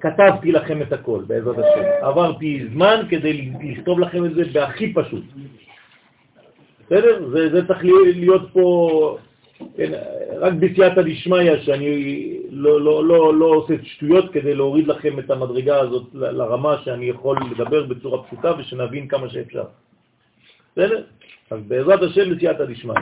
[0.01, 1.83] כתבתי לכם את הכל, בעזרת השם.
[2.03, 5.25] עברתי זמן כדי לכתוב לכם את זה בהכי פשוט.
[6.93, 7.29] בסדר?
[7.33, 9.19] זה, זה צריך להיות- פה
[9.77, 9.93] כן,
[10.39, 15.81] רק בסייעתא דשמיא, שאני לא, לא, לא, לא עושה שטויות כדי להוריד לכם את המדרגה
[15.81, 19.65] הזאת לרמה שאני יכול לדבר בצורה פשוטה ושנבין כמה שאפשר.
[20.73, 21.03] בסדר?
[21.51, 22.95] אז בעזרת השם בסייעתא דשמיא.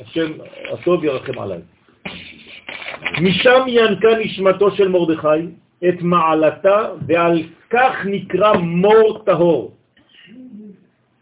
[0.00, 0.32] השם
[0.72, 1.60] הטוב ירחם עליי.
[3.22, 5.46] משם ינקה נשמתו של מרדכי
[5.88, 9.74] את מעלתה, ועל כך נקרא מור טהור,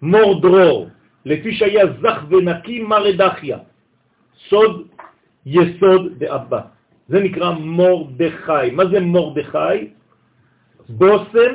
[0.03, 0.89] מור דרור,
[1.25, 3.59] לפי שהיה זך ונקי מרדכיה,
[4.49, 4.89] סוד
[5.47, 6.61] יסוד דאבא.
[7.09, 8.71] זה נקרא מורדכי.
[8.73, 9.89] מה זה מורדכי?
[10.89, 11.55] בושם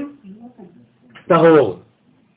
[1.27, 1.79] טהור.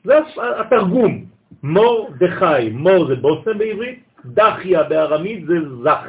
[0.03, 0.13] זה
[0.59, 1.25] התרגום.
[1.63, 2.69] מורדכי.
[2.71, 6.05] מור זה בושם בעברית, דחיה בארמית זה זך.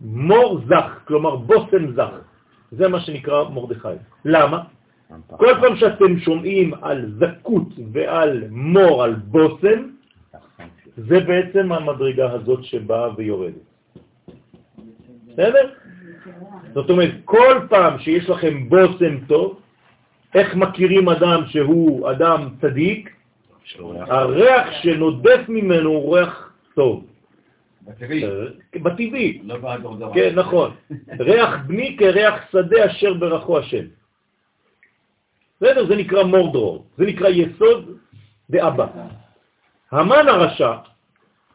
[0.00, 2.14] מור זך, כלומר בושם זך.
[2.70, 3.98] זה מה שנקרא מורדכי.
[4.24, 4.62] למה?
[5.36, 9.95] כל פעם שאתם שומעים על זכות ועל מור, על בושם,
[10.96, 13.66] זה בעצם המדרגה הזאת שבאה ויורדת.
[15.28, 15.72] בסדר?
[16.74, 19.60] זאת אומרת, כל פעם שיש לכם בושם טוב,
[20.34, 23.10] איך מכירים אדם שהוא אדם צדיק?
[23.80, 27.04] הריח שנודף ממנו הוא ריח טוב.
[27.82, 28.24] בטבעי.
[28.74, 29.40] בטבעי.
[29.44, 30.14] לא באדור דבר.
[30.14, 30.70] כן, נכון.
[31.20, 33.84] ריח בני כריח שדה אשר ברכו השם.
[35.60, 35.86] בסדר?
[35.86, 37.96] זה נקרא מורדרור, זה נקרא יסוד
[38.50, 38.86] דאבא.
[39.92, 40.72] המן הרשע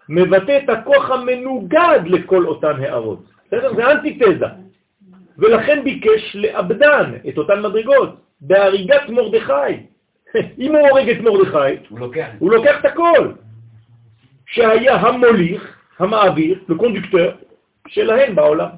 [0.10, 3.20] מבטא את הכוח המנוגד לכל אותן הערות.
[3.48, 3.76] בסדר?
[3.76, 4.46] זה אנטיתזה.
[5.38, 9.74] ולכן ביקש לאבדן את אותן מדרגות, בהריגת מרדכי.
[10.60, 12.28] אם הוא הורג את מרדכי, הוא לוקח.
[12.40, 13.32] הוא לוקח את הכל.
[14.46, 17.32] שהיה המוליך, המעביר, לקונדוקטור
[17.88, 18.70] שלהם בעולם.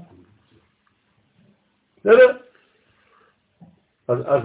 [1.99, 2.37] בסדר?
[4.07, 4.41] אז, אז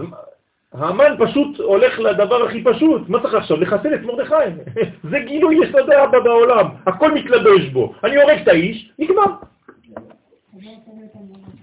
[0.73, 3.09] המן פשוט הולך לדבר הכי פשוט.
[3.09, 3.61] מה צריך עכשיו?
[3.61, 4.35] לחסל את מרדכי.
[5.11, 6.67] זה גילוי יסודי אבא בעולם.
[6.87, 7.95] הכל מתלבש בו.
[8.05, 9.25] אני הורג את האיש, נגמר.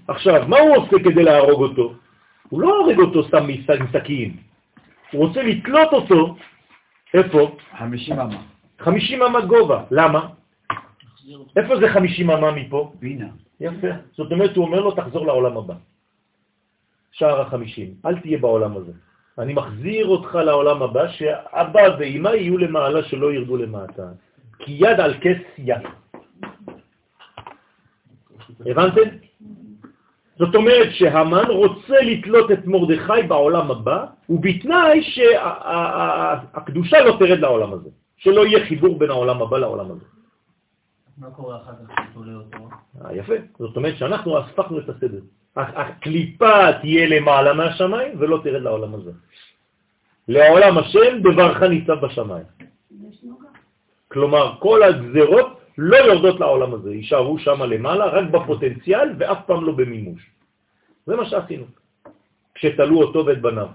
[0.07, 1.93] עכשיו, מה הוא עושה כדי להרוג אותו?
[2.49, 3.47] הוא לא הורג אותו סתם
[3.79, 4.37] עם סכין.
[5.11, 6.35] הוא רוצה לתלות אותו,
[7.13, 7.57] איפה?
[7.77, 8.37] 50 אמה.
[8.79, 9.83] 50 אמה גובה.
[9.91, 10.27] למה?
[11.57, 12.91] איפה זה 50 אמה מפה?
[12.99, 13.27] בינה.
[13.59, 13.87] יפה.
[14.11, 15.73] זאת אומרת, הוא אומר לו, תחזור לעולם הבא.
[17.15, 18.91] שער החמישים, אל תהיה בעולם הזה.
[19.39, 24.07] אני מחזיר אותך לעולם הבא, שאבא ואמא יהיו למעלה שלא ירדו למטה.
[24.59, 25.81] כי יד על כס יד.
[28.65, 29.01] הבנתם?
[30.39, 37.89] זאת אומרת שהמן רוצה לתלות את מרדכי בעולם הבא, ובתנאי שהקדושה לא תרד לעולם הזה,
[38.17, 40.05] שלא יהיה חיבור בין העולם הבא לעולם הזה.
[41.17, 42.69] מה קורה אחר כך שתולה אותו?
[43.05, 43.33] אה, יפה.
[43.59, 45.19] זאת אומרת שאנחנו הפכנו את הסדר.
[45.55, 49.11] הקליפה תהיה למעלה מהשמיים ולא תרד לעולם הזה.
[50.27, 52.45] לעולם השם דברך ניצב בשמיים.
[54.07, 59.71] כלומר, כל הגזרות לא יורדות לעולם הזה, יישארו שם למעלה רק בפוטנציאל ואף פעם לא
[59.71, 60.29] במימוש.
[61.05, 61.65] זה מה שעשינו,
[62.55, 63.67] כשתלו אותו ואת בניו.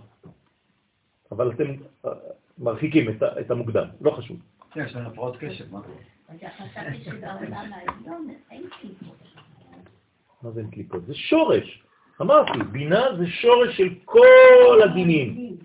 [1.32, 1.64] אבל אתם
[2.06, 2.10] אה,
[2.58, 4.36] מרחיקים את, את המוקדם, לא חשוב.
[4.76, 6.50] יש לנו הפרעות קשב, מה קורה?
[6.58, 9.16] חשבתי שבעולם העליון אין קליפות.
[10.42, 11.06] מה זה אין קליפות?
[11.06, 11.82] זה שורש.
[12.20, 15.56] אמרתי, בינה זה שורש של כל הדינים.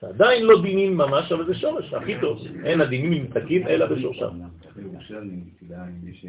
[0.00, 2.38] זה עדיין לא דינים ממש, אבל זה שורש, הכי טוב.
[2.64, 4.40] אין הדינים נמתקים אלא בשורשם.
[4.76, 5.40] בירושלמי,
[6.04, 6.26] יש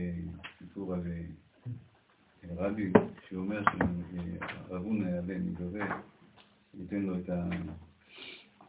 [0.59, 1.01] סיפור על
[2.57, 2.91] רבי
[3.29, 3.63] שאומר
[4.69, 5.85] שהרבון היעלה מגבה,
[6.79, 7.29] ייתן לו את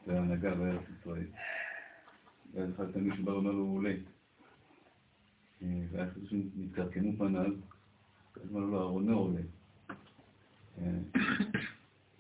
[0.07, 1.27] ההנהגה בארץ ישראל.
[2.55, 3.95] ואז אחד תמיד שבא ואומר לו, הוא עולה.
[5.93, 6.09] ואז
[6.57, 7.51] נתקרקמו פניו,
[8.53, 9.41] אמר לו, ארונו עולה.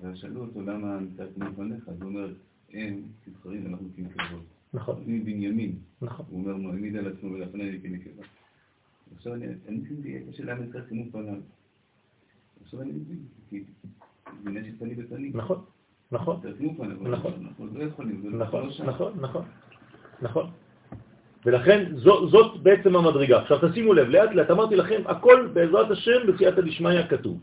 [0.01, 1.89] ואז שאלו אותו, למה נתקרקמו פניך?
[1.89, 2.35] אז הוא אומר,
[2.73, 4.43] הם תבחרים, אנחנו כנקבות.
[4.75, 5.03] נכון.
[5.07, 5.79] אני בנימין.
[6.03, 6.27] נכון.
[6.31, 8.23] הוא אומר, הוא העמיד על עצמו ולפני לי כנקבה.
[9.17, 11.41] עכשיו אני ניסיתי, קשה למה נתקרקמו פניו.
[12.63, 13.19] עכשיו אני מבין,
[13.51, 13.65] כי
[14.95, 15.37] בפנים.
[15.37, 15.65] נכון,
[16.13, 16.41] נכון.
[16.47, 17.33] אבל נכון.
[17.47, 18.85] אנחנו לא יכולים, זה לא נכון, לא שם.
[18.85, 19.45] נכון, נכון,
[20.23, 20.51] נכון.
[21.47, 23.39] ולכן זו, זאת בעצם המדרגה.
[23.39, 27.39] עכשיו תשימו לב, לאט לאט אמרתי לכם, הכל בעזרת השם בסייעתא דשמיא כתוב.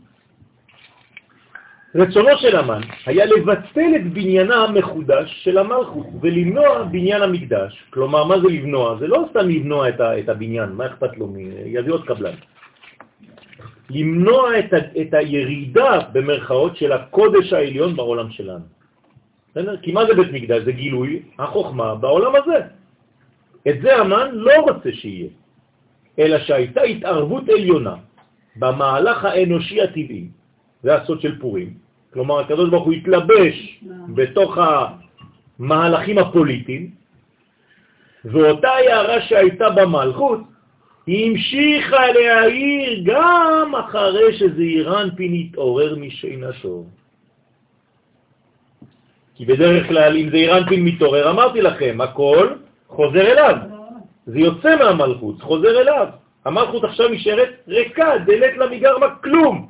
[1.94, 7.84] רצונו של המן היה לבטל את בניינה המחודש של המלכות ולמנוע בניין המקדש.
[7.90, 8.96] כלומר, מה זה לבנוע?
[8.98, 11.32] זה לא סתם לבנוע את, ה, את הבניין, מה אכפת לו?
[11.66, 12.34] יביא קבלן.
[13.90, 18.64] למנוע את, ה, את הירידה במרכאות של הקודש העליון בעולם שלנו.
[19.82, 20.62] כי מה זה בית מקדש?
[20.62, 22.83] זה גילוי החוכמה בעולם הזה.
[23.68, 25.28] את זה המן לא רוצה שיהיה,
[26.18, 27.94] אלא שהייתה התערבות עליונה
[28.56, 30.28] במהלך האנושי הטבעי,
[30.82, 31.74] זה הסוד של פורים,
[32.12, 33.80] כלומר הקדוש ברוך הוא התלבש
[34.14, 34.58] בתוך
[35.58, 36.90] המהלכים הפוליטיים,
[38.24, 40.40] ואותה הערה שהייתה במלכות,
[41.08, 46.84] המשיכה להעיר גם אחרי שזעירן אנפין התעורר משינתו.
[49.34, 52.48] כי בדרך כלל אם זעירן אנפין מתעורר, אמרתי לכם, הכל
[52.94, 53.56] חוזר אליו.
[54.26, 56.08] זה יוצא מהמלכות, חוזר אליו.
[56.44, 59.68] המלכות עכשיו נשארת ריקה, דלת לה מגרמה כלום.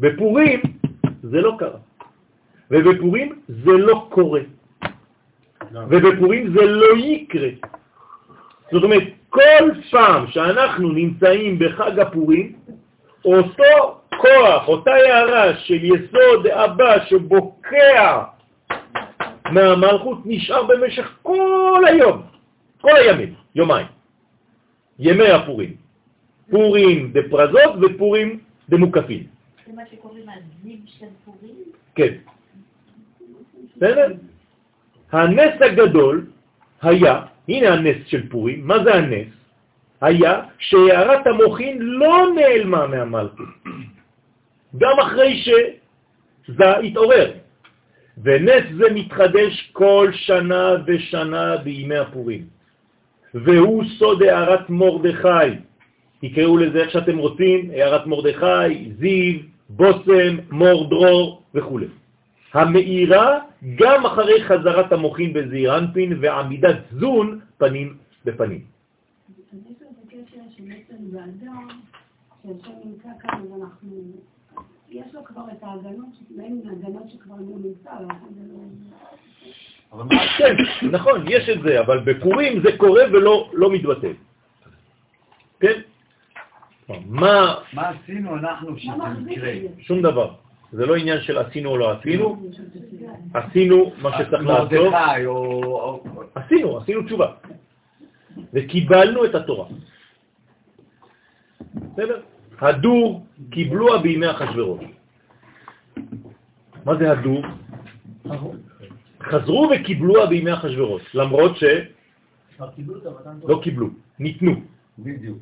[0.00, 0.60] בפורים
[1.22, 1.78] זה לא קרה,
[2.70, 4.40] ובפורים זה לא קורה,
[5.72, 7.48] ובפורים זה לא יקרה.
[8.72, 12.52] זאת אומרת, כל פעם שאנחנו נמצאים בחג הפורים,
[13.24, 18.33] אותו כוח, אותה הערה של יסוד אבא שבוקע
[19.50, 22.22] מהמלכות נשאר במשך כל היום,
[22.80, 23.86] כל הימים, יומיים,
[24.98, 25.76] ימי הפורים.
[26.50, 29.22] פורים דפרזות ופורים דמוקפים.
[29.66, 31.54] זה מה שקוראים הזיו של פורים?
[31.94, 32.14] כן.
[33.76, 34.12] בסדר?
[35.12, 36.26] הנס הגדול
[36.82, 39.28] היה, הנה הנס של פורים, מה זה הנס?
[40.00, 43.48] היה שהערת המוחין לא נעלמה מהמלכות,
[44.78, 45.42] גם אחרי
[46.46, 47.32] שזה התעורר.
[48.22, 52.44] ונס זה מתחדש כל שנה ושנה בימי הפורים.
[53.34, 55.50] והוא סוד הערת מורדכי.
[56.20, 61.80] תקראו לזה איך שאתם רוצים, הערת מורדכי, זיו, בוסם, מור דרור וכו'.
[62.52, 63.38] המאירה
[63.74, 68.64] גם אחרי חזרת המוחין בזעיר אנפין ועמידת זון פנים בפנים.
[69.52, 71.68] לזה קשר שבעצם באדם,
[72.42, 73.42] שהשם נמצא כאן,
[74.94, 78.42] יש לו כבר את ההגנות, מעין הגנות שכבר לא נמצא, ולכן זה
[79.98, 80.04] לא...
[80.38, 80.54] כן,
[80.96, 84.12] נכון, יש את זה, אבל בפורים זה קורה ולא לא מתבטל.
[85.60, 85.80] כן?
[87.06, 87.54] מה...
[87.72, 88.92] מה עשינו אנחנו שזה
[89.28, 89.52] יקרה?
[89.78, 90.34] שום דבר.
[90.72, 92.50] זה לא עניין של עשינו או לא עשינו,
[93.34, 94.72] עשינו מה שצריך לעשות.
[94.72, 96.04] מרדכי או...
[96.34, 97.32] עשינו, עשינו תשובה.
[98.52, 99.66] וקיבלנו את התורה.
[101.74, 102.20] בסדר?
[102.60, 104.84] הדור קיבלוה בימי אחשוורוש.
[106.84, 107.42] מה זה הדור?
[109.22, 111.78] חזרו וקיבלוה בימי אחשוורוש, למרות תורה.
[112.56, 114.52] שלא קיבלו, ניתנו.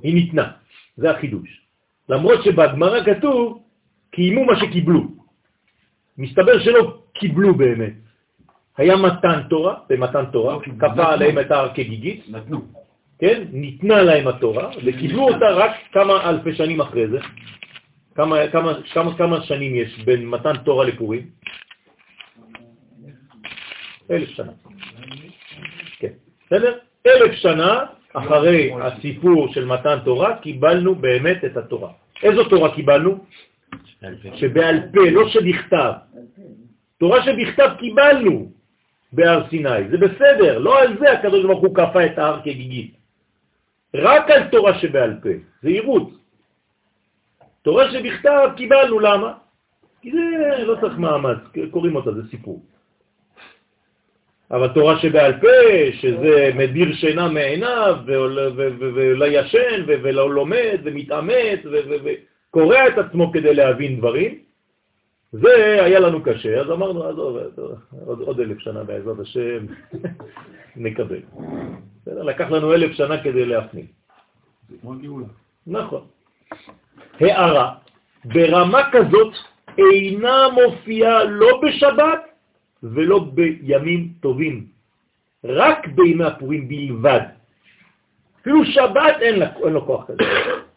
[0.02, 0.50] היא ניתנה,
[0.96, 1.66] זה החידוש.
[2.08, 3.62] למרות שבגמרא כתוב,
[4.10, 5.02] קיימו מה שקיבלו.
[6.18, 7.92] מסתבר שלא קיבלו באמת.
[8.76, 11.12] היה מתן תורה, במתן תורה, לא כפה.
[11.12, 12.81] עליהם את ההר כגיגית, נתנו.
[13.22, 13.42] כן?
[13.52, 17.18] ניתנה להם התורה, וקיבלו אותה רק כמה אלפי שנים אחרי זה.
[18.14, 21.22] כמה, כמה, כמה, כמה שנים יש בין מתן תורה לפורים?
[24.10, 24.52] אלף שנה.
[25.98, 26.12] כן,
[26.46, 26.78] בסדר?
[27.06, 31.90] אלף שנה אחרי הסיפור של מתן תורה, קיבלנו באמת את התורה.
[32.22, 33.24] איזו תורה קיבלנו?
[34.34, 35.92] שבעל פה, לא שבכתב.
[36.98, 38.50] תורה שבכתב קיבלנו
[39.12, 43.01] בהר סיני, זה בסדר, לא על זה הקדוש ברוך הוא כפה את ההר כגיגית.
[43.94, 45.28] רק על תורה שבעל פה,
[45.62, 46.10] זה עירות.
[47.62, 49.32] תורה שבכתב קיבלנו, למה?
[50.02, 51.38] כי זה לא צריך מאמץ,
[51.70, 52.62] קוראים אותה, זה סיפור.
[54.50, 55.48] אבל תורה שבעל פה,
[55.92, 61.60] שזה מדיר שינה מעיניו, ולא ישן, ולא לומד, ומתאמץ,
[62.04, 64.38] וקורע את עצמו כדי להבין דברים,
[65.32, 67.36] זה היה לנו קשה, אז אמרנו, עזוב,
[68.06, 69.66] עוד, עוד אלף שנה בעזרת השם,
[70.76, 71.20] נקבל.
[72.06, 73.86] לקח לנו אלף שנה כדי להפנים.
[74.68, 75.26] זה כמו גאולה.
[75.66, 76.04] נכון.
[77.20, 77.74] הערה,
[78.24, 79.34] ברמה כזאת
[79.78, 82.20] אינה מופיעה לא בשבת
[82.82, 84.66] ולא בימים טובים,
[85.44, 87.20] רק בימי הפורים בלבד.
[88.40, 90.18] אפילו שבת אין, לה, אין לו כוח כזה.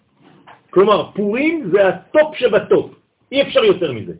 [0.73, 2.91] כלומר, פורים זה ה top שב top,
[3.31, 4.13] אי אפשר יותר מזה.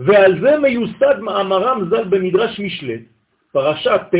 [0.00, 2.98] ועל זה מיוסד מאמרם ז"ל במדרש משלי,
[3.52, 4.14] פרשה ט',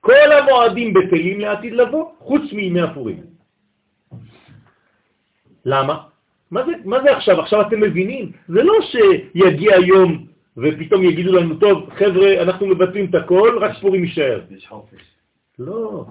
[0.00, 3.22] כל המועדים בטלים לעתיד לבוא, חוץ מימי הפורים.
[5.64, 5.98] למה?
[6.50, 7.40] מה זה, מה זה עכשיו?
[7.40, 8.32] עכשיו אתם מבינים?
[8.48, 10.26] זה לא שיגיע יום
[10.56, 14.40] ופתאום יגידו לנו, טוב, חבר'ה, אנחנו מבטלים את הכל, רק פורים יישאר.
[14.50, 15.02] יש חופש.
[15.58, 16.04] לא,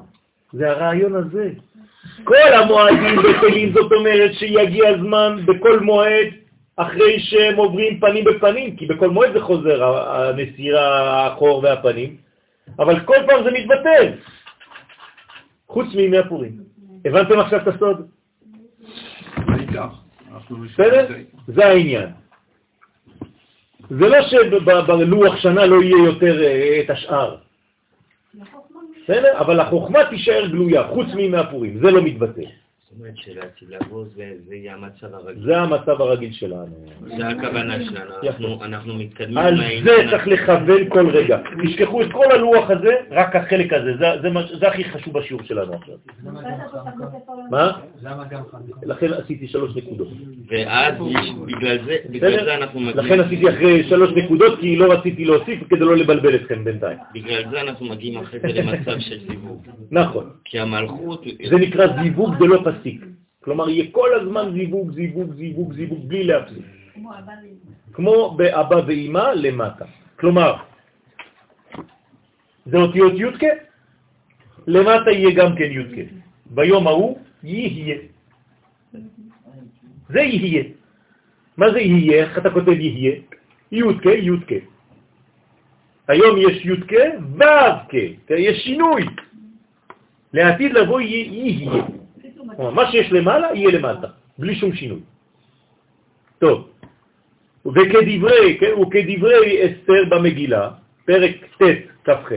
[0.53, 1.52] זה הרעיון הזה.
[2.24, 6.28] כל המועדים בטלים, זאת אומרת שיגיע הזמן בכל מועד
[6.78, 12.18] אחרי שהם עוברים פנים בפנים, כי בכל מועד זה חוזר, הנסירה, האחור והפנים,
[12.80, 14.14] אבל כל פעם זה מתבטל,
[15.68, 16.58] חוץ מימי הפורים.
[17.06, 18.08] הבנתם עכשיו את הסוד?
[20.49, 21.08] בסדר?
[21.48, 22.10] זה העניין.
[23.90, 27.36] זה לא שבלוח שנה לא יהיה יותר אה, את השאר.
[29.04, 29.40] בסדר?
[29.40, 32.66] אבל החוכמה תישאר גלויה, חוץ מימי הפורים, זה לא מתבטא.
[32.92, 33.14] זאת אומרת
[34.48, 35.44] זה יהיה המצב הרגיל.
[35.46, 36.66] זה המצב הרגיל שלנו.
[37.18, 38.64] זה הכוונה שלנו.
[38.64, 39.92] אנחנו- מתקדמים על זה.
[40.12, 41.38] צריך לכוון כל רגע.
[41.64, 43.92] תשכחו את כל הלוח הזה, רק החלק הזה.
[43.98, 45.96] זה- הכי חשוב בשיעור שלנו עכשיו.
[47.52, 47.72] מה?
[48.04, 48.76] למה גם חמישה?
[48.84, 50.08] לכן עשיתי שלוש נקודות.
[50.50, 50.94] ואז
[52.10, 55.96] בגלל זה, אנחנו מגיעים, לכן עשיתי אחרי שלוש נקודות, כי לא רציתי להוסיף כדי לא
[55.96, 56.98] לבלבל אתכם בינתיים.
[57.14, 59.62] בגלל זה אנחנו מגיעים אחרי זה למצב של זיווג.
[59.92, 60.30] נכון.
[60.46, 63.06] כי המלכות, זה נקרא זיווג דלא פסיק.
[63.44, 66.66] כלומר, יהיה כל הזמן זיווג, זיווג, זיווג, זיווג, בלי להפסיק.
[67.94, 69.86] כמו באבא ואימא למטה.
[70.20, 70.56] כלומר,
[72.66, 73.44] זה אותיות י"ק,
[74.68, 75.95] למטה יהיה גם כן י"ק.
[76.45, 77.98] ביום ההוא יהיה.
[80.10, 80.64] זה יהיה.
[81.58, 82.24] מה זה יהיה?
[82.24, 83.16] איך אתה כותב יהיה?
[83.72, 84.52] י"ק, י"ק.
[86.08, 86.91] היום יש י"ק,
[87.38, 87.94] ו"ק,
[88.30, 89.04] יש שינוי.
[90.34, 91.97] לעתיד לבוא יהיה
[92.58, 94.08] מה שיש למעלה יהיה למטה,
[94.38, 95.00] בלי שום שינוי.
[96.40, 96.70] טוב,
[97.66, 100.70] וכדברי, כן, וכדברי אסתר במגילה,
[101.06, 101.32] פרק
[101.62, 101.64] ט'
[102.04, 102.32] כ"ח,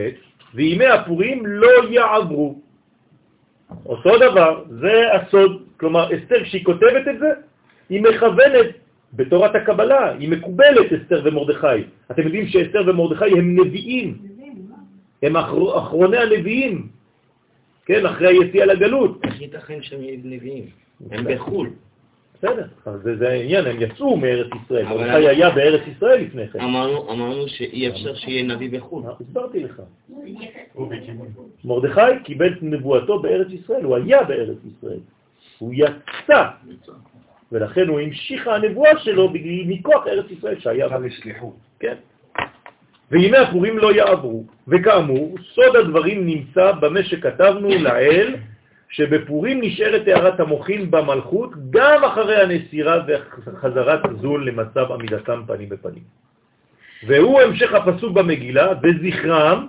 [0.53, 2.59] וימי הפורים לא יעברו.
[3.85, 5.63] אותו דבר, זה הסוד.
[5.77, 7.29] כלומר, אסתר, כשהיא כותבת את זה,
[7.89, 8.67] היא מכוונת
[9.13, 11.67] בתורת הקבלה, היא מקובלת, אסתר ומרדכי.
[12.11, 14.17] אתם יודעים שאסתר ומרדכי הם נביאים,
[15.23, 16.87] הם אחר, אחרוני הנביאים,
[17.85, 19.19] כן, אחרי היציאה לגלות.
[19.23, 20.65] איך ייתכן שהם נביאים?
[21.11, 21.69] הם בחו"ל.
[22.43, 26.59] בסדר, אז זה, העניין, הם יצאו מארץ ישראל, אבל מרדכי היה בארץ ישראל לפני כן.
[26.59, 29.03] אמרנו, אמרנו שאי אפשר שיהיה נביא בחו"ל.
[29.19, 29.81] הסברתי לך.
[31.65, 34.99] מרדכי קיבל את נבואתו בארץ ישראל, הוא היה בארץ ישראל.
[35.57, 36.47] הוא יצא,
[37.51, 39.29] ולכן הוא המשיך הנבואה שלו
[39.67, 40.99] מכוח ארץ ישראל שהיה בה.
[40.99, 41.55] לשליחות.
[41.79, 41.95] כן.
[43.11, 48.35] וימי הפורים לא יעברו, וכאמור, סוד הדברים נמצא במה שכתבנו לאל,
[48.89, 56.03] שבפורים נשארת הערת המוחין במלכות גם אחרי הנסירה וחזרת זול למצב עמידתם פנים בפנים.
[57.07, 59.67] והוא המשך הפסוק במגילה, וזכרם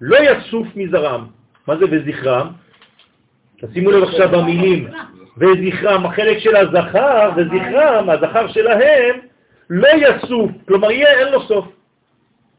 [0.00, 1.26] לא יסוף מזרם.
[1.66, 2.48] מה זה וזכרם?
[3.60, 4.88] תשימו לב עכשיו במילים,
[5.38, 9.16] וזכרם, החלק של הזכר, וזכרם, הזכר שלהם,
[9.70, 11.68] לא יסוף, כלומר יהיה, אין לו סוף,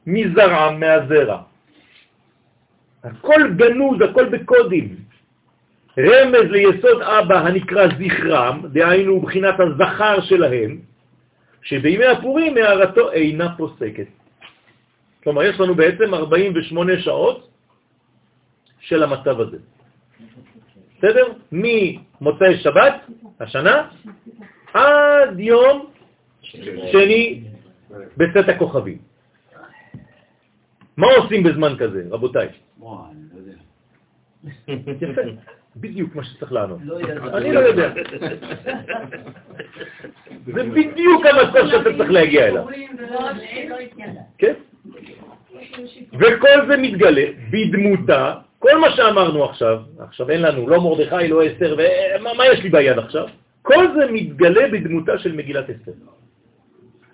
[0.07, 1.41] מזרעם, מהזרע.
[3.03, 4.95] הכל גנוז, הכל בקודים.
[5.97, 10.79] רמז ליסוד אבא הנקרא זכרם, דהיינו בחינת הזכר שלהם,
[11.61, 14.07] שבימי הפורים הערתו אינה פוסקת.
[15.23, 17.49] כלומר, יש לנו בעצם 48 שעות
[18.79, 19.57] של המצב הזה.
[20.97, 21.25] בסדר?
[21.51, 22.95] ממוצאי שבת,
[23.39, 23.87] השנה,
[24.73, 25.85] עד יום
[26.91, 27.43] שני
[28.17, 29.12] בצאת הכוכבים.
[30.97, 32.47] מה עושים בזמן כזה, רבותיי?
[32.79, 35.11] וואי, אני לא יודע.
[35.11, 35.21] יפה,
[35.75, 36.79] בדיוק מה שצריך לענות.
[36.83, 36.99] לא.
[37.37, 37.93] אני לא יודע.
[40.45, 42.65] זה בדיוק המצב שאתה צריך להגיע אליו.
[44.37, 44.53] כן?
[46.13, 51.75] וכל זה מתגלה בדמותה, כל מה שאמרנו עכשיו, עכשיו אין לנו לא מרדכי, לא אסתר,
[51.77, 53.27] ומה מה יש לי ביד עכשיו?
[53.61, 55.91] כל זה מתגלה בדמותה של מגילת אסתר.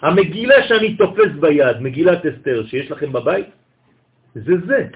[0.02, 3.46] המגילה שאני תופס ביד, מגילת אסתר שיש לכם בבית,
[4.46, 4.88] זה זה.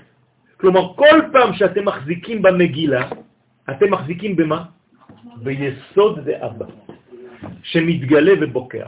[0.58, 3.10] כלומר, כל פעם שאתם מחזיקים במגילה,
[3.70, 4.64] אתם מחזיקים במה?
[5.44, 6.66] ביסוד דאבא,
[7.64, 8.86] שמתגלה ובוקע.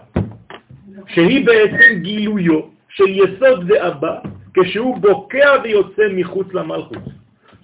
[1.08, 2.60] שהיא בעצם גילויו
[2.90, 4.20] של יסוד דאבא,
[4.54, 7.04] כשהוא בוקע ויוצא מחוץ למלכות.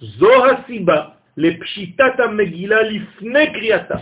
[0.00, 1.04] זו הסיבה
[1.36, 3.98] לפשיטת המגילה לפני קריאתה.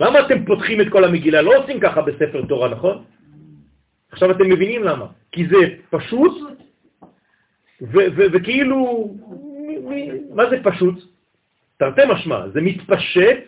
[0.00, 1.42] למה אתם פותחים את כל המגילה?
[1.42, 3.02] לא עושים ככה בספר תורה, נכון?
[4.12, 5.06] עכשיו אתם מבינים למה.
[5.32, 5.56] כי זה
[5.90, 6.32] פשוט,
[8.32, 9.10] וכאילו,
[10.30, 11.04] מה זה פשוט?
[11.76, 13.38] תרתי משמע, זה מתפשט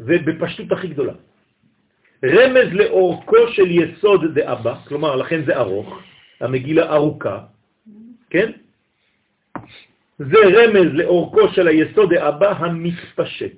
[0.00, 1.12] ובפשטות הכי גדולה.
[2.24, 6.00] רמז לאורכו של יסוד דאבא, כלומר, לכן זה ארוך,
[6.40, 7.38] המגילה ארוכה,
[8.30, 8.50] כן?
[10.18, 13.56] זה רמז לאורכו של היסוד דאבא המתפשט.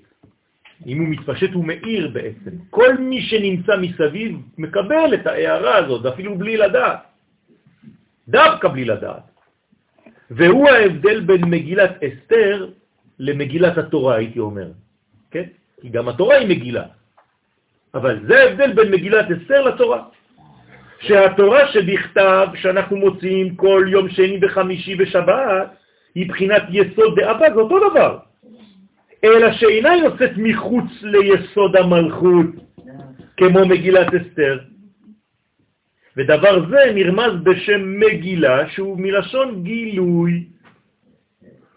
[0.86, 2.50] אם הוא מתפשט הוא מאיר בעצם.
[2.70, 6.98] כל מי שנמצא מסביב מקבל את ההערה הזאת, אפילו בלי לדעת.
[8.28, 9.33] דווקא בלי לדעת.
[10.30, 12.70] והוא ההבדל בין מגילת אסתר
[13.18, 14.68] למגילת התורה, הייתי אומר.
[15.30, 15.44] כן?
[15.80, 16.84] כי גם התורה היא מגילה.
[17.94, 20.02] אבל זה ההבדל בין מגילת אסתר לתורה.
[21.00, 25.68] שהתורה שבכתב, שאנחנו מוצאים כל יום שני וחמישי ושבת,
[26.14, 28.18] היא בחינת יסוד דאבא, זה אותו דבר.
[29.24, 32.46] אלא שאינה יוצאת מחוץ ליסוד המלכות,
[33.36, 34.58] כמו מגילת אסתר.
[36.16, 40.44] ודבר זה נרמז בשם מגילה, שהוא מלשון גילוי.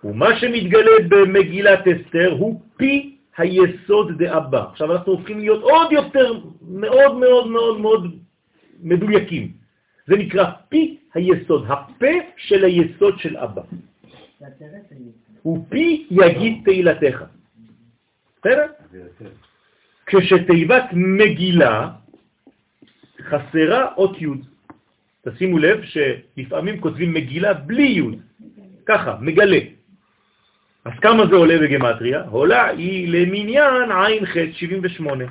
[0.03, 4.63] ומה שמתגלה במגילת אסתר הוא פי היסוד דאבא.
[4.71, 6.33] עכשיו אנחנו הופכים להיות עוד יותר
[6.67, 8.15] מאוד מאוד מאוד מאוד
[8.83, 9.51] מדויקים.
[10.07, 13.61] זה נקרא פי היסוד, הפה של היסוד של אבא.
[15.45, 17.23] ופי יגיד תהילתך.
[18.39, 18.65] בסדר?
[20.05, 21.89] כשתיבת מגילה
[23.29, 24.27] חסרה אות י'.
[25.25, 28.17] תשימו לב שלפעמים כותבים מגילה בלי י',
[28.85, 29.59] ככה, מגלה.
[30.85, 32.23] אז כמה זה עולה בגמטריה?
[32.31, 35.25] עולה היא למניין עין ח' 78,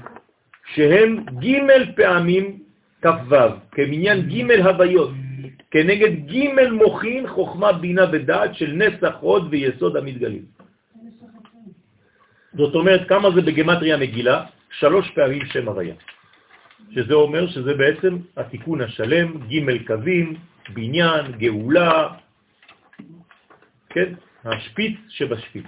[0.75, 1.57] שהם ג'
[1.97, 2.59] פעמים
[3.03, 3.37] כ"ו,
[3.73, 5.11] כמניין ג' הוויות,
[5.71, 10.43] כנגד ג' מוכין חוכמה, בינה ודעת של נסח הוד ויסוד המתגלים.
[12.57, 14.45] זאת אומרת, כמה זה בגמטריה מגילה?
[14.79, 15.95] שלוש פעמים שם הוויה.
[16.91, 20.35] שזה אומר שזה בעצם התיקון השלם, ג' קווים,
[20.75, 22.09] בניין, גאולה,
[23.89, 24.13] כן?
[24.45, 25.67] השפיץ שבשפיץ.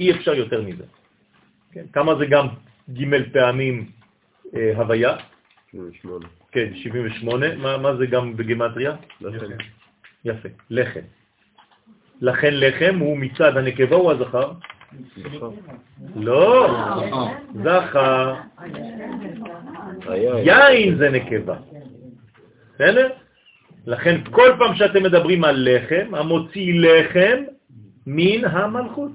[0.00, 0.84] אי אפשר יותר מזה.
[1.72, 1.84] כן?
[1.92, 2.46] כמה זה גם
[2.90, 3.90] ג' פעמים
[4.54, 5.16] אה, הוויה?
[5.72, 6.26] 78.
[6.52, 7.56] כן, 78.
[7.56, 8.96] מה, מה זה גם בגמטריה?
[9.20, 9.46] לחם.
[10.24, 11.06] יפה, לחם.
[12.20, 14.52] לכן לחם הוא מצד הנקבה או הזכר?
[16.16, 16.68] לא,
[17.64, 18.34] זכר.
[20.44, 21.56] יין זה נקבה.
[22.74, 23.08] בסדר?
[23.86, 27.42] לכן כל פעם שאתם מדברים על לחם, המוציא לחם
[28.06, 29.10] מן המלכות.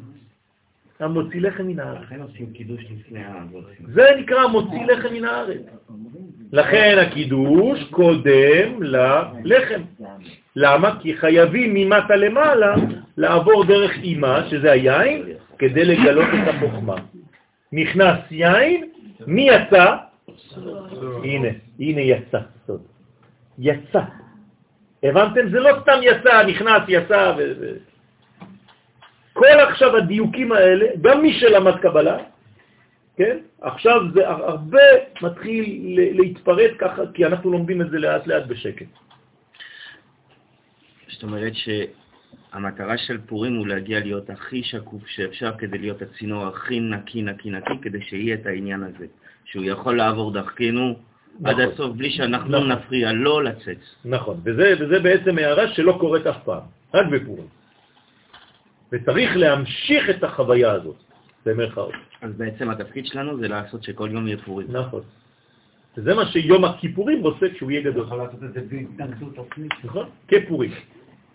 [0.99, 2.01] המוציא לחם מן הארץ.
[2.01, 3.63] לכן עושים קידוש לפני האבות.
[3.93, 5.61] זה נקרא מוציא לחם מן הארץ.
[6.53, 9.81] לכן הקידוש קודם ללחם.
[10.55, 10.99] למה?
[11.01, 12.75] כי חייבים ממטה למעלה
[13.17, 15.23] לעבור דרך אימה, שזה היין,
[15.63, 16.95] כדי לגלות את החוכמה.
[17.71, 18.89] נכנס יין,
[19.27, 19.95] מי יצא?
[21.23, 21.47] הנה,
[21.79, 22.39] הנה יצא.
[22.67, 22.81] סוד.
[23.59, 24.01] יצא.
[25.03, 25.49] הבנתם?
[25.51, 27.33] זה לא סתם יצא, נכנס, יצא.
[27.37, 27.73] ו...
[29.33, 32.17] כל עכשיו הדיוקים האלה, גם מי שלמד קבלה,
[33.17, 33.37] כן?
[33.61, 34.87] עכשיו זה הרבה
[35.21, 35.65] מתחיל
[35.95, 38.85] להתפרט ככה, כי אנחנו לומדים את זה לאט לאט בשקט.
[41.07, 41.53] זאת אומרת
[42.51, 47.51] שהמטרה של פורים הוא להגיע להיות הכי שקוף שאפשר כדי להיות הצינור הכי נקי, נקי,
[47.51, 49.05] נקי, כדי שיהיה את העניין הזה,
[49.45, 50.95] שהוא יכול לעבור דרכנו
[51.39, 51.61] נכון.
[51.61, 52.71] עד הסוף בלי שאנחנו נכון.
[52.71, 53.77] נפריע לו לצאת.
[54.05, 56.61] נכון, וזה, וזה בעצם הערה שלא קורית אף פעם,
[56.93, 57.47] רק בפורים.
[58.91, 60.95] וצריך להמשיך את החוויה הזאת,
[61.45, 61.93] במרכאות.
[62.21, 64.67] אז בעצם התפקיד שלנו זה לעשות שכל יום יהיה פורים.
[64.69, 65.01] נכון.
[65.97, 68.05] וזה מה שיום הכיפורים רוצה כשהוא יהיה גדול.
[68.05, 69.71] יכול לעשות את זה בהתנגדות עצמית.
[69.83, 70.71] נכון, כפורים.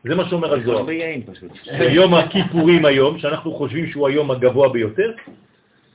[0.05, 0.87] זה מה שאומר הזוהר.
[1.91, 5.12] יום הכיפורים היום, שאנחנו חושבים שהוא היום הגבוה ביותר,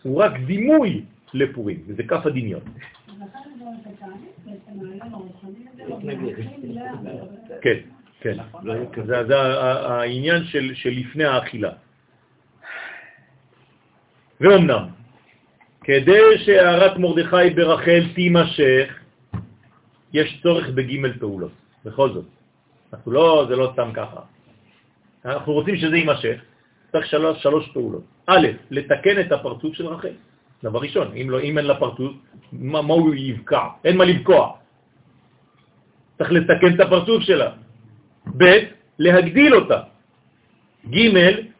[0.04, 1.02] הוא רק דימוי
[1.34, 2.62] לפורים, וזה כף הדמיון.
[7.62, 7.80] כן,
[8.20, 8.38] כן.
[9.06, 11.72] זה זה העניין של, של לפני האכילה.
[14.42, 14.88] ואומנם,
[15.84, 19.00] כדי שהערת מרדכי ברחל תימשך,
[20.14, 21.52] יש צורך בג' פעולות,
[21.86, 22.26] בכל זאת.
[22.94, 24.20] אנחנו לא, זה לא סתם ככה.
[25.26, 26.38] אנחנו רוצים שזה יימשך,
[26.92, 28.04] צריך שלוש, שלוש פעולות.
[28.28, 30.14] א', לתקן את הפרצוף של רחל.
[30.64, 32.14] דבר ראשון, אם, לא, אם אין לה פרצוף,
[32.52, 33.64] מה, מה הוא יבקע?
[33.86, 34.58] אין מה לבקוע.
[36.18, 37.50] צריך לתקן את הפרצוף שלה.
[38.38, 38.46] ב',
[39.00, 39.80] להגדיל אותה.
[40.90, 41.10] ג',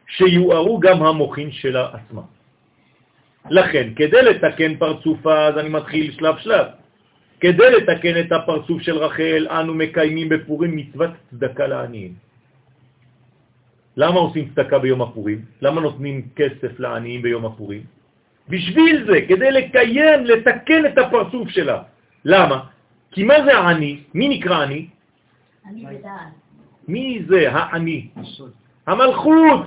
[0.06, 2.22] שיוארו גם המוחין שלה עצמה.
[3.50, 6.66] לכן, כדי לתקן פרצופה, אז אני מתחיל שלב שלב.
[7.44, 12.12] כדי לתקן את הפרצוף של רחל, אנו מקיימים בפורים מצוות צדקה לעניים.
[13.96, 15.44] למה עושים צדקה ביום הפורים?
[15.60, 17.82] למה נותנים כסף לעניים ביום הפורים?
[18.48, 21.82] בשביל זה, כדי לקיים, לתקן את הפרצוף שלה.
[22.24, 22.58] למה?
[23.12, 24.00] כי מה זה העני?
[24.14, 24.88] מי נקרא עני?
[26.88, 28.08] מי זה העני?
[28.86, 29.62] המלכות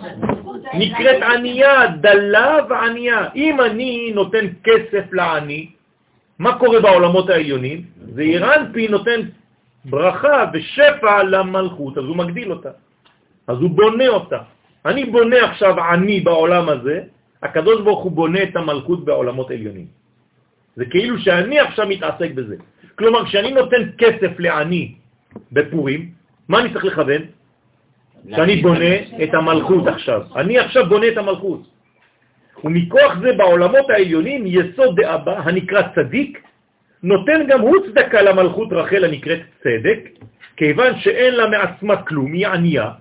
[0.74, 3.30] נקראת ענייה, דלה וענייה.
[3.36, 5.77] אם אני נותן כסף לעני,
[6.40, 7.82] מה קורה בעולמות העליונים?
[8.14, 9.20] זה אירנפי נותן
[9.86, 12.70] ברכה ושפע למלכות, אז הוא מגדיל אותה.
[13.48, 14.40] אז הוא בונה אותה.
[14.86, 17.02] אני בונה עכשיו עני בעולם הזה,
[17.44, 19.86] הקדוש ברוך הוא בונה את המלכות בעולמות עליונים.
[20.76, 22.56] זה כאילו שאני עכשיו מתעסק בזה.
[22.96, 24.96] כלומר, כשאני נותן כסף לעני
[25.52, 26.12] בפורים,
[26.48, 27.22] מה אני צריך לכוון?
[28.30, 30.22] שאני בונה את המלכות עכשיו.
[30.36, 31.77] אני עכשיו בונה את המלכות.
[32.64, 36.48] ומכוח זה בעולמות העליונים יסוד דאבא הנקרא צדיק
[37.04, 40.00] נותן גם הוא צדקה למלכות רחל הנקראת צדק,
[40.58, 42.92] כיוון שאין לה מעצמה כלום, היא ענייה,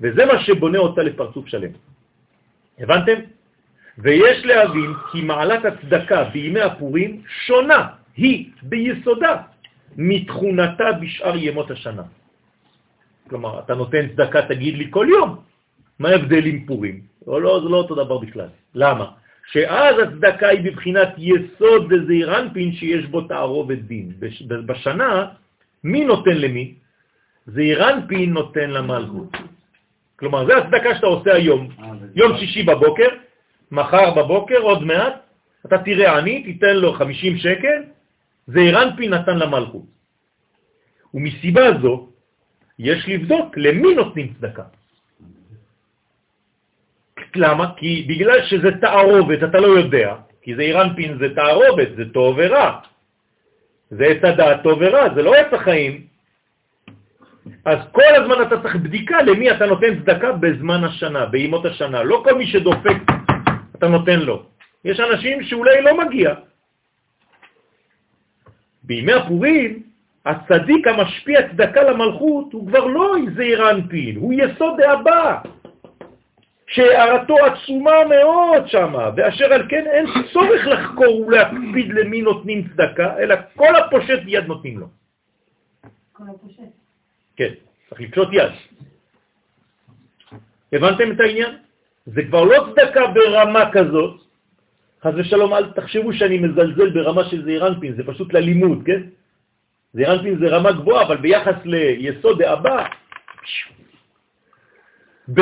[0.00, 1.70] וזה מה שבונה אותה לפרצוף שלם.
[2.78, 3.18] הבנתם?
[3.98, 7.86] ויש להבין כי מעלת הצדקה בימי הפורים שונה,
[8.16, 9.36] היא ביסודה,
[9.96, 12.02] מתכונתה בשאר ימות השנה.
[13.28, 15.36] כלומר, אתה נותן צדקה, תגיד לי כל יום.
[15.98, 17.15] מה ההבדל עם פורים?
[17.26, 18.48] או לא, זה לא אותו דבר בכלל.
[18.74, 19.06] למה?
[19.52, 24.12] שאז הצדקה היא בבחינת יסוד דזעיר אנפין שיש בו תערובת דין.
[24.18, 25.26] בש- בשנה,
[25.84, 26.74] מי נותן למי?
[27.46, 29.28] זעיר אנפין נותן למלכות.
[30.18, 31.68] כלומר, זה הצדקה שאתה עושה היום.
[32.14, 33.08] יום שישי בבוקר,
[33.70, 35.14] מחר בבוקר, עוד מעט,
[35.66, 37.82] אתה תראה עני, תיתן לו 50 שקל,
[38.46, 39.82] זעיר אנפין נתן למלכות.
[41.14, 42.08] ומסיבה זו,
[42.78, 44.62] יש לבדוק למי נותנים צדקה.
[47.36, 47.72] למה?
[47.76, 52.78] כי בגלל שזה תערובת, אתה לא יודע, כי זה אירנפין זה תערובת, זה טוב ורע.
[53.90, 56.06] זה עץ הדעת טוב ורע, זה לא עץ החיים.
[57.64, 62.02] אז כל הזמן אתה צריך בדיקה למי אתה נותן צדקה בזמן השנה, בימות השנה.
[62.02, 62.98] לא כל מי שדופק
[63.78, 64.42] אתה נותן לו.
[64.84, 66.34] יש אנשים שאולי לא מגיע.
[68.82, 69.82] בימי הפורים,
[70.26, 75.38] הצדיק המשפיע צדקה למלכות הוא כבר לא זעיר אנפין, הוא יסוד דאבא.
[76.66, 83.34] שהערתו עצומה מאוד שמה, ואשר על כן אין צורך לחקור ולהקפיד למי נותנים צדקה, אלא
[83.54, 84.86] כל הפושט יד נותנים לו.
[86.12, 86.62] כל הפושט.
[87.36, 87.52] כן,
[87.88, 88.52] צריך לקשוט יד.
[90.72, 91.56] הבנתם את העניין?
[92.06, 94.20] זה כבר לא צדקה ברמה כזאת,
[95.02, 99.02] חס ושלום, אל תחשבו שאני מזלזל ברמה של זעירנפין, זה פשוט ללימוד, כן?
[99.94, 102.86] זעירנפין זה רמה גבוהה, אבל ביחס ליסוד דאבא,
[105.34, 105.40] ב',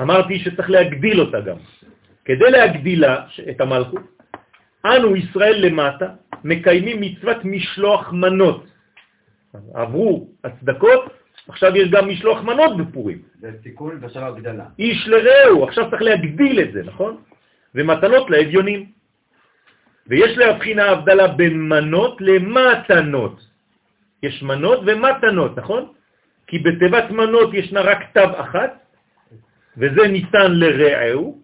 [0.00, 1.56] אמרתי שצריך להגדיל אותה גם.
[2.24, 4.02] כדי להגדילה את המלכות,
[4.84, 6.08] אנו ישראל למטה
[6.44, 8.66] מקיימים מצוות משלוח מנות.
[9.74, 11.04] עברו הצדקות,
[11.48, 13.18] עכשיו יש גם משלוח מנות בפורים.
[13.40, 14.64] זה תיקון ועכשיו הגדלה.
[14.78, 17.16] איש לרעהו, עכשיו צריך להגדיל את זה, נכון?
[17.74, 18.86] ומתנות לאביונים.
[20.06, 23.46] ויש להבחינה הבדלה בין מנות למתנות.
[24.22, 25.92] יש מנות ומתנות, נכון?
[26.46, 28.79] כי בתיבת מנות ישנה רק תו אחת,
[29.80, 31.40] וזה ניתן לרעהו,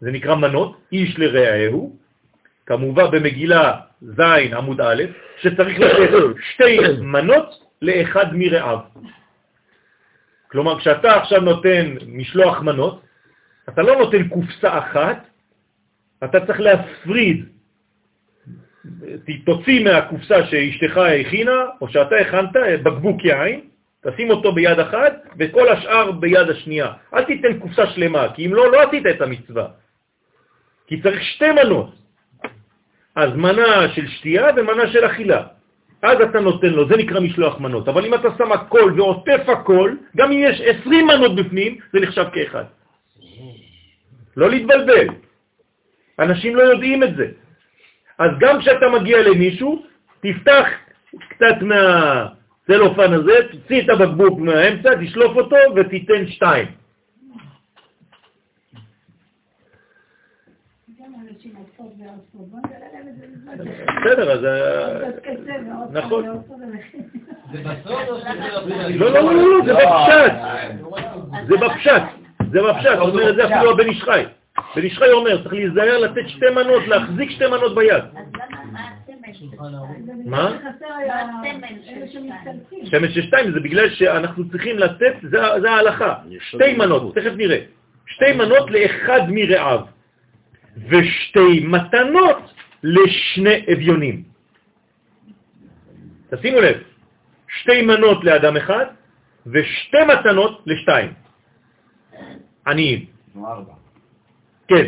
[0.00, 1.96] זה נקרא מנות, איש לרעהו,
[2.66, 4.20] כמובן במגילה ז'
[4.52, 5.02] עמוד א',
[5.40, 6.12] שצריך לתת
[6.52, 7.50] שתי מנות
[7.82, 8.78] לאחד מרעיו.
[10.50, 13.02] כלומר, כשאתה עכשיו נותן משלוח מנות,
[13.68, 15.26] אתה לא נותן קופסה אחת,
[16.24, 17.48] אתה צריך להפריד.
[19.44, 23.69] תוציא מהקופסה שאשתך הכינה, או שאתה הכנת בקבוק יין,
[24.06, 26.92] תשים אותו ביד אחת, וכל השאר ביד השנייה.
[27.14, 29.66] אל תיתן קופסה שלמה, כי אם לא, לא עשית את המצווה.
[30.86, 31.94] כי צריך שתי מנות.
[33.16, 35.42] אז מנה של שתייה ומנה של אכילה.
[36.02, 37.88] אז אתה נותן לו, זה נקרא משלוח מנות.
[37.88, 42.24] אבל אם אתה שם הכל ועוטף הכל, גם אם יש 20 מנות בפנים, זה נחשב
[42.32, 42.64] כאחד.
[44.36, 45.06] לא להתבלבל.
[46.18, 47.26] אנשים לא יודעים את זה.
[48.18, 49.84] אז גם כשאתה מגיע למישהו,
[50.20, 50.66] תפתח
[51.28, 51.56] קצת
[52.70, 56.66] מהצלופן הזה, תוציא את הבקבוק מהאמצע, תשלוף אותו ותיתן שתיים.
[63.54, 63.60] את
[64.04, 64.44] בסדר, אז...
[64.44, 65.10] אה,
[65.92, 66.24] נכון.
[67.52, 68.28] זה בסוד או שזה
[68.98, 70.32] לא, לא, לא, לא, לא, זה בפשט.
[71.48, 72.02] זה בפשט.
[72.52, 74.24] זה בפשט, זאת אומרת, זה אפילו הבן איש חי.
[74.76, 77.94] בן איש חי אומר, צריך להיזהר לתת שתי מנות, להחזיק שתי מנות ביד.
[77.94, 78.59] אז למה,
[80.24, 80.58] מה
[82.84, 83.52] הסמל של שתיים?
[83.52, 86.14] זה בגלל שאנחנו צריכים לתת, זה, ההלכה.
[86.40, 87.60] שתי מנות, תכף נראה.
[88.06, 89.80] שתי מנות לאחד מרעיו,
[90.88, 92.38] ושתי מתנות
[92.82, 94.22] לשני אביונים.
[96.30, 96.76] תשימו לב,
[97.48, 98.86] שתי מנות לאדם אחד,
[99.46, 101.12] ושתי מתנות לשתיים.
[102.66, 103.04] עניים.
[104.68, 104.86] כן.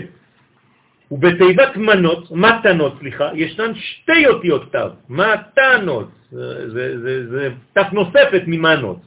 [1.12, 4.78] ובתיבת מנות, מתנות, סליחה, ישנן שתי אותיות תו,
[5.09, 9.01] מתנות, זה, זה, זה, זה תו נוספת ממנות.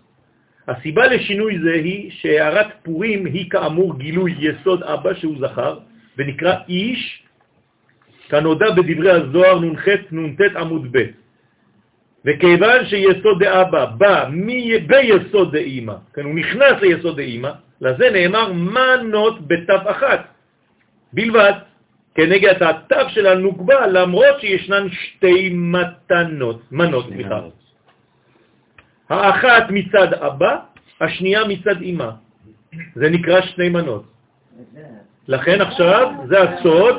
[0.68, 5.77] הסיבה לשינוי זה היא שהערת פורים היא כאמור גילוי יסוד אבא שהוא זכר,
[6.18, 7.23] ונקרא איש,
[8.30, 11.06] כנודע בדברי הזוהר נ"ח נ"ט עמוד ב'.
[12.26, 17.52] וכיוון שיסוד דאבא בא מי- ביסוד דאמא, כן, הוא נכנס ליסוד דאמא,
[17.82, 20.22] לזה נאמר מנות בתו אחת,
[21.14, 21.53] בלבד,
[22.15, 27.39] כנגד התו של הנוקבה, למרות שישנן שתי מתנות, מנות, סליחה.
[29.09, 30.57] האחת מצד אבא,
[31.01, 32.09] השנייה מצד אמא.
[32.95, 34.03] זה נקרא שני מנות.
[35.27, 36.95] לכן עכשיו, זה הסוד,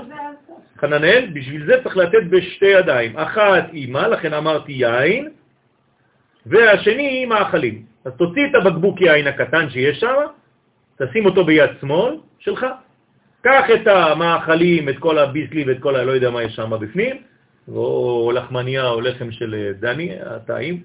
[0.79, 3.17] חננאל, בשביל זה צריך לתת בשתי ידיים.
[3.17, 5.29] אחת אימא, לכן אמרתי יין,
[6.47, 7.83] והשני מאכלים.
[8.05, 10.15] אז תוציא את הבקבוק יין הקטן שיש שם,
[10.99, 12.67] תשים אותו ביד שמאל שלך,
[13.47, 16.05] קח את המאכלים, את כל הביסלי ואת כל ה...
[16.05, 17.17] לא יודע מה יש שם בפנים,
[17.69, 20.83] או לחמניה או לחם של אה, דני, הטעים,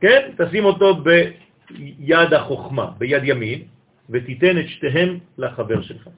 [0.00, 0.30] כן?
[0.38, 3.62] תשים אותו ביד החוכמה, ביד ימין,
[4.10, 6.08] ותיתן את שתיהם לחבר שלך.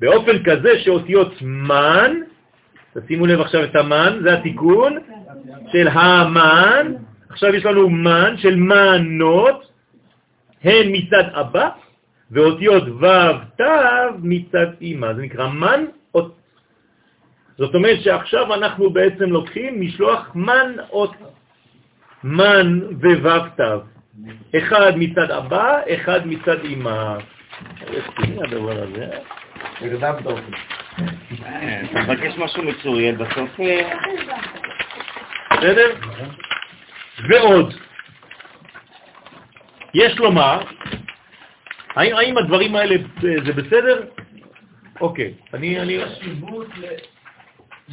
[0.00, 2.12] באופן כזה שאותיות מן,
[2.94, 4.98] תשימו לב עכשיו את המן, זה התיקון
[5.72, 6.92] של המן,
[7.28, 9.70] עכשיו יש לנו מן של מנות,
[10.64, 11.68] הן מצד אבא,
[12.30, 13.06] ואותיות ו'
[13.56, 13.62] ת'
[14.22, 15.84] מצד אמא, זה נקרא מן
[16.14, 16.36] אות.
[17.58, 21.12] זאת אומרת שעכשיו אנחנו בעצם לוקחים משלוח מן אות,
[22.24, 23.60] מן וו' ת',
[24.58, 27.16] אחד מצד אבא, אחד מצד אמא.
[27.80, 29.06] רציני הדבר הזה.
[29.80, 30.52] הרדמת אותי.
[31.90, 33.60] אתה מבקש משהו מצוין, בסוף...
[33.60, 33.96] אה,
[35.50, 35.94] בסדר?
[37.28, 37.74] ועוד,
[39.94, 40.60] יש לומר,
[41.94, 44.06] האם, האם הדברים האלה אה, זה בסדר?
[45.00, 45.80] אוקיי, אני...
[45.80, 46.04] אני...
[46.04, 46.84] חשיבות ל...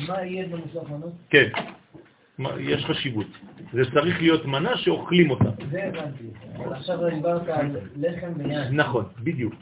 [0.07, 1.13] מה יהיה במוסף מנות?
[1.29, 1.49] כן,
[2.59, 3.27] יש חשיבות.
[3.73, 5.49] זה צריך להיות מנה שאוכלים אותה.
[5.71, 6.23] זה הבנתי.
[6.55, 8.75] אבל עכשיו דיברת על לחם ויין.
[8.75, 9.53] נכון, בדיוק.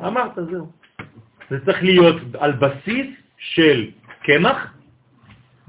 [0.00, 0.66] אמרת, זהו.
[1.50, 3.06] זה צריך להיות על בסיס
[3.38, 3.90] של
[4.22, 4.74] קמח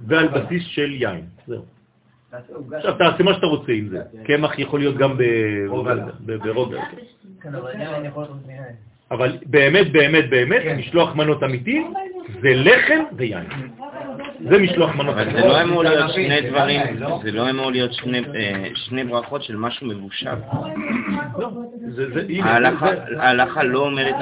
[0.07, 1.26] ועל בסיס של יין.
[1.48, 1.65] זהו.
[2.74, 4.02] עכשיו תעשה מה שאתה רוצה עם זה.
[4.24, 5.66] קמח יכול להיות גם ב-
[6.44, 6.82] ברוגע.
[7.41, 7.49] כן.
[9.12, 11.84] אבל באמת, באמת, באמת, משלוח מנות אמיתי
[12.41, 13.45] זה לחם ויין.
[14.50, 15.32] זה משלוח מנות אבל.
[15.34, 17.20] זה לא אמור להיות שני דברים, לא?
[17.24, 20.30] זה לא אמור להיות שני, אה, שני ברכות של משהו מבושל.
[21.88, 24.16] זה- זה- ההלכה זה- לא אומרת,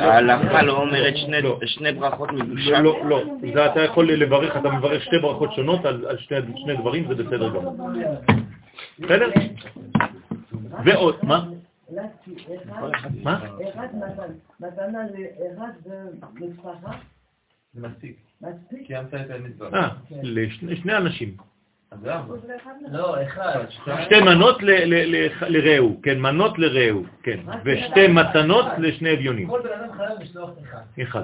[0.64, 1.60] לא שני- לא.
[1.66, 2.82] שני ברכות לא, מבושל.
[2.82, 3.24] לא, לא.
[3.54, 7.24] זה אתה יכול לברך, אתה מברך שתי ברכות שונות על על שני שני דברים, זה
[7.24, 7.78] בסדר גמור.
[9.00, 9.30] בסדר?
[10.86, 11.46] ועוד, מה?
[13.24, 13.40] מה?
[13.70, 13.88] אחד
[14.60, 15.72] מתנה לאחד
[16.40, 16.92] במשפחה,
[17.74, 18.29] זה מספיק.
[18.88, 19.70] קיימת את המצווה.
[19.74, 19.90] אה,
[20.24, 21.34] לשני שני אנשים.
[22.92, 23.66] לא, אחד.
[24.06, 24.58] שתי מנות
[25.48, 29.48] לרעהו, כן, מנות לרעהו, כן, ושתי מתנות לשני אביונים.
[29.48, 31.02] כל בן אדם חייב לשלוח אחד.
[31.02, 31.24] אחד.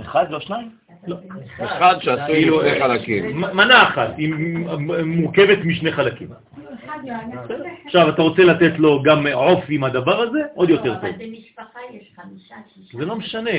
[0.00, 0.70] אחד, לא שניים?
[1.06, 1.16] לא.
[1.64, 3.40] אחד שעשוי כאילו, משני חלקים.
[3.40, 4.34] מנה אחת, היא
[5.04, 6.28] מורכבת משני חלקים.
[7.84, 10.38] עכשיו, אתה רוצה לתת לו גם עוף עם הדבר הזה?
[10.54, 11.22] עוד יותר אבל טוב.
[11.22, 12.98] במשפחה יש חמישה, שישה.
[12.98, 13.50] זה לא משנה,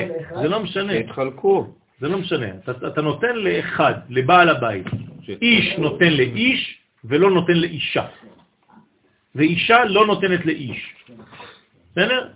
[0.42, 0.94] זה לא משנה.
[0.94, 1.68] התחלקו.
[2.00, 2.48] זה לא משנה.
[2.64, 4.86] אתה, אתה נותן לאחד, לבעל הבית.
[5.42, 8.06] איש נותן לאיש ולא נותן לאישה.
[9.36, 10.96] ואישה לא נותנת לאיש.
[11.92, 12.30] בסדר?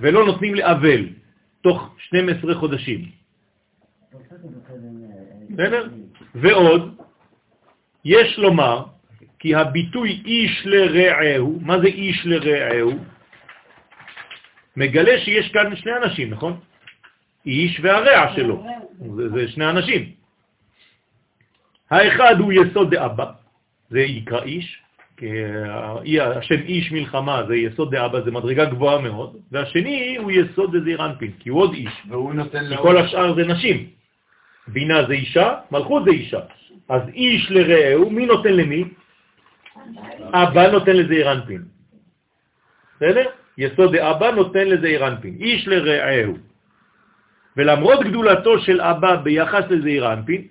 [0.00, 1.08] ולא נותנים לאבל
[1.62, 3.10] תוך 12 חודשים.
[5.50, 5.88] בסדר?
[6.34, 6.96] ועוד,
[8.04, 8.84] יש לומר
[9.38, 12.92] כי הביטוי איש לרעהו, מה זה איש לרעהו?
[14.76, 16.60] מגלה שיש כאן שני אנשים, נכון?
[17.46, 18.66] איש והרע שלו,
[19.16, 20.10] זה, זה שני אנשים.
[21.90, 23.26] האחד הוא יסוד דאבא,
[23.90, 24.82] זה יקרא איש,
[25.16, 31.06] כי השם איש מלחמה זה יסוד דאבא, זה מדרגה גבוהה מאוד, והשני הוא יסוד דזעיר
[31.06, 31.92] אנפין, כי הוא עוד איש.
[32.08, 32.82] והוא נותן כי.
[32.82, 33.90] כל השאר זה נשים.
[34.68, 36.40] בינה זה אישה, מלכות זה אישה.
[36.88, 38.84] אז איש לרעהו, מי נותן למי?
[40.32, 41.62] אבא נותן לזעיר אנפין.
[42.96, 43.24] בסדר?
[43.58, 45.36] יסוד דאבא נותן לזעיר אנפין.
[45.40, 46.34] איש לרעהו.
[47.56, 50.42] ולמרות גדולתו של אבא ביחס לזעיר אנפין,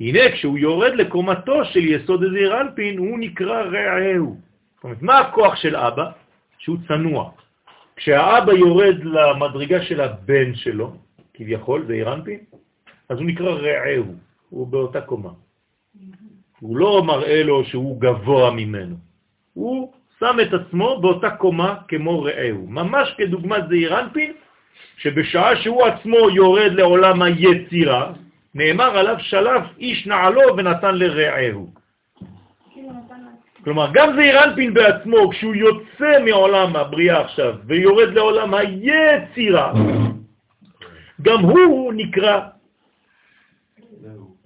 [0.00, 4.36] הנה כשהוא יורד לקומתו של יסוד הזעיר אנפין, הוא נקרא רעהו.
[4.74, 6.10] זאת אומרת, מה הכוח של אבא?
[6.58, 7.30] שהוא צנוע.
[7.96, 10.96] כשהאבא יורד למדרגה של הבן שלו,
[11.34, 12.38] כביכול, זעיר אנפין,
[13.08, 14.14] אז הוא נקרא רעהו,
[14.50, 15.30] הוא באותה קומה.
[16.60, 18.96] הוא לא מראה לו שהוא גבוה ממנו.
[19.54, 22.66] הוא שם את עצמו באותה קומה כמו רעהו.
[22.68, 24.32] ממש כדוגמת זעיר אנפין,
[24.96, 28.12] שבשעה שהוא עצמו יורד לעולם היצירה,
[28.54, 31.66] נאמר עליו שלף איש נעלו ונתן לרעהו.
[33.64, 39.72] כלומר, גם זעיר אנפין בעצמו, כשהוא יוצא מעולם הבריאה עכשיו ויורד לעולם היצירה,
[41.22, 42.40] גם הוא נקרא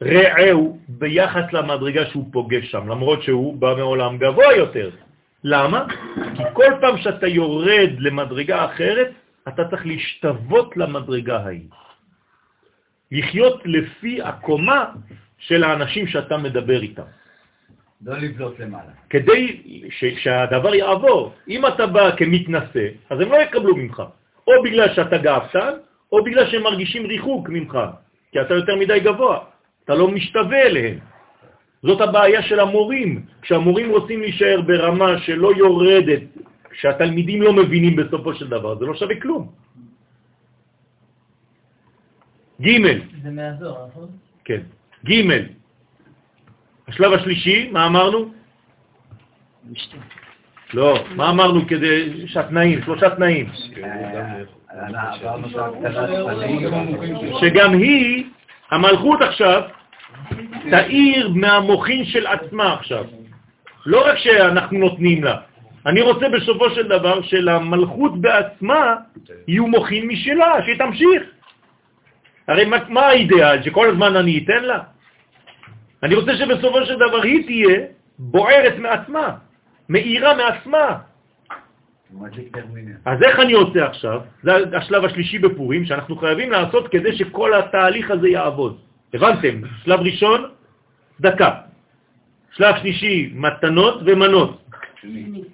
[0.03, 4.91] רעהו ביחס למדרגה שהוא פוגש שם, למרות שהוא בא מעולם גבוה יותר.
[5.45, 5.87] למה?
[6.37, 9.11] כי כל פעם שאתה יורד למדרגה אחרת,
[9.49, 11.69] אתה צריך להשתוות למדרגה ההיא.
[13.13, 14.85] לחיות לפי הקומה
[15.39, 17.03] של האנשים שאתה מדבר איתם.
[18.05, 18.93] לא לבלוט למעלה.
[19.11, 21.33] כדי ש- שהדבר יעבור.
[21.49, 24.03] אם אתה בא כמתנשא, אז הם לא יקבלו ממך.
[24.47, 25.73] או בגלל שאתה גאוותן,
[26.13, 27.79] או בגלל שהם מרגישים ריחוק ממך,
[28.33, 29.39] כי אתה יותר מדי גבוה.
[29.85, 30.99] אתה לא משתווה אליהם.
[31.85, 33.23] זאת הבעיה של המורים.
[33.43, 36.23] כשהמורים רוצים להישאר ברמה שלא יורדת,
[36.73, 39.53] שהתלמידים לא מבינים בסופו של דבר, זה לא שווה כלום.
[42.63, 42.69] ג'
[43.23, 44.09] זה מהזוהר, נכון?
[44.45, 44.61] כן.
[45.05, 45.13] ג'
[46.89, 48.33] השלב השלישי, מה אמרנו?
[50.75, 53.47] לא, מה אמרנו כדי שהתנאים, שלושה תנאים.
[53.85, 54.43] אה.
[57.41, 58.25] שגם היא,
[58.71, 59.63] המלכות עכשיו,
[60.71, 63.05] תאיר מהמוחין של עצמה עכשיו.
[63.87, 65.37] לא רק שאנחנו נותנים לה,
[65.87, 68.95] אני רוצה בסופו של דבר שלמלכות בעצמה
[69.49, 71.23] יהיו מוחין משלה, שהיא תמשיך.
[72.49, 73.63] הרי מה, מה האידאל?
[73.63, 74.79] שכל הזמן אני אתן לה?
[76.03, 77.79] אני רוצה שבסופו של דבר היא תהיה
[78.19, 79.37] בוערת מעצמה,
[79.89, 80.99] מאירה מעצמה.
[83.05, 84.21] אז איך אני עושה עכשיו?
[84.43, 88.79] זה השלב השלישי בפורים שאנחנו חייבים לעשות כדי שכל התהליך הזה יעבוד.
[89.15, 89.61] הבנתם?
[89.85, 90.51] שלב ראשון,
[91.21, 91.51] דקה.
[92.57, 94.63] שלב שלישי, מתנות ומנות.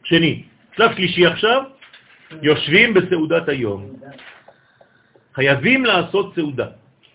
[0.04, 0.42] שני.
[0.76, 1.62] שלב שלישי עכשיו,
[2.42, 3.86] יושבים בסעודת היום.
[5.34, 6.66] חייבים לעשות סעודה.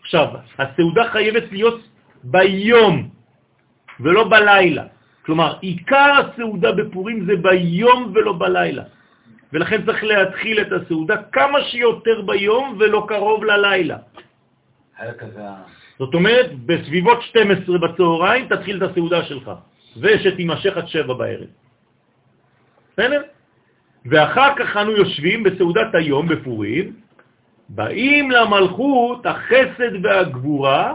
[0.01, 0.27] עכשיו,
[0.59, 1.81] הסעודה חייבת להיות
[2.23, 3.09] ביום
[3.99, 4.83] ולא בלילה.
[5.25, 8.83] כלומר, עיקר הסעודה בפורים זה ביום ולא בלילה.
[9.53, 13.97] ולכן צריך להתחיל את הסעודה כמה שיותר ביום ולא קרוב ללילה.
[15.99, 19.51] זאת אומרת, בסביבות 12 בצהריים תתחיל את הסעודה שלך,
[19.97, 21.47] ושתימשך עד 7 בערב.
[22.93, 23.21] בסדר?
[24.05, 26.93] ואחר כך אנו יושבים בסעודת היום בפורים,
[27.69, 30.93] באים למלכות החסד והגבורה,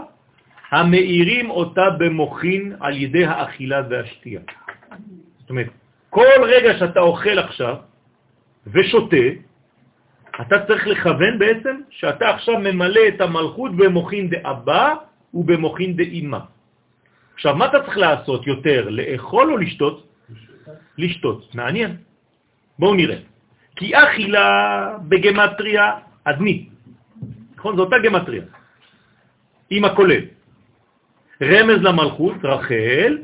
[0.71, 4.41] המאירים אותה במוחין על ידי האכילה והשתייה.
[5.39, 5.67] זאת אומרת,
[6.09, 7.75] כל רגע שאתה אוכל עכשיו
[8.67, 9.25] ושותה,
[10.41, 14.95] אתה צריך לכוון בעצם שאתה עכשיו ממלא את המלכות במוחין דאבא
[15.33, 16.39] ובמוחין דאמא.
[17.33, 20.07] עכשיו, מה אתה צריך לעשות יותר, לאכול או לשתות?
[20.97, 21.55] לשתות.
[21.55, 21.97] מעניין.
[22.79, 23.17] בואו נראה.
[23.75, 25.91] כי אכילה בגמטריה
[26.23, 26.69] אדמי.
[27.57, 27.75] נכון?
[27.75, 28.43] זו אותה גמטריה.
[29.69, 30.21] עם הכולל.
[31.41, 33.17] רמז למלכות, רחל,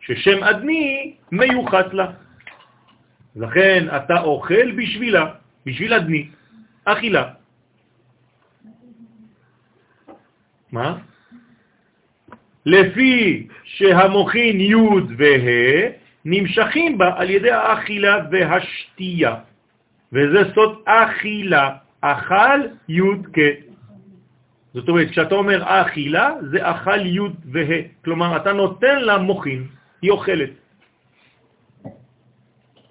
[0.00, 2.06] ששם אדמי מיוחס לה.
[3.36, 5.24] לכן אתה אוכל בשבילה,
[5.66, 6.28] בשביל אדמי,
[6.84, 7.24] אכילה.
[10.72, 10.98] מה?
[12.66, 14.74] לפי שהמוחין י'
[15.18, 15.88] וה'
[16.24, 19.34] נמשכים בה על ידי האכילה והשתייה,
[20.12, 23.00] וזה סוד אכילה, אכל י'
[23.32, 23.38] כ'.
[24.74, 27.20] זאת אומרת, כשאתה אומר אכילה, זה אכל י'
[27.52, 29.66] וה', כלומר, אתה נותן לה מוחין,
[30.02, 30.50] היא אוכלת.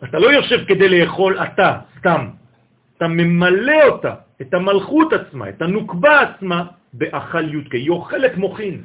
[0.03, 2.40] אתה לא יושב כדי לאכול אתה, סתם.
[3.01, 7.73] אתה ממלא אותה, את המלכות עצמה, את הנוקבה עצמה, באכל י' כ'.
[7.73, 8.83] היא אוכלת מוחין.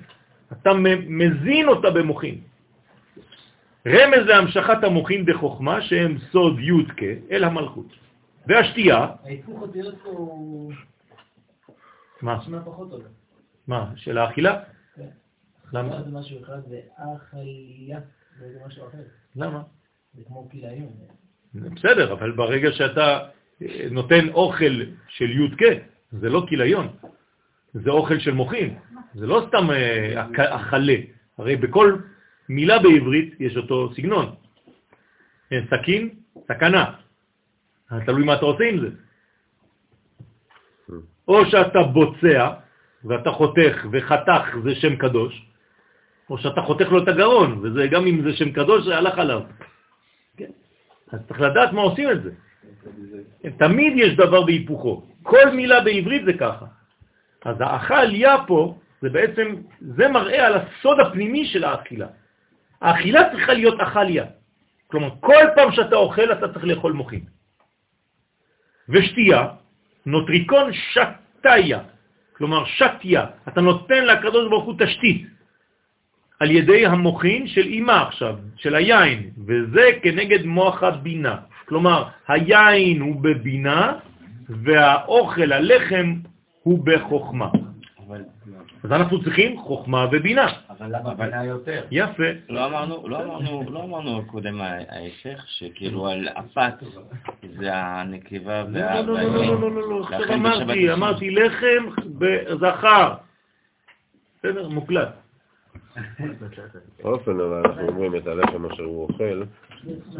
[0.52, 0.70] אתה
[1.08, 2.40] מזין אותה במוחין.
[3.86, 7.86] רמז להמשכת המוחין בחוכמה, שהם סוד י' כ', אל המלכות.
[8.46, 9.06] והשתייה...
[9.24, 9.64] ההיפוך
[10.02, 10.72] פה הוא...
[12.22, 12.36] מה?
[12.36, 13.02] נשמע פחות טוב.
[13.68, 13.92] מה?
[13.96, 14.60] של האכילה?
[14.96, 15.08] כן.
[15.72, 16.02] למה?
[16.02, 18.00] זה משהו אחד ואכליה,
[18.38, 18.98] זה משהו אחר.
[19.36, 19.62] למה?
[20.14, 20.88] זה כמו כלאיים.
[21.54, 23.35] בסדר, אבל ברגע שאתה
[23.90, 25.62] נותן אוכל של י' כ',
[26.12, 26.88] זה לא כיליון,
[27.72, 28.78] זה אוכל של מוחין,
[29.14, 30.26] זה לא סתם אה,
[30.56, 30.96] אכלה.
[31.38, 31.96] הרי בכל
[32.48, 34.34] מילה בעברית יש אותו סגנון.
[35.52, 36.08] אה, סכין,
[36.48, 36.84] סכנה.
[38.06, 38.88] תלוי מה אתה עושה עם זה.
[41.28, 42.52] או שאתה בוצע
[43.04, 45.46] ואתה חותך, וחתך זה שם קדוש,
[46.30, 49.42] או שאתה חותך לו את הגרון, וזה גם אם זה שם קדוש, זה הלך עליו.
[50.36, 50.50] כן.
[51.12, 52.30] אז צריך לדעת מה עושים את זה.
[53.58, 55.02] תמיד יש דבר בהיפוכו.
[55.22, 56.66] כל מילה בעברית זה ככה.
[57.44, 62.06] אז האכליה פה, זה בעצם, זה מראה על הסוד הפנימי של האכילה.
[62.80, 64.24] האכילה צריכה להיות אכליה.
[64.86, 67.24] כלומר, כל פעם שאתה אוכל אתה צריך לאכול מוחין.
[68.88, 69.48] ושתייה,
[70.06, 71.80] נוטריקון שתיה,
[72.32, 75.26] כלומר שתיה, אתה נותן לקדוש ברוך הוא תשתית
[76.40, 81.36] על ידי המוחין של אימה עכשיו, של היין, וזה כנגד מוח הבינה.
[81.68, 83.98] כלומר, היין הוא בבינה
[84.48, 86.14] והאוכל, הלחם,
[86.62, 87.48] הוא בחוכמה.
[88.08, 88.24] אבל,
[88.84, 90.46] אז אנחנו צריכים חוכמה ובינה.
[90.70, 91.84] אבל למה בינה יותר?
[91.90, 92.22] יפה.
[92.48, 96.74] לא אמרנו, לא אמרנו, לא אמרנו קודם ההפך, שכאילו על אפת
[97.58, 99.00] זה הנקבה לא, וה...
[99.00, 103.14] לא, לא, לא, לא, לא, לא, עכשיו לכן אמרתי, אמרתי לחם בזכר.
[104.38, 105.25] בסדר, מוקלט.
[106.98, 109.42] בכל אופן, אבל אנחנו אומרים את הלחם אשר הוא אוכל,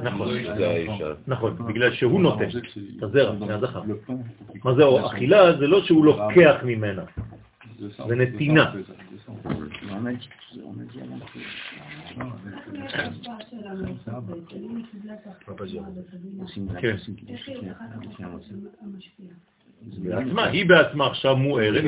[0.03, 0.28] נכון.
[0.59, 1.12] זה האישה.
[1.27, 2.48] נכון, בגלל שהוא נותן,
[2.98, 3.82] את הזרע, מהזכר.
[4.65, 5.57] מה זה אכילה?
[5.59, 7.03] זה לא שהוא לוקח ממנה,
[8.09, 8.73] זה נתינה.
[16.81, 16.97] כן.
[19.82, 21.85] בעצמה, היא בעצמה עכשיו מוארת,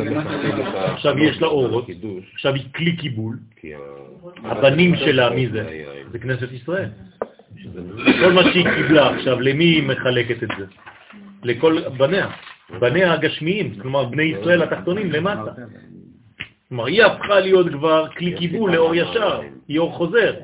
[0.73, 1.87] עכשיו יש לה אורות,
[2.35, 3.37] עכשיו היא כלי קיבול,
[4.45, 5.85] הבנים שלה, מי זה?
[6.13, 6.89] זה כנסת ישראל.
[8.21, 10.65] כל מה שהיא קיבלה עכשיו, למי היא מחלקת את זה?
[11.45, 12.31] לכל בניה.
[12.81, 15.53] בניה הגשמיים, כלומר בני ישראל התחתונים למטה.
[16.69, 20.35] כלומר, היא הפכה להיות כבר כלי קיבול לאור ישר, היא אור חוזר.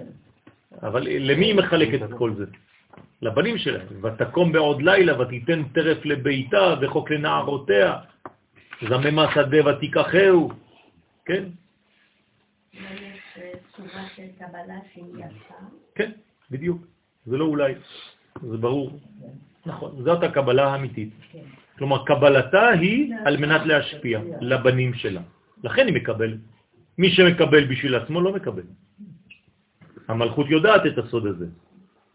[0.83, 2.45] אבל למי היא מחלקת את כל זה?
[3.23, 3.87] לבנים שלהם.
[4.03, 7.97] ותקום בעוד לילה ותיתן טרף לביתה וחוק לנערותיה,
[8.89, 10.51] זממה שדה ותיקחהו.
[11.25, 11.45] כן?
[15.95, 16.11] כן,
[16.51, 16.87] בדיוק.
[17.27, 17.75] זה לא אולי,
[18.43, 19.01] זה ברור.
[19.67, 21.11] נכון, זאת הקבלה האמיתית.
[21.79, 25.23] כלומר, קבלתה היא על מנת להשפיע לבנים שלה.
[25.65, 26.39] לכן היא מקבלת.
[26.99, 28.63] מי שמקבל בשביל עצמו לא מקבל.
[30.09, 31.47] המלכות יודעת את הסוד הזה.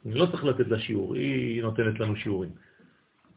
[0.05, 2.49] אני לא צריך לתת לה שיעור, היא נותנת לנו שיעורים.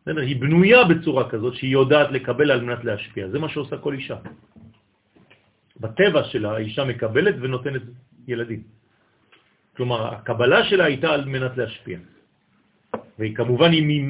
[0.06, 3.28] היא בנויה בצורה כזאת שהיא יודעת לקבל על מנת להשפיע.
[3.28, 4.16] זה מה שעושה כל אישה.
[5.80, 7.82] בטבע שלה האישה מקבלת ונותנת
[8.28, 8.62] ילדים.
[9.76, 11.98] כלומר, הקבלה שלה הייתה על מנת להשפיע.
[13.18, 14.02] וכמובן, אם היא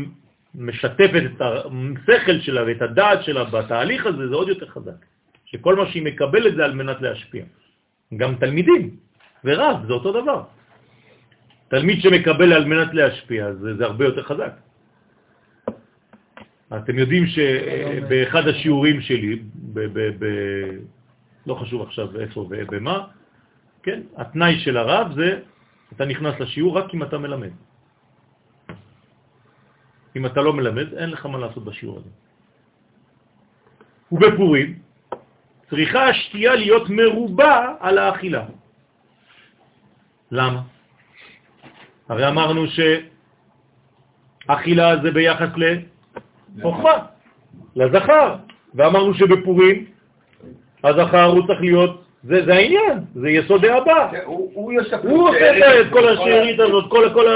[0.54, 5.00] משתפת את השכל שלה ואת הדעת שלה בתהליך הזה, זה עוד יותר חזק.
[5.44, 7.44] שכל מה שהיא מקבלת זה על מנת להשפיע.
[8.16, 8.96] גם תלמידים
[9.44, 10.42] ורב, זה אותו דבר.
[11.72, 14.52] תלמיד שמקבל על מנת להשפיע, זה, זה הרבה יותר חזק.
[16.76, 19.42] אתם יודעים שבאחד השיעורים שלי,
[19.72, 20.26] ב, ב, ב,
[21.46, 23.06] לא חשוב עכשיו איפה ובמה,
[23.82, 25.40] כן, התנאי של הרב זה,
[25.96, 27.52] אתה נכנס לשיעור רק אם אתה מלמד.
[30.16, 32.10] אם אתה לא מלמד, אין לך מה לעשות בשיעור הזה.
[34.12, 34.78] ובפורים
[35.70, 38.44] צריכה השתייה להיות מרובה על האכילה.
[40.32, 40.71] למה?
[42.12, 42.64] הרי אמרנו
[44.46, 45.48] שאכילה זה ביחס
[46.56, 46.98] לחוכמה,
[47.76, 48.36] לזכר,
[48.74, 49.84] ואמרנו שבפורים
[50.84, 54.08] הזכר הוא צריך להיות, זה, זה העניין, זה יסוד הבא.
[54.10, 54.20] כן,
[55.02, 57.26] הוא עושה את כל השארית הזאת, כל, כל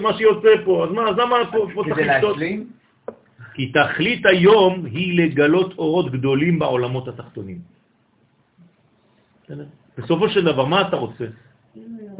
[0.00, 2.36] מה שיוצא פה, אז מה, אז למה פה, פה צריך לשתות?
[3.54, 7.58] כי תכלית היום היא לגלות אורות גדולים בעולמות התחתונים.
[9.98, 11.24] בסופו של דבר, מה אתה רוצה?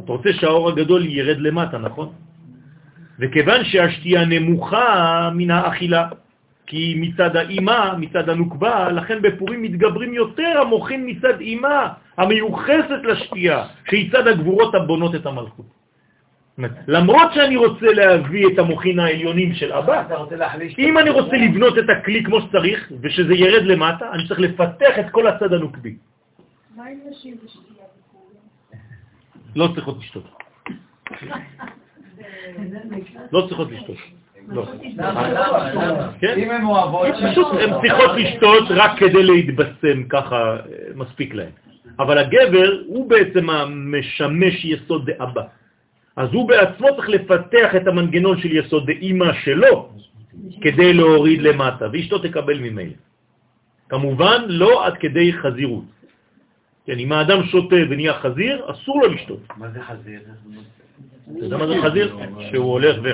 [0.03, 2.09] אתה רוצה שהאור הגדול ירד למטה, נכון?
[3.19, 6.09] וכיוון שהשתייה נמוכה מן האכילה,
[6.67, 14.11] כי מצד האימה, מצד הנוקבה, לכן בפורים מתגברים יותר המוחים מצד אימה, המיוחסת לשתייה, שהיא
[14.11, 15.65] צד הגבורות הבונות את המלכות.
[16.87, 20.03] למרות שאני רוצה להביא את המוחין העליונים של אבא,
[20.77, 25.09] אם אני רוצה לבנות את הכלי כמו שצריך, ושזה ירד למטה, אני צריך לפתח את
[25.11, 25.95] כל הצד הנוקבי.
[26.75, 27.66] מה עם נשים בשתייה
[29.57, 30.23] לא צריכות לשתות.
[33.31, 33.97] לא צריכות לשתות.
[34.47, 34.65] לא.
[36.19, 36.35] כן?
[36.37, 37.07] אם הן אוהבות...
[37.31, 40.57] פשוט הן צריכות לשתות רק כדי להתבשם, ככה
[40.95, 41.49] מספיק להן.
[41.99, 45.43] אבל הגבר הוא בעצם המשמש יסוד דאבא.
[46.15, 49.89] אז הוא בעצמו צריך לפתח את המנגנון של יסוד דאמא שלו
[50.61, 52.97] כדי להוריד למטה, ואשתו תקבל ממילא.
[53.89, 55.96] כמובן לא עד כדי חזירות.
[56.87, 59.39] כן, אם האדם שותה ונהיה חזיר, אסור לו לשתות.
[59.57, 60.21] מה זה חזיר?
[60.21, 62.17] אתה יודע מה זה חזיר?
[62.49, 63.07] שהוא הולך ו...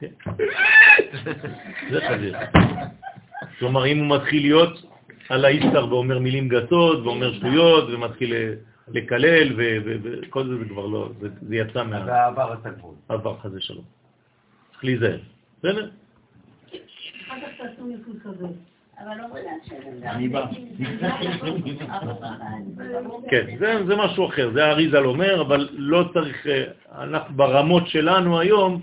[0.00, 0.06] כן.
[1.90, 2.36] זה חזיר.
[3.58, 4.82] כלומר, אם הוא מתחיל להיות
[5.28, 8.34] על האיסטר ואומר מילים גסות ואומר שטויות ומתחיל
[8.88, 12.04] לקלל וכל זה, זה כבר לא, זה יצא מה...
[12.04, 12.94] זה עבר את הגבול.
[13.08, 13.84] עבר חזה שלום.
[14.70, 15.18] צריך להיזהר.
[15.58, 15.90] בסדר?
[17.26, 18.46] אחר כך תעשו מיסוי כזה.
[23.30, 23.56] כן,
[23.86, 26.64] זה משהו אחר, זה האריזל אומר, אבל לא צריך, אה,
[27.02, 28.82] אנחנו ברמות שלנו היום,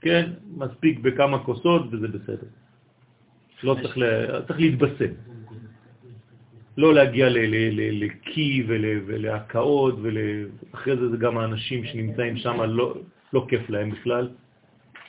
[0.00, 2.46] כן, מספיק בכמה כוסות וזה בסדר.
[3.62, 3.96] לא צריך,
[4.46, 5.12] צריך להתבשם.
[6.76, 7.28] לא להגיע
[7.92, 8.64] לקי
[9.06, 12.94] ולהקאות, ואחרי זה זה גם האנשים שנמצאים שם, לא,
[13.32, 14.28] לא כיף להם בכלל,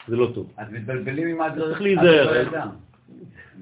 [0.07, 0.52] זה לא טוב.
[0.57, 1.68] אז מתבלבלים עם הדרך.
[1.68, 2.45] צריך להיזהר.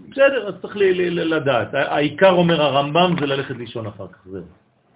[0.09, 0.75] בסדר, אז צריך
[1.09, 1.73] לדעת.
[1.73, 4.43] העיקר אומר הרמב"ם זה ללכת לישון אחר כך, זהו.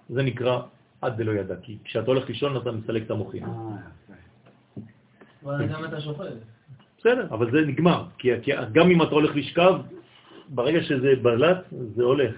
[0.08, 0.60] זה נקרא
[1.00, 3.44] עד דלא ידע, כי כשאתה הולך לישון אתה מסלק את המוחים.
[5.44, 6.26] אבל גם אתה שופט.
[6.98, 8.28] בסדר, אבל זה נגמר, כי
[8.72, 9.74] גם אם אתה הולך לשכב,
[10.48, 12.34] ברגע שזה בלט, זה הולך.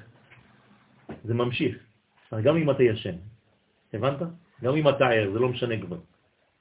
[1.25, 1.77] זה ממשיך.
[2.43, 3.17] גם אם אתה ישן.
[3.95, 4.23] הבנת?
[4.63, 5.97] גם אם אתה ער, זה לא משנה כבר.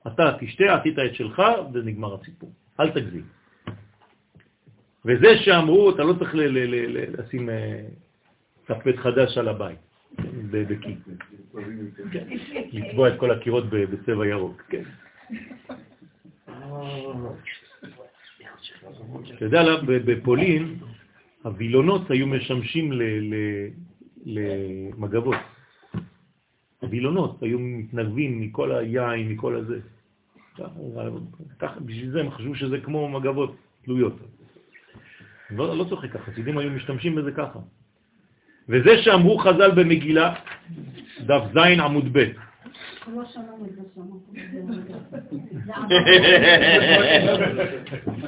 [0.07, 1.41] אתה תשתה, עשית את שלך,
[1.73, 2.52] ונגמר הסיפור.
[2.80, 3.39] אל תגזים.
[5.06, 6.32] וזה שאמרו, אתה לא צריך
[7.18, 7.82] לשים אה,
[8.98, 9.80] חדש על הבית,
[10.52, 10.96] בקי.
[12.74, 14.84] לצבוע את כל הקירות בצבע ירוק, כן.
[19.36, 20.80] אתה יודע, בפולין
[21.44, 22.92] הווילונות היו משמשים
[24.26, 25.36] למגבות.
[26.80, 29.80] הווילונות היו מתנגבים מכל היין, מכל הזה.
[31.86, 34.14] בשביל זה הם חשבו שזה כמו מגבות תלויות.
[35.52, 37.60] לא, לא צוחק, החסידים היו משתמשים בזה ככה.
[38.70, 40.34] וזה שאמרו חז"ל במגילה,
[41.26, 42.26] דף ז' עמוד ב',
[43.08, 43.24] לא.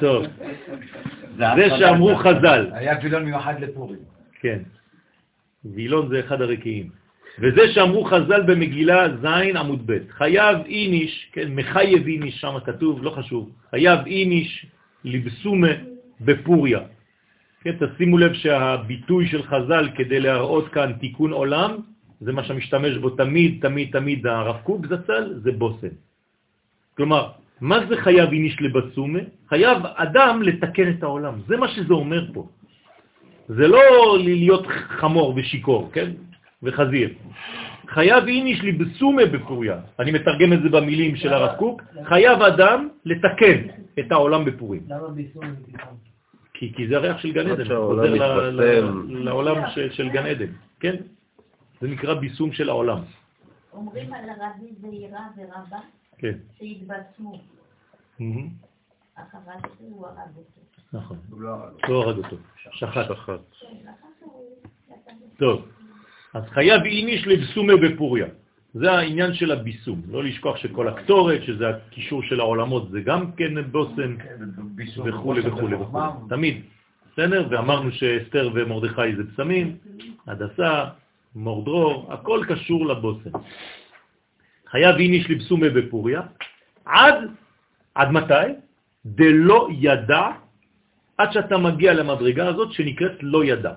[0.00, 0.24] טוב,
[1.36, 3.98] זה שאמרו חז"ל, היה וילון מיוחד לפורים.
[4.40, 4.58] כן,
[5.64, 6.90] וילון זה אחד הרקיעים,
[7.38, 13.10] וזה שאמרו חז"ל במגילה ז' עמוד ב', חייב איניש, כן, מחייב איניש, שם כתוב, לא
[13.10, 14.66] חשוב, חייב איניש
[15.04, 15.72] לבסומה
[16.20, 16.80] בפוריה.
[17.62, 21.70] כן, תשימו לב שהביטוי של חז"ל כדי להראות כאן תיקון עולם,
[22.20, 25.94] זה מה שמשתמש בו תמיד, תמיד, תמיד הרב קוק זצ"ל, זה בושם.
[26.96, 27.30] כלומר,
[27.60, 29.18] מה זה חייב איניש לבסומה?
[29.48, 31.34] חייב אדם לתקן את העולם.
[31.46, 32.48] זה מה שזה אומר פה.
[33.48, 33.82] זה לא
[34.18, 34.66] להיות
[34.98, 36.10] חמור ושיקור, כן?
[36.62, 37.08] וחזיר.
[37.88, 39.76] חייב איניש לבסומה בפוריה.
[39.98, 41.82] אני מתרגם את זה במילים של הרב קוק.
[42.04, 43.58] חייב אדם לתקן
[43.98, 44.82] את העולם בפורים.
[44.88, 45.44] למה ביסום?
[46.54, 49.16] כי, כי זה הריח של גן עד עדן, חוזר ל- ל- מתבשם.
[49.16, 50.96] לעולם של, של גן עדן, כן?
[51.80, 52.98] זה נקרא ביסום של העולם,
[53.72, 55.78] אומרים על רבי זעירה ורבה
[56.18, 56.38] כן.
[56.58, 57.40] שהתבשמו,
[59.46, 60.60] הזה הוא הרב אותו.
[60.92, 61.72] נכון, לא הרג.
[61.88, 62.36] לא הרג אותו,
[62.72, 63.06] שחט.
[63.08, 63.40] שחט.
[63.60, 63.66] כן,
[64.88, 65.68] יצא טוב,
[66.34, 68.26] אז חייב איניש לבסומה בפוריה.
[68.74, 70.02] זה העניין של הביסום.
[70.10, 74.16] לא לשכוח שכל הקטורת, שזה הקישור של העולמות, זה גם כן בושם
[74.74, 75.68] ביסום, וכו' וכו'.
[76.28, 76.62] תמיד.
[77.12, 77.46] בסדר?
[77.50, 79.76] ואמרנו שאסתר ומרדכי זה פסמים,
[80.26, 80.84] הדסה,
[81.34, 83.30] מורדרור, הכל קשור לבושם.
[84.70, 86.20] חייב איניש לבסומה בפוריה,
[86.84, 87.14] עד,
[87.94, 88.48] עד מתי?
[89.06, 90.22] דלא ידע,
[91.18, 93.74] עד שאתה מגיע למדרגה הזאת שנקראת לא ידע.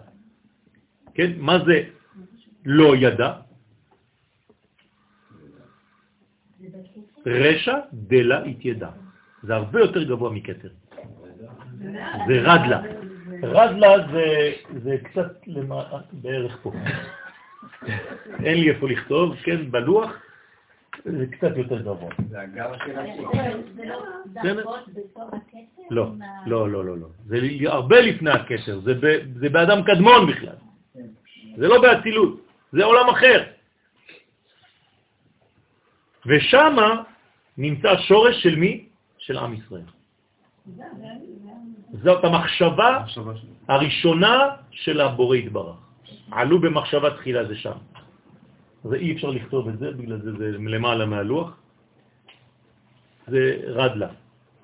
[1.14, 1.32] כן?
[1.38, 1.84] מה זה
[2.66, 3.45] לא ידע?
[7.26, 8.90] רשע דלה התיידע.
[9.44, 10.70] זה הרבה יותר גבוה מכתר.
[12.28, 12.82] זה רדלה.
[13.44, 14.52] רדלה זה,
[14.84, 16.72] זה קצת למעלה, בערך פה.
[18.44, 20.12] אין לי איפה לכתוב, כן, בלוח,
[21.06, 22.10] זה קצת יותר גבוה.
[22.30, 23.30] זה הגב של השיר.
[24.44, 24.90] זה לא הכתר?
[25.92, 27.08] לא, עם ה- לא, לא, לא, לא.
[27.26, 29.06] זה הרבה לפני הקשר, זה, ב,
[29.40, 30.56] זה באדם קדמון בכלל.
[31.58, 32.42] זה לא באצילות,
[32.72, 33.44] זה עולם אחר.
[36.26, 36.76] ושם
[37.58, 38.86] נמצא השורש של מי?
[39.18, 39.90] של עם ישראל.
[42.04, 43.06] זאת המחשבה.
[43.68, 45.76] הראשונה של הבורא יתברך.
[46.32, 47.78] עלו במחשבה תחילה זה שם.
[48.84, 51.58] זה אי אפשר לכתוב את זה, בגלל זה זה למעלה מהלוח.
[53.28, 54.10] זה רדלה.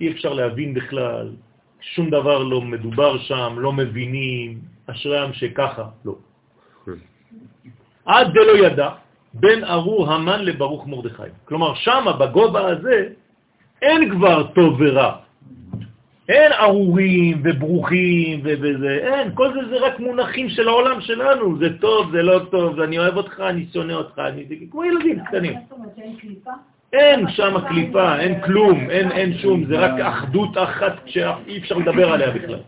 [0.02, 1.34] אי אפשר להבין בכלל,
[1.82, 6.16] שום דבר לא מדובר שם, לא מבינים, אשריהם שככה, לא.
[8.06, 8.90] עד דלא ידע,
[9.34, 11.24] בין ארור המן לברוך מרדכי.
[11.46, 13.08] כלומר, שם, בגובה הזה,
[13.82, 15.16] אין כבר טוב ורע.
[16.30, 22.12] אין ארורים וברוכים וזה, אין, כל זה זה רק מונחים של העולם שלנו, זה טוב,
[22.12, 24.46] זה לא טוב, אני אוהב אותך, אני שונא אותך, אני...
[24.72, 25.54] כמו ילדים קטנים.
[26.94, 32.32] אין שם קליפה, אין כלום, אין שום, זה רק אחדות אחת שאי אפשר לדבר עליה
[32.32, 32.60] בכלל.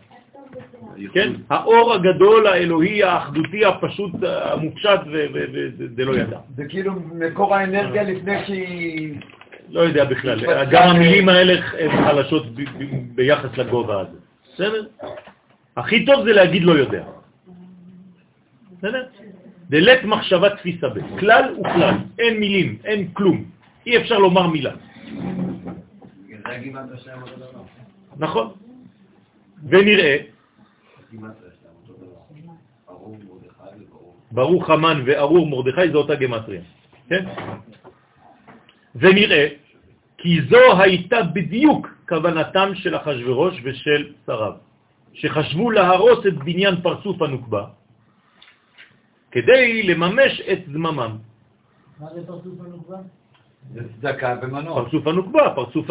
[1.12, 1.32] כן?
[1.50, 6.38] האור הגדול, האלוהי, האחדותי, הפשוט, המופשט, וזה לא ידע.
[6.56, 9.14] זה כאילו מקור האנרגיה לפני שהיא...
[9.70, 10.64] לא יודע בכלל.
[10.70, 14.18] גם המילים האלה הן חלשות ב- ב- ביחס לגובה הזה.
[14.54, 14.86] בסדר?
[15.76, 17.04] הכי טוב זה להגיד לא יודע.
[18.78, 19.06] בסדר?
[19.70, 21.18] דלת מחשבה תפיסה ב.
[21.18, 21.94] כלל וכלל.
[22.18, 23.44] אין מילים, אין כלום.
[23.86, 24.70] אי אפשר לומר מילה.
[27.36, 27.62] דבר.
[28.18, 28.50] נכון?
[29.68, 30.16] ונראה,
[34.32, 36.60] ברוך המן וארור מרדכי זה אותה גמטריה.
[37.08, 37.24] כן?
[38.94, 39.48] ונראה
[40.18, 44.52] כי זו הייתה בדיוק כוונתם של אחשוורוש ושל שריו,
[45.12, 47.64] שחשבו להרוס את בניין פרצוף הנוקבה
[49.30, 51.16] כדי לממש את זממם.
[52.00, 52.96] מה זה פרצוף הנוקבה?
[53.72, 54.84] זה צדקה ומנוע.
[54.84, 55.86] פרצוף הנוקבה, פרצוף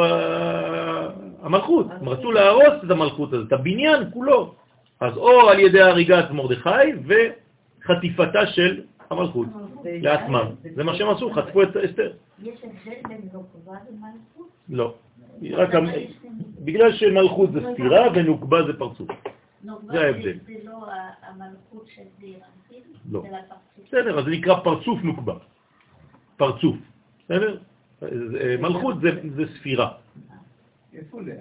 [1.42, 1.88] המלכות.
[1.90, 4.56] הם רצו להרוס את המלכות הזאת, את הבניין כולו.
[5.04, 6.70] אז או על ידי הריגת מרדכי
[7.06, 9.48] וחטיפתה של המלכות
[9.86, 10.46] לעצמם.
[10.76, 12.14] זה מה שהם עשו, חטפו את אסתר.
[12.44, 14.50] יש הבדל בין נוקבה ומלכות?
[14.70, 14.96] לא.
[15.52, 15.90] רק המ-
[16.60, 19.10] בגלל שמלכות זה סתירה ונוקבה זה פרצוף.
[19.92, 20.38] זה ההבדל.
[20.46, 20.86] זה לא
[21.22, 23.24] המלכות של זעירנטין, לא.
[23.88, 25.34] בסדר, אז זה נקרא פרצוף נוקבה.
[26.38, 26.76] פרצוף.
[27.26, 27.58] בסדר?
[28.60, 29.92] מלכות זה, זה ספירה.
[30.94, 31.34] איפה נקודה?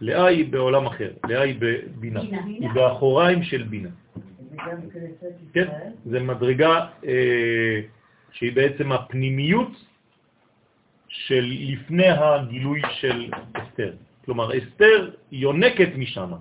[0.00, 2.20] לאה היא בעולם אחר, לאה היא בבינה.
[2.20, 2.44] בינה.
[2.44, 3.88] היא באחוריים של בינה.
[5.52, 5.68] כן?
[6.06, 7.80] זה מדרגה אה,
[8.32, 9.72] שהיא בעצם הפנימיות
[11.08, 13.92] של לפני הגילוי של אסתר.
[14.24, 16.32] כלומר, אסתר יונקת משם.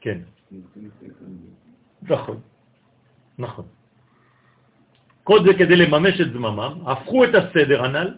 [0.00, 0.18] כן,
[2.02, 2.40] נכון,
[3.38, 3.64] נכון.
[5.24, 8.14] כל זה כדי לממש את זממם, הפכו את הסדר הנ"ל,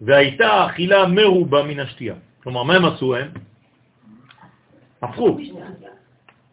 [0.00, 2.14] והייתה אכילה מרובה מן השתייה.
[2.42, 3.28] כלומר, מה הם עשו הם?
[5.02, 5.38] הפכו.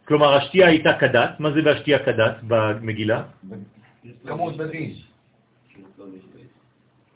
[0.04, 1.40] כלומר, השתייה הייתה כדת.
[1.40, 3.24] מה זה והשתייה כדת במגילה?
[4.26, 4.94] כמות בדין.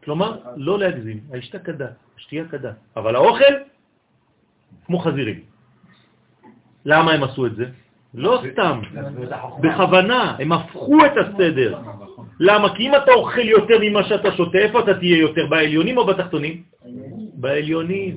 [0.05, 2.77] כלומר, לא להגזים, השתייה כדת, השתייה כדת.
[2.97, 3.55] אבל האוכל,
[4.87, 5.41] כמו חזירים.
[6.85, 7.65] למה הם עשו את זה?
[8.19, 8.81] לא סתם,
[9.61, 11.79] בכוונה, הם הפכו את הסדר.
[12.41, 12.75] למה?
[12.75, 16.63] כי אם אתה אוכל יותר ממה שאתה שותה, איפה אתה תהיה יותר, בעליונים או בתחתונים?
[17.35, 18.17] בעליונים.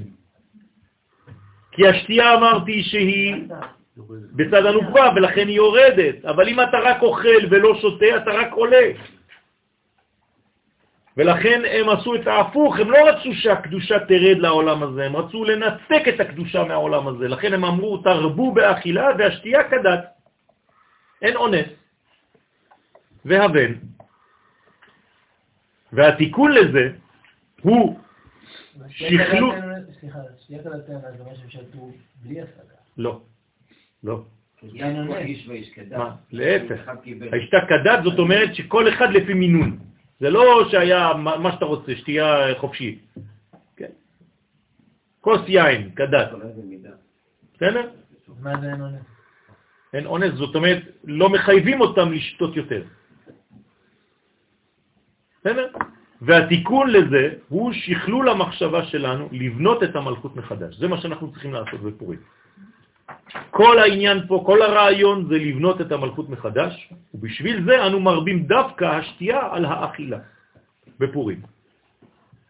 [1.71, 3.35] כי השתייה אמרתי שהיא
[4.35, 6.25] בצד הנוקבה, ולכן היא יורדת.
[6.25, 8.87] אבל אם אתה רק אוכל ולא שותה, אתה רק עולה.
[11.17, 16.03] ולכן הם עשו את ההפוך, הם לא רצו שהקדושה תרד לעולם הזה, הם רצו לנתק
[16.09, 17.27] את הקדושה מהעולם הזה.
[17.27, 20.05] לכן הם אמרו, תרבו באכילה והשתייה כדת.
[21.21, 21.67] אין אונס.
[23.25, 23.73] והבן.
[25.93, 26.89] והתיקון לזה
[27.61, 27.99] הוא
[28.87, 29.55] שכלול...
[29.99, 31.91] סליחה, שתיית הלטרנה זה מה שהם שתו
[32.23, 32.75] בלי השגה.
[32.97, 33.21] לא,
[34.03, 34.23] לא.
[35.75, 35.99] כדת.
[36.31, 36.89] להפך.
[37.33, 39.90] השתה כדת זאת אומרת שכל אחד לפי מינון.
[40.21, 43.01] זה לא שהיה מה שאתה רוצה, שתייה חופשית.
[43.75, 43.91] כן.
[45.21, 46.29] כוס יין, כדת.
[47.53, 47.89] בסדר?
[48.41, 49.01] מה זה אין אונס?
[49.93, 52.83] אין אונס, זאת אומרת, לא מחייבים אותם לשתות יותר.
[55.39, 55.67] בסדר?
[56.21, 60.77] והתיקון לזה הוא שכלול המחשבה שלנו לבנות את המלכות מחדש.
[60.77, 62.19] זה מה שאנחנו צריכים לעשות בפורים.
[63.49, 68.85] כל העניין פה, כל הרעיון זה לבנות את המלכות מחדש, ובשביל זה אנו מרבים דווקא
[68.85, 70.17] השתייה על האכילה
[70.99, 71.39] בפורים.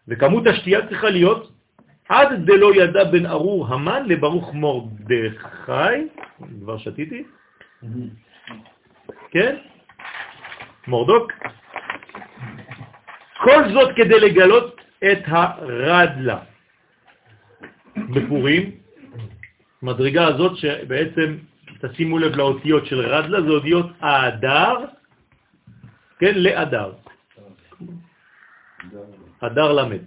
[0.08, 1.52] וכמות השתייה צריכה להיות
[2.08, 5.98] עד דלא ידע בן ארור המן לברוך מורדכי,
[6.60, 7.24] כבר שתיתי,
[9.30, 9.56] כן?
[10.86, 11.32] מורדוק.
[13.42, 14.80] כל זאת כדי לגלות
[15.12, 16.38] את הרדלה
[17.96, 18.81] בפורים,
[19.82, 21.36] מדרגה הזאת שבעצם,
[21.80, 24.74] תשימו לב לאותיות של רדלה, זה אותיות האדר,
[26.18, 26.92] כן, לאדר.
[29.40, 30.02] אדר למד.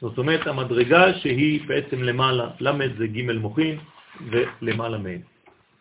[0.00, 3.78] זאת אומרת, המדרגה שהיא בעצם למעלה, למד זה ג' מוחין
[4.30, 5.20] ולמעלה מהם.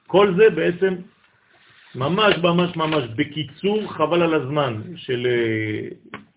[0.07, 0.95] כל זה בעצם
[1.95, 5.87] ממש ממש ממש בקיצור, חבל על הזמן של אה,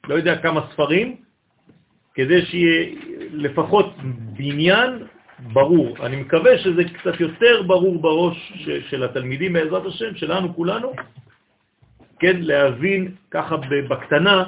[0.08, 1.16] לא יודע כמה ספרים,
[2.14, 2.94] כדי שיהיה
[3.32, 3.94] לפחות
[4.36, 5.06] בניין
[5.40, 5.96] ברור.
[6.06, 8.52] אני מקווה שזה קצת יותר ברור בראש
[8.90, 10.92] של התלמידים בעזרת השם, שלנו כולנו,
[12.18, 13.56] כן, להבין ככה
[13.88, 14.44] בקטנה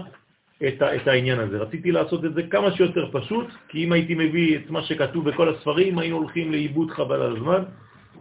[0.67, 1.59] את, את העניין הזה.
[1.59, 5.49] רציתי לעשות את זה כמה שיותר פשוט, כי אם הייתי מביא את מה שכתוב בכל
[5.49, 7.63] הספרים, היינו הולכים לאיבוד חבל על הזמן.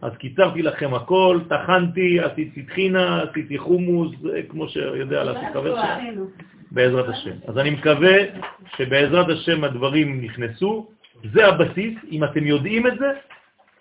[0.01, 4.11] אז קיצרתי לכם הכל, טחנתי, עשיתי טחינה, עשיתי חומוס,
[4.49, 6.11] כמו שיודע לעשות חבר שלי,
[6.71, 7.31] בעזרת השם.
[7.47, 8.17] אז אני מקווה
[8.77, 10.87] שבעזרת השם הדברים נכנסו,
[11.23, 13.11] זה הבסיס, אם אתם יודעים את זה,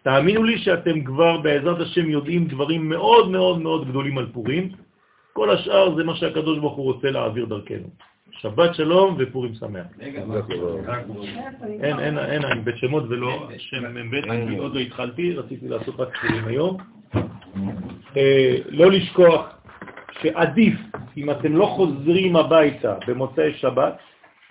[0.03, 4.69] תאמינו לי שאתם כבר בעזרת השם יודעים דברים מאוד מאוד מאוד גדולים על פורים.
[5.33, 7.89] כל השאר זה מה שהקדוש ברוך הוא רוצה להעביר דרכנו.
[8.31, 9.87] שבת שלום ופורים שמח.
[10.01, 16.01] אין, אין, אין, אני בית שמות ולא שם מ"ב, אני עוד לא התחלתי, רציתי לעשות
[16.01, 16.77] רק תחילים היום.
[18.17, 19.59] אה, לא לשכוח
[20.23, 20.79] שעדיף,
[21.17, 23.99] אם אתם לא חוזרים הביתה במוצאי שבת,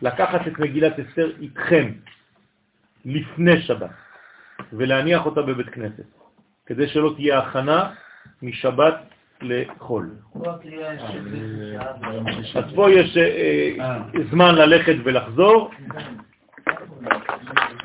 [0.01, 1.91] לקחת את מגילת אסתר איתכם
[3.05, 3.89] לפני שבת
[4.73, 6.05] ולהניח אותה בבית כנסת,
[6.65, 7.91] כדי שלא תהיה הכנה
[8.41, 8.95] משבת
[9.41, 10.09] לחול.
[12.55, 13.97] אז פה יש אה,
[14.31, 15.71] זמן ללכת ולחזור,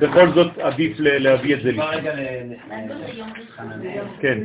[0.01, 2.11] בכל זאת עדיף להביא את זה לפני.
[4.21, 4.39] כן.